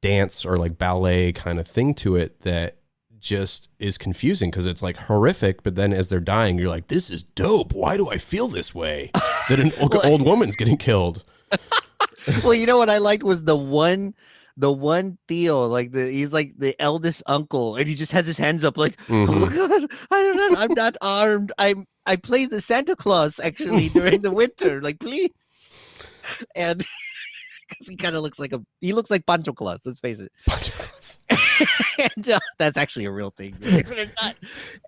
[0.00, 2.78] dance or like ballet kind of thing to it that
[3.20, 7.10] just is confusing because it's like horrific, but then as they're dying, you're like, this
[7.10, 7.72] is dope.
[7.72, 9.10] Why do I feel this way?
[9.48, 11.24] That an old, old woman's getting killed.
[12.42, 14.14] well, you know what I liked was the one,
[14.60, 18.36] the one Theo, like the he's like the eldest uncle, and he just has his
[18.36, 19.40] hands up, like, oh Mhm.
[19.40, 21.52] my god, I don't know, I'm not armed.
[21.58, 25.30] I'm I play the Santa Claus actually during the winter, like please,
[26.56, 26.78] and
[27.68, 29.82] because he kind of looks like a he looks like Pancho Claus.
[29.86, 30.32] Let's face it.
[32.16, 33.54] and uh, that's actually a real thing.
[33.60, 34.36] believe it or not.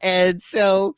[0.02, 0.94] and so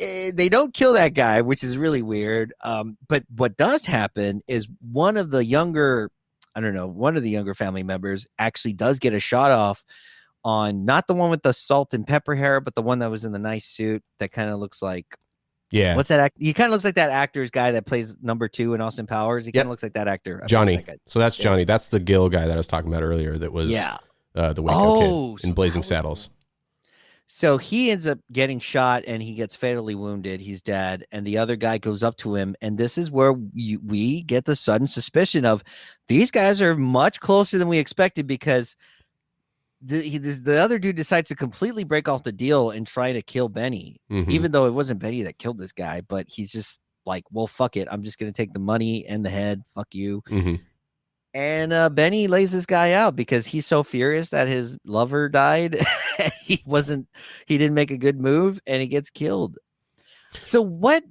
[0.00, 2.52] eh, they don't kill that guy, which is really weird.
[2.62, 6.10] Um, but what does happen is one of the younger,
[6.58, 9.84] I don't know, one of the younger family members actually does get a shot off
[10.44, 13.24] on not the one with the salt and pepper hair, but the one that was
[13.24, 15.06] in the nice suit that kind of looks like
[15.70, 15.94] yeah.
[15.94, 16.36] what's that act?
[16.36, 19.44] He kind of looks like that actor's guy that plays number two in Austin Powers.
[19.44, 19.54] He Yep.
[19.54, 20.40] kind of looks like that actor.
[20.42, 20.78] I Johnny.
[20.78, 20.98] that.
[21.06, 21.36] So that's.
[21.36, 21.62] Johnny.
[21.64, 23.36] That's the Gill guy that I was talking about earlier.
[23.38, 23.98] That was Yeah.
[24.34, 26.30] uh, the Waco Oh, kid in Blazing Saddles.
[27.30, 30.40] So he ends up getting shot and he gets fatally wounded.
[30.40, 31.04] He's dead.
[31.12, 32.56] And the other guy goes up to him.
[32.62, 35.62] And this is where we, we get the sudden suspicion of
[36.08, 38.76] these guys are much closer than we expected because
[39.82, 43.20] the, he, the other dude decides to completely break off the deal and try to
[43.20, 44.30] kill Benny, Mhm.
[44.30, 46.00] even though it wasn't Benny that killed this guy.
[46.00, 47.88] But he's just like, well, fuck it.
[47.90, 49.62] I'm just going to take the money and the head.
[49.74, 50.22] Fuck you.
[50.30, 50.60] Mhm.
[51.34, 55.78] And uh, Benny lays this guy out because he's so furious that his lover died.
[56.40, 57.06] he wasn't,
[57.46, 59.58] he didn't make a good move and he gets killed.
[60.34, 61.02] So, what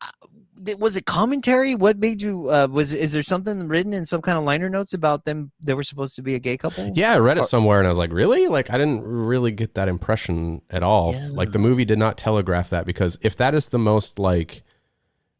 [0.00, 1.74] uh, was it commentary?
[1.74, 4.94] What made you, uh, was, is there something written in some kind of liner notes
[4.94, 5.50] about them?
[5.60, 6.92] They were supposed to be a gay couple?
[6.94, 8.46] Yeah, I read it somewhere and I was like, really?
[8.46, 11.14] Like, I didn't really get that impression at all.
[11.32, 14.62] Like, the movie did not telegraph that because if that is the most, like,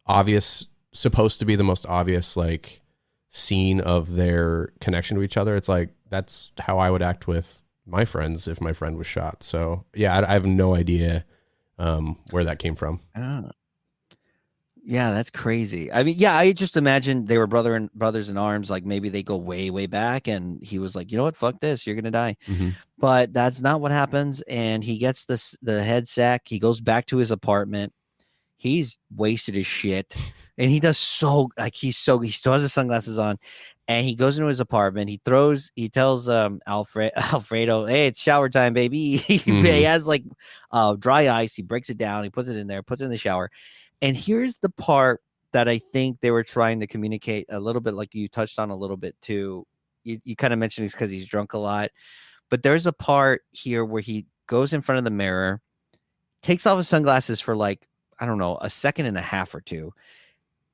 [0.06, 2.80] obvious, supposed to be the most obvious, like,
[3.30, 7.62] scene of their connection to each other, it's like, that's how I would act with
[7.86, 9.42] my friends if my friend was shot.
[9.42, 11.24] So, yeah, I, I have no idea
[11.78, 13.00] um, where that came from.
[13.16, 13.50] Ah.
[14.82, 15.92] Yeah, that's crazy.
[15.92, 18.70] I mean, yeah, I just imagine they were brother and brothers in arms.
[18.70, 21.36] Like maybe they go way, way back, and he was like, "You know what?
[21.36, 21.86] Fuck this.
[21.86, 22.74] You're gonna die." Mhm.
[22.98, 24.40] But that's not what happens.
[24.42, 26.42] And he gets this the head sack.
[26.46, 27.92] He goes back to his apartment.
[28.56, 30.14] He's wasted his shit,
[30.60, 33.38] and he does so like he's so he still has his sunglasses on,
[33.88, 35.10] and he goes into his apartment.
[35.10, 35.72] He throws.
[35.74, 39.84] He tells um Alfred Alfredo, "Hey, it's shower time, baby." he Mhm.
[39.84, 40.24] has like
[40.70, 41.54] uh dry ice.
[41.54, 42.24] He breaks it down.
[42.24, 42.82] He puts it in there.
[42.82, 43.50] Puts it in the shower.
[44.02, 45.20] And here's the part
[45.52, 48.70] that I think they were trying to communicate a little bit, like you touched on
[48.70, 49.66] a little bit too.
[50.04, 51.90] You, you kind of mentioned it's because he's drunk a lot,
[52.50, 55.60] but there's a part here where he goes in front of the mirror,
[56.42, 57.86] takes off his sunglasses for like,
[58.18, 59.92] I don't know, a second and a half or two.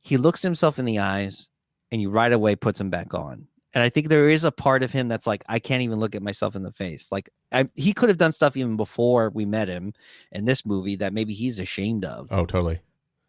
[0.07, 1.49] He looks himself in the eyes
[1.91, 3.49] and he right away puts him back on.
[3.75, 6.15] And I think there is a part of him that's like, I can't even look
[6.15, 7.11] at myself in the face.
[7.13, 9.93] Like, I, he could have done stuff even before we met him
[10.33, 12.79] in this movie that maybe he's ashamed of Oh, totally.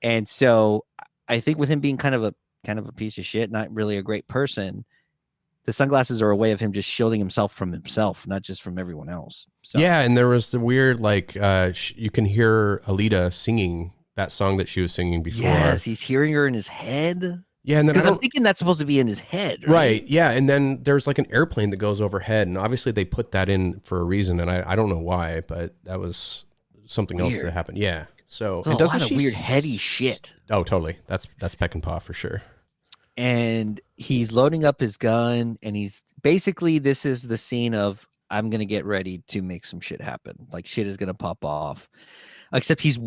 [0.01, 0.85] and so
[1.27, 2.33] I think with him being kind of a
[2.65, 4.85] kind of a piece of shit, not really a great person,
[5.65, 8.77] the sunglasses are a way of him just shielding himself from himself, not just from
[8.77, 9.47] everyone else.
[9.63, 13.91] So Yeah, and there was the weird, like, uh, sh- you can hear Elita singing
[14.18, 15.44] that song that she was singing before.
[15.44, 17.44] yes, he's hearing her in his head.
[17.64, 19.73] Yeah, and then I'm thinking that's supposed to be in his head, right?
[19.73, 20.07] Right.
[20.07, 20.31] Yeah.
[20.31, 22.48] And then there's like an airplane that goes overhead.
[22.48, 24.39] And obviously they put that in for a reason.
[24.39, 26.45] And I, I don't know why, but that was
[26.85, 27.77] something else that happened.
[27.77, 28.06] Yeah.
[28.26, 30.34] So Oh, a doesn't lot of weird heady shit.
[30.49, 30.98] Oh, totally.
[31.07, 32.41] That's that's Peckinpah for sure.
[33.18, 38.49] and he's loading up his gun and he's basically this is the scene of i'm
[38.49, 41.88] gonna get ready to make some shit happen like shit is gonna pop off
[42.53, 42.99] except he's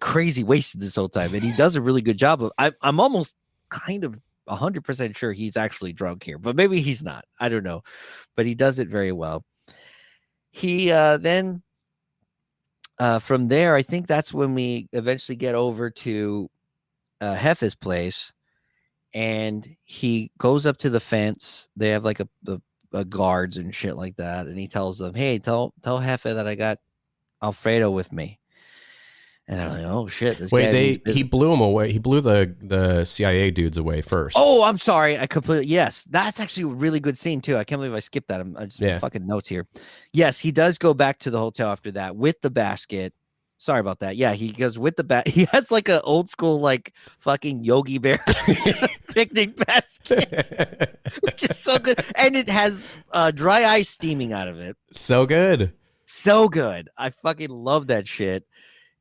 [0.00, 3.00] crazy wasted this whole time and he does a really good job of I, i'm
[3.00, 3.36] almost
[3.68, 7.82] kind of 100% sure he's actually drunk here but maybe he's not i don't know
[8.36, 9.44] but he does it very well
[10.52, 11.62] he uh then
[13.00, 16.48] uh from there i think that's when we eventually get over to
[17.20, 18.32] uh Jefe's place
[19.16, 21.70] and he goes up to the fence.
[21.74, 22.60] They have like a, a,
[22.92, 26.46] a guards and shit like that, and he tells them, "Hey, tell tell Jefe that
[26.46, 26.78] I got
[27.42, 28.38] Alfredo with me."
[29.48, 30.72] And they're like, "Oh shit!" This Wait,
[31.04, 31.92] they he blew him away.
[31.92, 34.34] He blew the the CIA dudes away first.
[34.36, 35.16] Oh, I'm sorry.
[35.18, 36.04] I completely yes.
[36.10, 37.56] That's actually a really good scene too.
[37.56, 38.40] I can't believe I skipped that.
[38.40, 38.98] I'm I just Yeah.
[38.98, 39.68] fucking notes here.
[40.12, 43.14] Yes, he does go back to the hotel after that with the basket,
[43.58, 44.16] Sorry about that.
[44.16, 45.26] Yeah, he goes with the bat.
[45.36, 48.18] He has like a old school like fucking Yogi Bear
[49.14, 54.58] picnic basket, which is so good, and it has uh, dry ice steaming out of
[54.58, 54.76] it.
[54.92, 55.72] so good.
[56.04, 56.88] So good.
[56.98, 58.44] I fucking love that shit.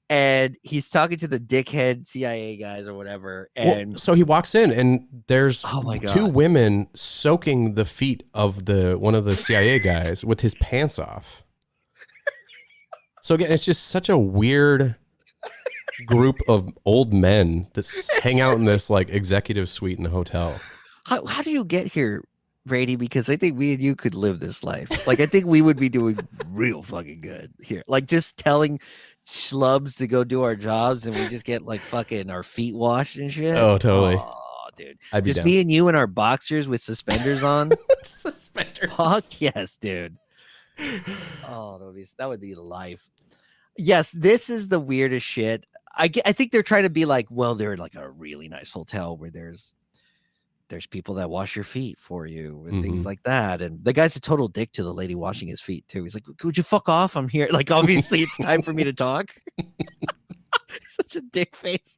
[0.09, 4.53] And he's talking to the dickhead CIA guys or whatever, Well, and so he walks
[4.53, 9.79] in and there's Oh two women soaking the feet of the one of the CIA
[9.79, 11.43] guys with his pants off.
[13.23, 14.95] So again, it's just such a weird
[16.05, 17.89] group of old men that
[18.21, 20.59] hang out in this like executive suite in the hotel.
[21.05, 22.23] how how do you get here,
[22.67, 22.95] Brady?
[22.95, 25.07] Because I think we and you could live this life.
[25.07, 26.19] Like I think we would be doing
[26.51, 27.81] real fucking good here.
[27.87, 28.79] Like just telling
[29.25, 33.17] schlubs to go do our jobs, and we just get like fucking our feet washed
[33.17, 33.57] and shit.
[33.57, 34.17] Oh, totally.
[34.19, 34.97] Oh, dude.
[35.23, 35.45] Just down.
[35.45, 37.71] me and you in our boxers with suspenders on.
[38.03, 38.93] Suspenders.
[38.93, 40.17] Fuck yes, dude.
[41.47, 43.09] Oh, that would be that would be life.
[43.77, 45.65] Yes, this is the weirdest shit.
[45.93, 49.17] I I think they're trying to be like, well, they're like a really nice hotel
[49.17, 49.75] where there's
[50.69, 53.05] there's people that wash your feet for you and things Mhm.
[53.05, 53.61] like that.
[53.61, 56.03] And the guy's a total dick to the lady washing his feet too.
[56.03, 57.15] He's like, could you fuck off?
[57.15, 57.47] I'm here.
[57.51, 59.29] Like, obviously, it's time for me to talk.
[60.87, 61.97] Such a dick face.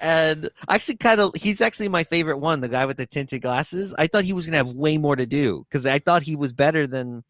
[0.00, 2.60] And actually, kind of, he's actually my favorite one.
[2.60, 3.94] The guy with the tinted glasses.
[3.98, 6.52] I thought he was gonna have way more to do because I thought he was
[6.52, 7.22] better than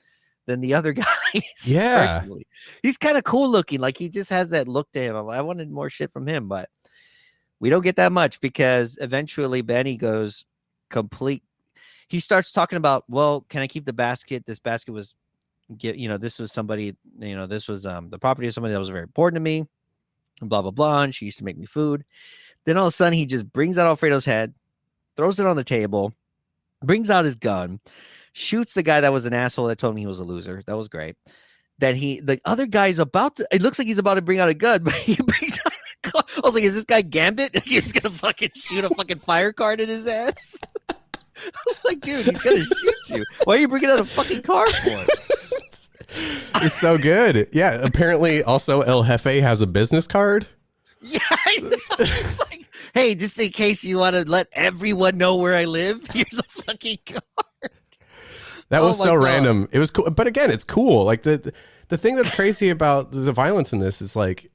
[0.46, 1.42] than the other guys.
[1.64, 2.20] Yeah.
[2.20, 2.46] personally.
[2.82, 3.80] he's kind of cool looking.
[3.80, 5.16] Like he just has that look to him.
[5.16, 6.70] I'm I wanted more shit from him, but
[7.60, 10.44] we don't get that much because eventually Benny goes
[10.90, 11.42] complete.
[12.08, 14.46] He starts talking about, well, can I keep the basket?
[14.46, 15.14] This basket was
[15.76, 18.72] get you know this was somebody you know this was um the property of somebody
[18.72, 19.66] that was very important to me
[20.40, 22.04] blah blah blah and she used to make me food
[22.64, 24.54] then all of a sudden he just brings out alfredo's head
[25.16, 26.12] throws it on the table
[26.82, 27.78] brings out his gun
[28.32, 30.76] shoots the guy that was an asshole that told me he was a loser that
[30.76, 31.16] was great
[31.78, 34.48] then he the other guy's about to it looks like he's about to bring out
[34.48, 35.18] a gun but he
[36.48, 39.88] was like is this guy gambit he's gonna fucking shoot a fucking fire card in
[39.88, 40.56] his ass
[40.90, 40.94] I
[41.66, 43.24] was like, dude, he's gonna shoot you.
[43.44, 44.88] Why are you bringing out a fucking car for?
[46.56, 47.48] it's so good.
[47.52, 47.80] Yeah.
[47.84, 50.48] Apparently, also El Jefe has a business card.
[51.00, 51.68] Yeah, I know.
[52.00, 56.04] It's like, hey, just in case you want to let everyone know where I live,
[56.12, 57.70] here's a fucking car.
[58.70, 59.24] That Oh was my so God.
[59.24, 59.68] random.
[59.70, 61.04] It was cool, but again, it's cool.
[61.04, 61.52] Like the
[61.86, 64.50] the thing that's crazy about the violence in this is like,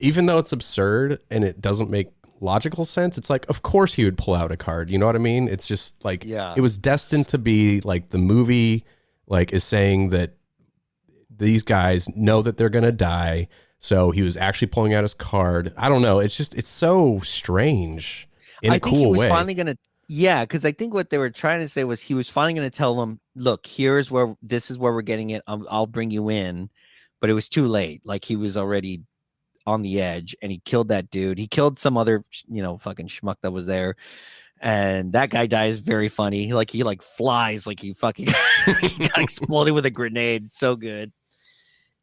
[0.00, 2.08] even though it's absurd and it doesn't make
[2.40, 4.90] logical sense, it's like, of course he would pull out a card.
[4.90, 5.46] You know what I mean?
[5.48, 6.54] It's just like, Yeah.
[6.56, 8.84] it was destined to be like the movie,
[9.26, 10.34] like is saying that
[11.34, 13.48] these guys know that they're gonna die.
[13.78, 15.72] So he was actually pulling out his card.
[15.76, 16.18] I don't know.
[16.20, 18.28] It's just it's so strange
[18.62, 19.28] in a I think cool he was way.
[19.28, 19.76] finally gonna.
[20.08, 22.68] Yeah, because I think what they were trying to say was he was finally gonna
[22.68, 25.42] tell them, look, here's where this is where we're getting it.
[25.46, 26.68] I'll, I'll bring you in,
[27.20, 28.02] but it was too late.
[28.04, 29.02] Like he was already
[29.70, 31.38] on the edge, and he killed that dude.
[31.38, 33.96] He killed some other, you know, fucking schmuck that was there.
[34.60, 36.52] And that guy dies very funny.
[36.52, 38.26] Like he like flies, like he fucking
[38.82, 40.50] he got exploded with a grenade.
[40.50, 41.12] So good.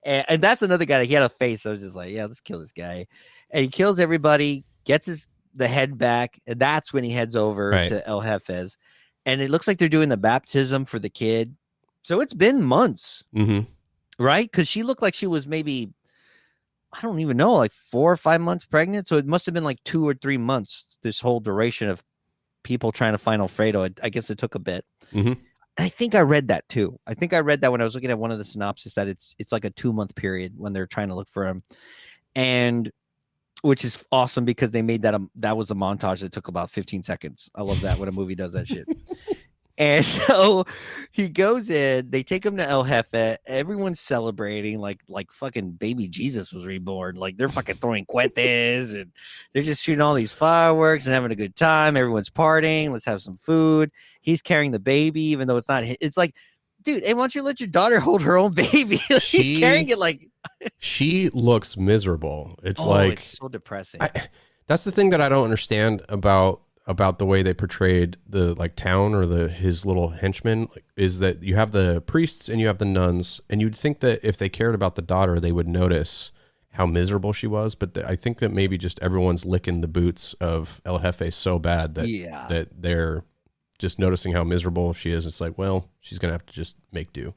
[0.04, 1.66] And, and that's another guy that he had a face.
[1.66, 3.06] I was just like, yeah, let's kill this guy.
[3.52, 7.70] And he kills everybody, gets his the head back, and that's when he heads over
[7.70, 7.90] Right.
[7.90, 8.78] to El Jefes.
[9.26, 11.56] And it looks like they're doing the baptism for the kid.
[12.02, 13.62] So it's been months, hmm
[14.20, 14.50] right?
[14.50, 15.92] Because she looked like she was maybe,
[16.94, 19.08] I don't even know, like four or five months pregnant.
[19.08, 22.04] So it must have been like two or three months, this whole duration of
[22.64, 23.90] people trying to find Alfredo.
[24.02, 24.86] I, guess it took a bit.
[25.14, 25.38] Mhm.
[25.78, 27.00] I think I read that too.
[27.06, 29.08] I think I read that when I was looking at one of the synopsis that
[29.08, 31.62] it's it's like a two month period when they're trying to look for him,
[32.36, 32.92] and
[33.62, 36.72] which is awesome because they made that a, that was a montage that took about
[36.72, 37.50] 15 seconds.
[37.56, 38.88] I love that when a movie does that shit.
[39.78, 40.66] And so
[41.12, 43.38] he goes in, they take him to El Jefe.
[43.46, 47.16] Everyone's celebrating like like fucking baby Jesus was reborn.
[47.16, 49.12] Like they're fucking throwing cuetes and
[49.54, 51.98] they're just shooting all these fireworks and having a good time.
[51.98, 52.92] Everyone's partying.
[52.92, 53.92] Let's have some food.
[54.22, 55.86] He's carrying the baby, even though it's not.
[55.86, 56.36] hi- It's like,
[56.84, 58.98] dude, hey, why don't you let your daughter hold her own baby?
[59.20, 60.28] She's She- carrying it like.
[60.80, 62.58] She looks miserable.
[62.64, 64.02] It's oh, like it's so depressing.
[64.02, 64.10] I,
[64.66, 68.76] that's the thing that I don't understand about about the way they portrayed the like
[68.76, 72.78] town or the his little henchmen is that you have the priests and you have
[72.78, 76.32] the nuns and you'd think that if they cared about the daughter they would notice
[76.72, 80.34] how miserable she was but th- I think that maybe just everyone's licking the boots
[80.40, 82.48] of El Jefe so bad that yeah.
[82.48, 83.26] that they're
[83.78, 85.26] just noticing how miserable she is.
[85.26, 87.34] It's like well she's gonna have to just make do.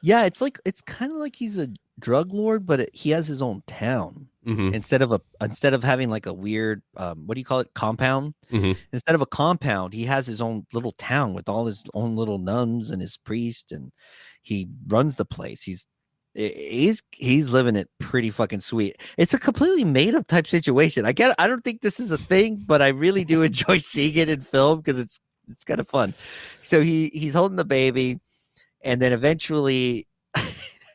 [0.00, 1.68] Yeah, it's like it's kind of like he's a
[1.98, 4.74] drug lord, but it, he has his own town mm-hmm.
[4.74, 7.74] instead of a instead of having like a weird um, what do you call it
[7.74, 8.34] compound.
[8.50, 8.76] Mhm.
[8.92, 12.38] Instead of a compound, he has his own little town with all his own little
[12.38, 13.92] nuns and his priest, and
[14.42, 15.62] he runs the place.
[15.62, 15.86] He's
[16.34, 18.96] he's he's living it pretty fucking sweet.
[19.18, 21.06] It's a completely made up type situation.
[21.06, 24.16] I get I don't think this is a thing, but I really do enjoy seeing
[24.16, 25.20] it in film because it's
[25.50, 26.14] it's kind of fun.
[26.62, 28.20] So he he's holding the baby,
[28.82, 30.06] and then eventually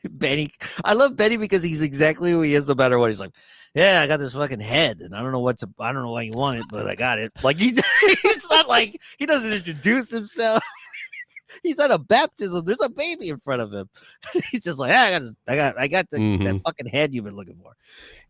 [0.10, 0.50] Benny.
[0.84, 3.10] I love Benny because he's exactly who he is, no matter what.
[3.10, 3.32] He's like,
[3.74, 6.22] "Yeah, I got this fucking head, and I don't know what's I don't know why
[6.22, 10.10] you want it, but I got it." Like he's it's not like he doesn't introduce
[10.10, 10.62] himself.
[11.62, 12.64] he's at a baptism.
[12.64, 13.88] There's a baby in front of him.
[14.50, 16.62] he's just like, "Yeah, I got, I got, I got the, that Mhm.
[16.62, 17.72] fucking head you've been looking for."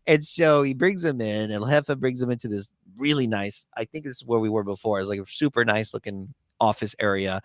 [0.07, 3.65] And so he brings him in, and Jefe brings him into this really nice.
[3.77, 4.99] I think this is where we were before.
[4.99, 7.41] It's like a super nice looking office area.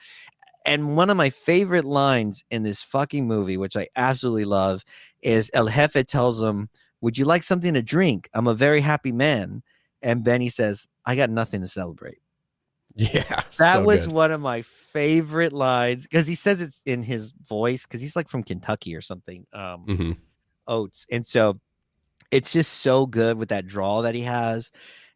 [0.65, 4.85] And one of my favorite lines in this fucking movie, which I absolutely love,
[5.23, 6.69] is El Jefe tells him,
[7.01, 8.29] Would you like something to drink?
[8.33, 9.63] I'm a very happy man.
[10.01, 12.19] And Benny says, I got nothing to celebrate.
[12.97, 14.15] Yeah, That so was good.
[14.15, 18.29] one of my favorite lines because he says it's in his voice because he's like
[18.29, 19.47] from Kentucky or something.
[19.53, 20.17] Um, Mhm.
[20.69, 21.07] Oates.
[21.11, 21.59] And so
[22.31, 24.71] it's just so good with that draw that he has.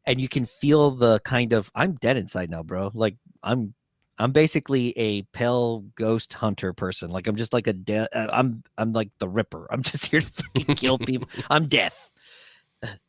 [0.06, 2.90] And you can feel the kind of I'm dead inside now, bro.
[2.94, 3.74] Like I'm
[4.18, 7.10] I'm basically a pale ghost hunter person.
[7.10, 9.66] Like I'm just like a death I'm I'm like the ripper.
[9.70, 11.28] I'm just here to fucking kill people.
[11.50, 12.12] I'm death.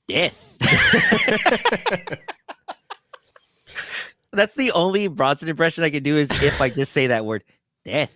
[0.07, 0.57] Death.
[4.31, 7.43] That's the only Bronson impression I can do is if I just say that word
[7.83, 8.13] death.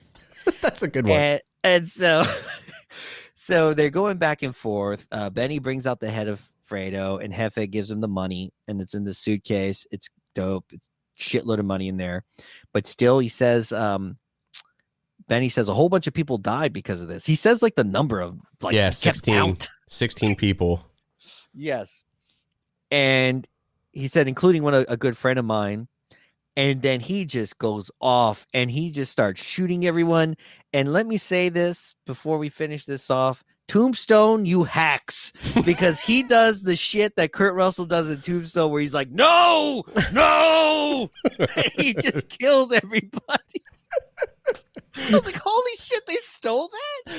[0.61, 1.19] That's a good one.
[1.19, 2.23] And, and so,
[3.33, 5.07] so they're going back and forth.
[5.11, 8.79] Uh, Benny brings out the head of Fredo, and Jefe gives him the money, and
[8.79, 9.87] it's in the suitcase.
[9.91, 10.65] It's dope.
[10.71, 12.23] It's shitload of money in there,
[12.71, 14.17] but still, he says, um,
[15.27, 17.25] Benny says a whole bunch of people died because of this.
[17.25, 19.57] He says like the number of like Yeah, 16.
[19.87, 20.85] 16 people.
[21.53, 22.03] Yes.
[22.91, 23.47] And
[23.91, 25.87] he said, including one a, a good friend of mine.
[26.55, 30.35] And then he just goes off and he just starts shooting everyone.
[30.71, 33.43] And let me say this before we finish this off.
[33.67, 35.31] Tombstone, you hacks,
[35.65, 39.83] because he does the shit that Kurt Russell does in Tombstone, where he's like, "No,
[40.11, 41.09] no,"
[41.73, 43.63] he just kills everybody.
[44.95, 46.69] I was like, "Holy shit, they stole
[47.07, 47.15] that!"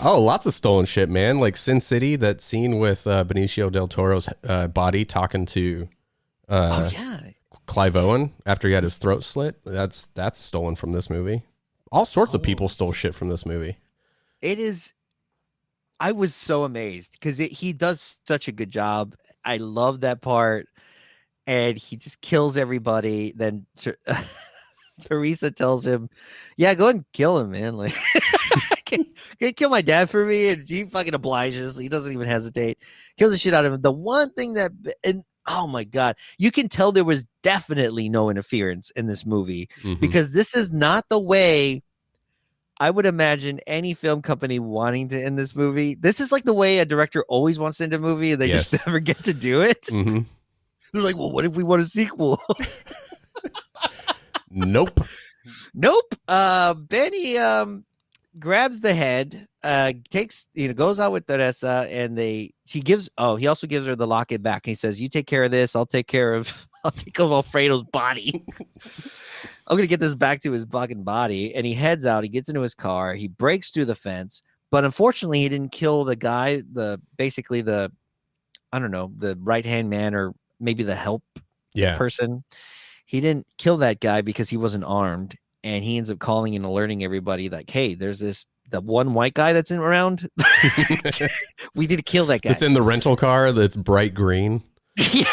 [0.00, 1.40] Oh, lots of stolen shit, man.
[1.40, 5.88] Like Sin City, that scene with uh, Benicio del Toro's uh, body talking to
[6.48, 7.20] uh, oh yeah,
[7.66, 9.56] Clive Owen after he had his throat slit.
[9.64, 11.42] That's that's stolen from this movie.
[11.90, 12.44] All sorts of Oh.
[12.44, 13.78] people stole shit from this movie.
[14.42, 14.92] it is
[16.00, 19.14] i was so amazed because he does such a good job.
[19.44, 20.66] I love that part
[21.46, 23.96] and he just kills everybody then Ter-
[25.02, 26.10] teresa tells him
[26.56, 27.94] yeah go ahead and kill him man like
[28.84, 29.06] can, can
[29.40, 30.48] you kill my dad for me?
[30.48, 32.78] And he fucking obliges he doesn't even hesitate
[33.18, 33.80] kills the shit out of him.
[33.80, 34.72] The one thing that
[35.04, 39.68] and oh my god you can tell there was definitely no interference in this movie
[39.82, 40.00] Mhm.
[40.00, 41.82] because this is not the way
[42.80, 45.94] I would imagine any film company wanting to end this movie.
[45.94, 48.48] This is like the way a director always wants to end a movie, and they
[48.48, 48.70] Yes.
[48.70, 49.82] just never get to do it.
[49.82, 50.24] Mhm.
[50.92, 52.40] They're like, "Well, what if we want a sequel?"
[54.50, 55.00] Nope.
[55.74, 56.14] nope.
[56.26, 57.84] Uh, Benny um
[58.38, 63.10] grabs the head, uh, takes you know, goes out with Teresa, and they she gives.
[63.18, 64.66] Oh, he also gives her the locket back.
[64.66, 65.76] And he says, "You take care of this.
[65.76, 66.66] I'll take care of.
[66.84, 68.44] I'll take care of Alfredo's body."
[69.68, 71.54] I'm gonna get this back to his fucking body.
[71.54, 72.22] And he heads out.
[72.24, 73.14] He gets into his car.
[73.14, 76.62] He breaks through the fence, but unfortunately, he didn't kill the guy.
[76.72, 77.92] The basically the,
[78.72, 81.22] I don't know, the right hand man or maybe the help
[81.74, 81.96] Yeah.
[81.96, 82.44] person.
[83.06, 86.64] He didn't kill that guy because he wasn't armed, and he ends up calling and
[86.64, 90.28] alerting everybody like, "Hey, there's this the one white guy that's in around.
[91.74, 94.62] we need to kill that guy." It's in the rental car that's bright green.
[95.12, 95.24] Yeah.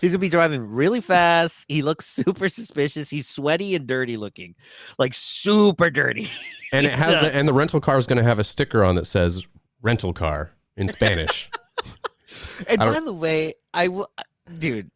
[0.00, 1.64] He's gonna be driving really fast.
[1.68, 3.10] He looks super suspicious.
[3.10, 4.54] He's sweaty and dirty looking,
[4.98, 6.28] like super dirty.
[6.72, 9.04] And it has the, and the rental car is to have a sticker on that
[9.04, 9.44] says
[9.82, 11.50] rental car in Spanish.
[12.68, 14.10] And by the way, I will,
[14.58, 14.90] dude.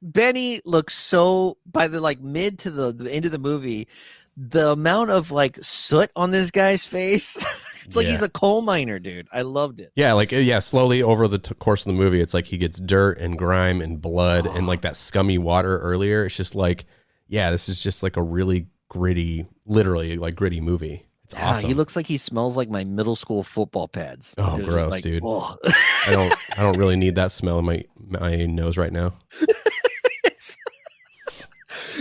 [0.00, 3.88] Benny looks so by the like mid to the, the end of the movie,
[4.36, 7.44] the amount of like soot on this guy's face.
[7.84, 8.12] it's like Yeah.
[8.12, 9.26] he's a coal miner, dude.
[9.32, 9.92] I loved it.
[9.94, 12.58] yeah, like uh, yeah, slowly over the t- course of the movie, it's like he
[12.58, 16.24] gets dirt and grime and blood and like that scummy water earlier.
[16.26, 16.84] It's just like,
[17.28, 21.06] yeah, this is just like a really gritty, literally like gritty movie.
[21.24, 21.68] It's Yeah, awesome.
[21.68, 24.34] He looks like he smells like my middle school football pads.
[24.38, 25.22] Oh, They're gross, like, dude.
[25.24, 29.14] I don't, I don't really need that smell in my my nose right now.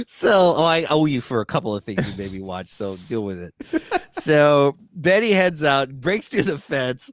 [0.07, 2.95] So, oh, I owe you for a couple of things you made me watch, so
[3.09, 4.00] deal with it.
[4.21, 7.09] So, Betty heads out, breaks through the fence.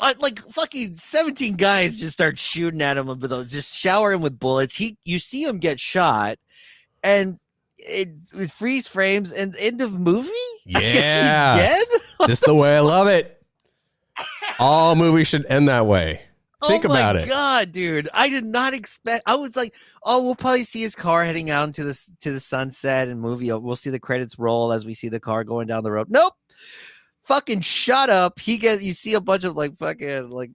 [0.00, 4.20] Uh, Like fucking 17 guys just start shooting at him, but they'll just shower him
[4.20, 4.74] with bullets.
[4.76, 6.38] He, you see him get shot,
[7.02, 7.38] and
[7.78, 10.30] it, it freeze frames and end of movie.
[10.66, 10.80] Yeah.
[11.52, 11.86] he's dead.
[12.26, 13.42] Just the way I love it.
[14.58, 16.22] All movies should end that way.
[16.68, 17.28] Think oh my about it.
[17.28, 18.08] God, dude!
[18.14, 19.22] I did not expect.
[19.26, 22.40] I was like, "Oh, we'll probably see his car heading out into the to the
[22.40, 23.52] sunset and movie.
[23.52, 26.34] We'll see the credits roll as we see the car going down the road." Nope.
[27.24, 28.38] Fucking shut up.
[28.38, 30.50] He get you see a bunch of like fucking like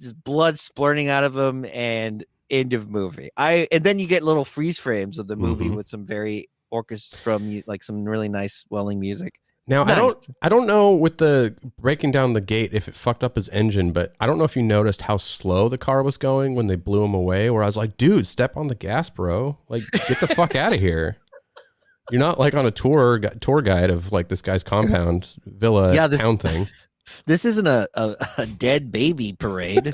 [0.00, 3.30] just blood splurting out of him and end of movie.
[3.36, 5.76] I and then you get little freeze frames of the movie Mhm.
[5.76, 9.40] with some very orchestra mu- like some really nice welling music.
[9.66, 13.24] Now I don't I don't know with the breaking down the gate if it fucked
[13.24, 16.18] up his engine, but I don't know if you noticed how slow the car was
[16.18, 17.48] going when they blew him away.
[17.48, 19.58] Where I was like, dude, step on the gas, bro.
[19.68, 21.16] Like, get the fuck out of here.
[22.10, 26.06] You're not like on a tour tour guide of like this guy's compound villa Yeah,
[26.08, 26.68] this- town thing.
[27.26, 29.92] This isn't a, a, a dead baby parade.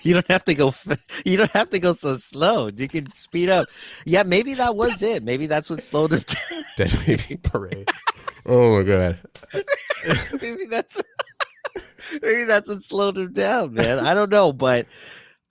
[0.02, 0.72] you don't have to go.
[1.24, 2.68] You don't have to go so slow.
[2.68, 3.68] You can speed up.
[4.06, 5.22] Yeah, maybe that was it.
[5.22, 6.20] Maybe that's what slowed him
[6.50, 6.64] down.
[6.76, 7.90] Dead baby parade.
[8.46, 9.18] Oh my god.
[10.40, 11.02] maybe that's
[12.22, 13.98] maybe that's what slowed him down, man.
[13.98, 14.86] I don't know, but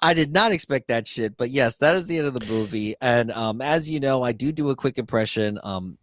[0.02, 1.38] I did not expect that shit.
[1.38, 2.96] But yes, that is the end of the movie.
[3.02, 5.98] And um, as you know, I do do a quick impression um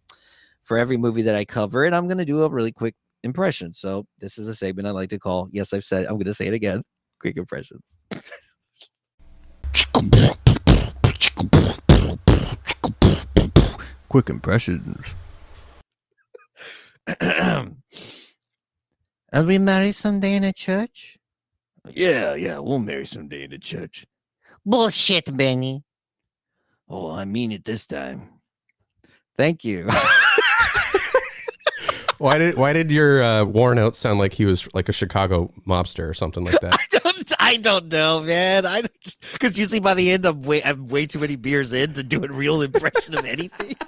[0.63, 3.73] for every movie that I cover, and I'm gonna do a really quick impression.
[3.73, 5.49] So this is a segment I like to call.
[5.51, 6.05] Yes, I've said.
[6.05, 6.83] I'm gonna say it again.
[7.19, 7.99] Quick impressions.
[14.09, 15.15] Quick impressions.
[19.33, 21.17] Are we marry someday in a church?
[21.89, 24.05] Yeah, yeah, we'll marry someday in a church.
[24.65, 25.83] Bullshit, Benny.
[26.89, 28.29] Oh, I mean it this time.
[29.37, 29.89] Thank you.
[32.17, 35.51] Why did why did your uh, Warren Oates sound like he was like a Chicago
[35.67, 36.73] mobster or something like that?
[36.93, 38.65] I don't, I don't know, man.
[38.65, 38.83] I
[39.33, 42.23] because usually by the end I'm way I'm way too many beers in to do
[42.23, 43.75] a real impression of anything.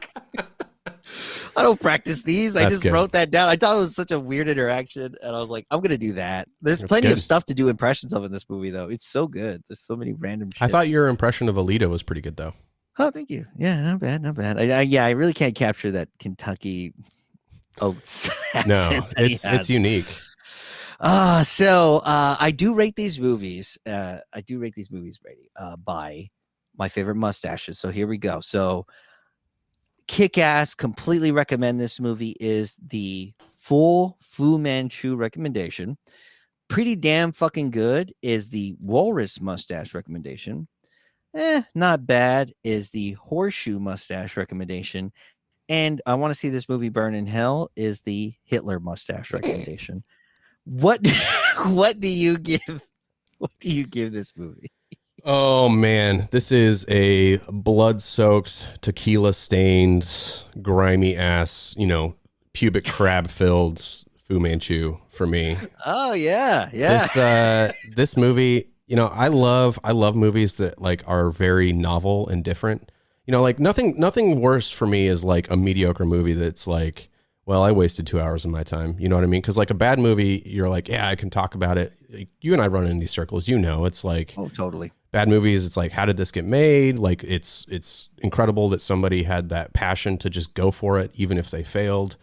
[1.58, 2.56] I don't practice these.
[2.56, 2.94] I just good.
[2.94, 3.50] wrote that down.
[3.50, 6.14] I thought it was such a weird interaction, and I was like, I'm gonna do
[6.14, 6.48] that.
[6.62, 7.14] There's That's plenty good.
[7.18, 8.90] of stuff to do impressions of in this movie, though.
[8.90, 9.64] It's so good.
[9.68, 10.52] There's so many random.
[10.52, 10.62] Shit.
[10.62, 12.54] I thought your impression of Elita was pretty good though.
[12.98, 13.46] Oh, thank you.
[13.58, 14.60] Yeah, not bad, not bad.
[14.60, 16.94] I, I, yeah, I really can't capture that Kentucky.
[17.82, 17.96] Oh,
[18.68, 20.08] No, it's it's unique.
[21.00, 23.78] Uh so uh I do rate these movies.
[23.86, 26.30] Uh I do rate these movies, Brady, uh by
[26.78, 27.80] my favorite mustaches.
[27.80, 28.42] So here we go.
[28.42, 28.86] So
[30.08, 35.98] kick ass, completely recommend this movie is the full Fu Manchu recommendation.
[36.68, 40.68] Pretty damn fucking good is the walrus mustache recommendation.
[41.36, 45.12] Eh, not bad is the horseshoe mustache recommendation.
[45.70, 50.04] And I want to see this movie burn in hell is the Hitler mustache recommendation.
[50.66, 51.08] What
[51.68, 52.62] what do you give
[53.38, 54.72] what do you give this movie?
[55.24, 60.10] Oh man, this is a blood-soaked, tequila-stained,
[60.62, 62.16] grimy ass, you know,
[62.54, 63.86] pubic crab-filled
[64.24, 65.58] Fu Manchu for me.
[65.86, 67.00] Oh yeah, yeah.
[67.00, 71.74] This uh this movie, you know, I love I love movies that like are very
[71.74, 72.90] novel and different.
[73.30, 77.10] You know, like nothing nothing worse for me is like a mediocre movie that's like,
[77.46, 78.96] well, I wasted 2 hours of my time.
[78.98, 79.44] You know what I mean?
[79.44, 81.94] Cuz like a bad movie, you're like, yeah, I can talk about it.
[82.12, 83.86] Like, You and I run in these circles, you know.
[83.86, 84.92] It's like oh totally.
[85.12, 89.22] bad movies it's like how did this get made like it's it's incredible that somebody
[89.24, 92.18] had that passion to just go for it even if they failed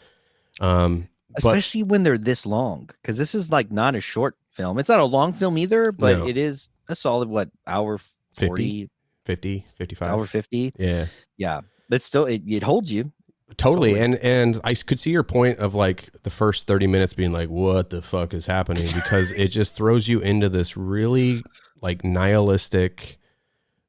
[0.61, 2.91] um but Especially when they're this long.
[3.01, 4.77] Because this is like not a short film.
[4.81, 6.27] It's not a long film either, but No.
[6.27, 7.99] it is a solid what hour
[8.39, 8.91] 40 50
[9.27, 11.07] 55 hour 50 yeah.
[11.37, 13.13] Yeah but still it, it holds you.
[13.57, 13.91] Totally.
[13.91, 14.01] Totally.
[14.01, 17.49] and and i could see your point of like the first 30 minutes being like
[17.49, 18.87] what the fuck is happening?
[18.95, 21.43] Because it just throws you into this really
[21.81, 23.19] like nihilistic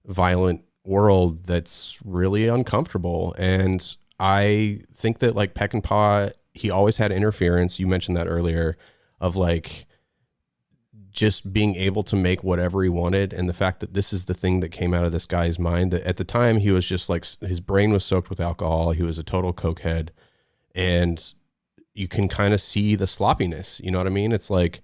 [0.05, 7.79] violent world that's really uncomfortable and i think that like peckinpah he always had interference.
[7.79, 8.77] You mentioned that earlier
[9.21, 9.85] of like
[11.17, 13.33] just being able to make whatever he wanted.
[13.33, 15.91] And the fact that this is the thing that came out of this guy's mind
[15.91, 18.91] that at the time he was just like his brain was soaked with alcohol.
[18.91, 20.09] He was a total cokehead.
[20.75, 21.33] And
[21.95, 23.81] you can kind of see the sloppiness.
[23.83, 24.31] You know what i mean?
[24.31, 24.81] It's like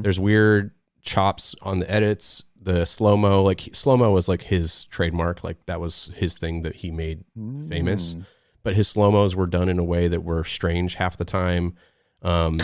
[0.00, 0.70] there's weird
[1.02, 5.44] chops on the edits the slow mo like slow mo was like his trademark.
[5.44, 7.24] Like that was his thing that he made
[7.68, 8.14] famous.
[8.14, 8.24] Mm.
[8.62, 11.74] but his slow mos were done in a way that were strange half the time.
[12.22, 12.58] Um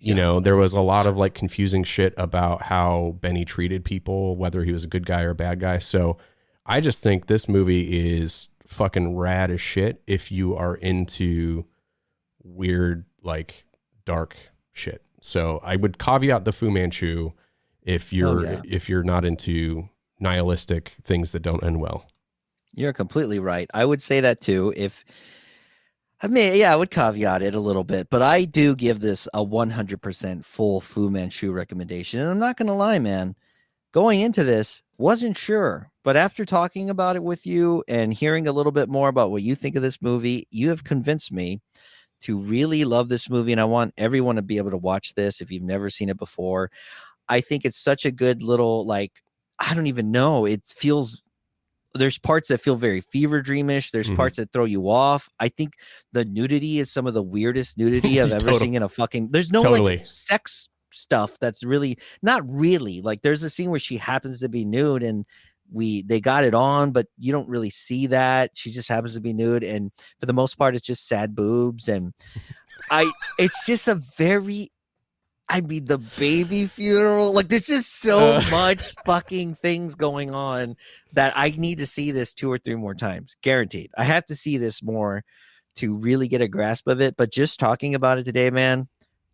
[0.00, 0.22] you Yeah.
[0.22, 4.64] know there was a lot of like confusing shit about how benny treated people whether
[4.64, 6.16] he was a good guy or a bad guy so
[6.66, 11.64] i just think this movie is fucking rad as shit if you are into
[12.42, 13.66] weird like
[14.04, 14.36] dark
[14.72, 17.30] shit so i would caveat the fu manchu
[17.82, 18.62] if you're yeah.
[18.64, 22.06] if you're not into nihilistic things that don't end well
[22.74, 23.68] You're completely right.
[23.74, 24.72] I would say that too.
[24.76, 25.04] If
[26.22, 29.26] I mean, yeah, I would caveat it a little bit, but I do give this
[29.32, 32.20] a 100% full Fu Manchu recommendation.
[32.20, 33.34] And I'm not going to lie, man.
[33.92, 38.52] Going into this, wasn't sure, but after talking about it with you and hearing a
[38.52, 41.60] little bit more about what you think of this movie, you have convinced me
[42.20, 43.52] to really love this movie.
[43.52, 46.18] And I want everyone to be able to watch this if you've never seen it
[46.18, 46.70] before.
[47.28, 49.22] I think it's such a good little, like,
[49.58, 50.44] I don't even know.
[50.44, 51.22] It feels
[51.94, 53.90] there's parts that feel very fever dreamish.
[53.90, 54.16] There's Mhm.
[54.16, 55.28] parts that throw you off.
[55.40, 55.74] I think
[56.12, 59.28] the nudity is some of the weirdest nudity I've ever Total- seen in a fucking.
[59.28, 59.98] There's no Totally.
[59.98, 63.22] like sex stuff that's really not really like.
[63.22, 65.24] There's a scene where she happens to be nude and
[65.72, 68.50] we they got it on, but you don't really see that.
[68.54, 71.88] She just happens to be nude, and for the most part, it's just sad boobs
[71.88, 72.12] and
[72.90, 73.08] I.
[73.38, 74.72] It's just a very.
[75.50, 77.32] I mean, the baby funeral.
[77.34, 78.42] Like, there's just so Uh.
[78.50, 80.76] much fucking things going on
[81.12, 83.36] that I need to see this two or three more times.
[83.42, 83.90] Guaranteed.
[83.98, 85.24] I have to see this more
[85.76, 87.16] to really get a grasp of it.
[87.16, 88.88] But just talking about it today, man,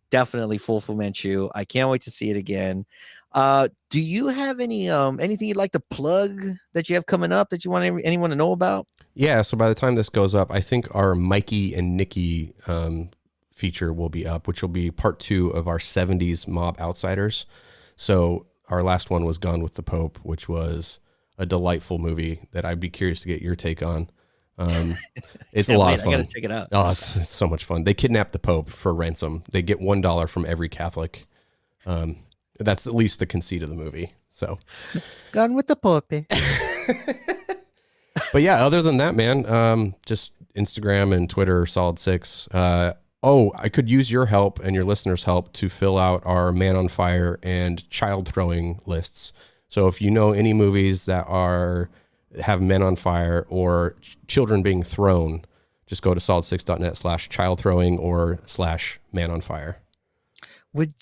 [0.09, 1.49] definitely full Fu Manchu.
[1.53, 2.85] I can't wait to see it again.
[3.33, 6.31] Uh, do you have any um anything you'd like to plug
[6.73, 8.87] that you have coming up that you want any- anyone to know about?
[9.13, 13.09] Yeah, so by the time this goes up, I think our Mikey and Nicky um,
[13.57, 17.45] feature will be up, which will be part two of our 70s Mob Outsiders.
[17.95, 20.99] So our last one was Gone with the Pope, which was
[21.37, 24.09] a delightful movie that I'd be curious to get your take on.
[24.57, 24.97] Um,
[25.51, 25.93] it's a lot wait.
[25.95, 26.31] of I gotta fun.
[26.33, 26.67] check it out.
[26.71, 27.83] Oh, it's, it's so much fun.
[27.83, 29.43] They kidnap the Pope for ransom.
[29.51, 31.27] They get one dollar from every Catholic.
[31.85, 32.17] Um,
[32.59, 34.11] that's at least the conceit of the movie.
[34.31, 34.59] So,
[35.31, 36.09] Gone with the Pope.
[38.33, 42.47] but yeah, other than that, man, um, just Instagram and Twitter, Solid Six.
[42.49, 42.93] Uh,
[43.23, 46.75] oh, I could use your help and your listeners' help to fill out our Man
[46.75, 49.33] on Fire and Child Throwing lists.
[49.69, 51.89] So if you know any movies that are
[52.41, 55.43] have men on fire or ch- children being thrown,
[55.85, 59.81] just go to solid6.net slash child throwing or slash man on fire.
[60.73, 60.93] Would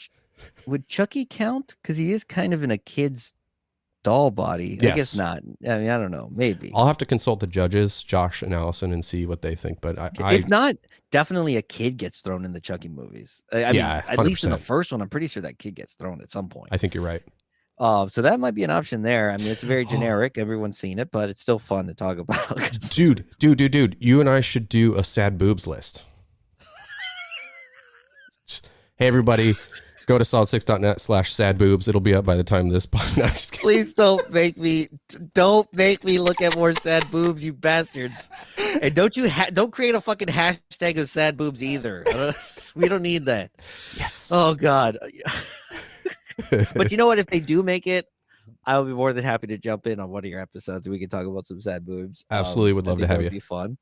[0.65, 1.75] would Chucky count?
[1.81, 3.33] Because he is kind of in a kid's
[4.05, 4.77] doll body.
[4.81, 5.39] I guess not.
[5.67, 6.29] I mean, I don't know.
[6.31, 6.71] Maybe.
[6.75, 9.81] I'll have to consult the judges, Josh and Allison, and see what they think.
[9.81, 10.75] But I, I if not,
[11.11, 13.41] definitely a kid gets thrown in the Chucky movies.
[13.51, 15.75] I, I Yeah, mean, at least in the first one, I'm pretty sure that kid
[15.75, 16.69] gets thrown at some point.
[16.71, 17.23] I think you're right.
[17.77, 19.31] Uh, so that might be an option there.
[19.31, 20.37] I mean, it's very generic.
[20.37, 22.57] Everyone's seen it, but it's still fun to talk about.
[22.91, 26.05] Dude, dude, dude, dude, you and I should do a sad boobs list.
[28.97, 29.55] hey, everybody,
[30.05, 31.87] go to solid6.net slash sad boobs.
[31.87, 32.87] It'll be up by the time this.
[33.17, 33.31] No, I'm.
[33.31, 34.89] Please don't make me
[35.33, 38.29] don't make me look at more sad boobs, you bastards.
[38.81, 42.03] And don't you ha- don't create a fucking hashtag of sad boobs either.
[42.75, 43.51] we don't need that.
[43.97, 44.29] Yes.
[44.33, 44.97] Oh God.
[46.75, 47.19] but you know what?
[47.19, 48.07] If they do make it,
[48.65, 50.93] I will be more than happy to jump in on one of your episodes and
[50.93, 52.25] we can talk about some sad boobs.
[52.29, 53.29] Um, Absolutely would love to have you.
[53.29, 53.77] Be fun.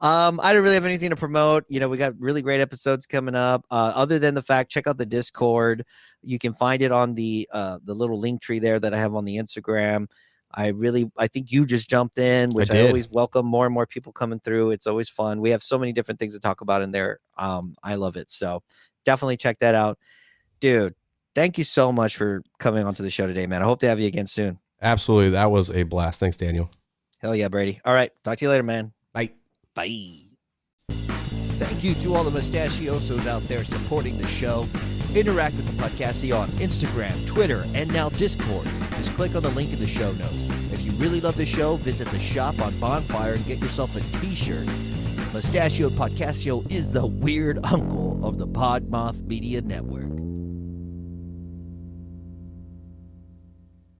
[0.00, 1.64] Um, I don't really have anything to promote.
[1.68, 3.64] You know, we got really great episodes coming up.
[3.70, 5.84] Uh, other than the fact, check out the Discord.
[6.22, 9.14] You can find it on the uh the little link tree there that I have
[9.14, 10.06] on the Instagram.
[10.54, 12.86] I really, I think you just jumped in, which I, did.
[12.88, 14.72] always welcome more and more people coming through.
[14.72, 15.40] It's always fun.
[15.40, 17.20] We have so many different things to talk about in there.
[17.38, 18.30] Um, I love it.
[18.30, 18.62] So
[19.04, 19.98] definitely check that out,
[20.60, 20.94] dude.
[21.34, 23.62] Thank you so much for coming onto the show today, man.
[23.62, 24.58] I hope to have you again soon.
[24.82, 25.30] Absolutely.
[25.30, 26.20] That was a blast.
[26.20, 26.70] Thanks, Daniel.
[27.18, 27.80] Hell yeah, Brady.
[27.84, 28.92] All right, talk to you later, man.
[29.74, 30.28] Bye.
[31.58, 34.66] Thank you to all the mustachiosos out there supporting the show.
[35.14, 38.66] Interact with the Podcasty on Instagram, Twitter, and now Discord.
[38.96, 40.72] Just click on the link in the show notes.
[40.72, 44.20] If you really love the show, visit the shop on Bonfire and get yourself a
[44.20, 44.66] t-shirt.
[45.32, 50.21] Mustachio Podcastio is the weird uncle of the Podmoth Media Network.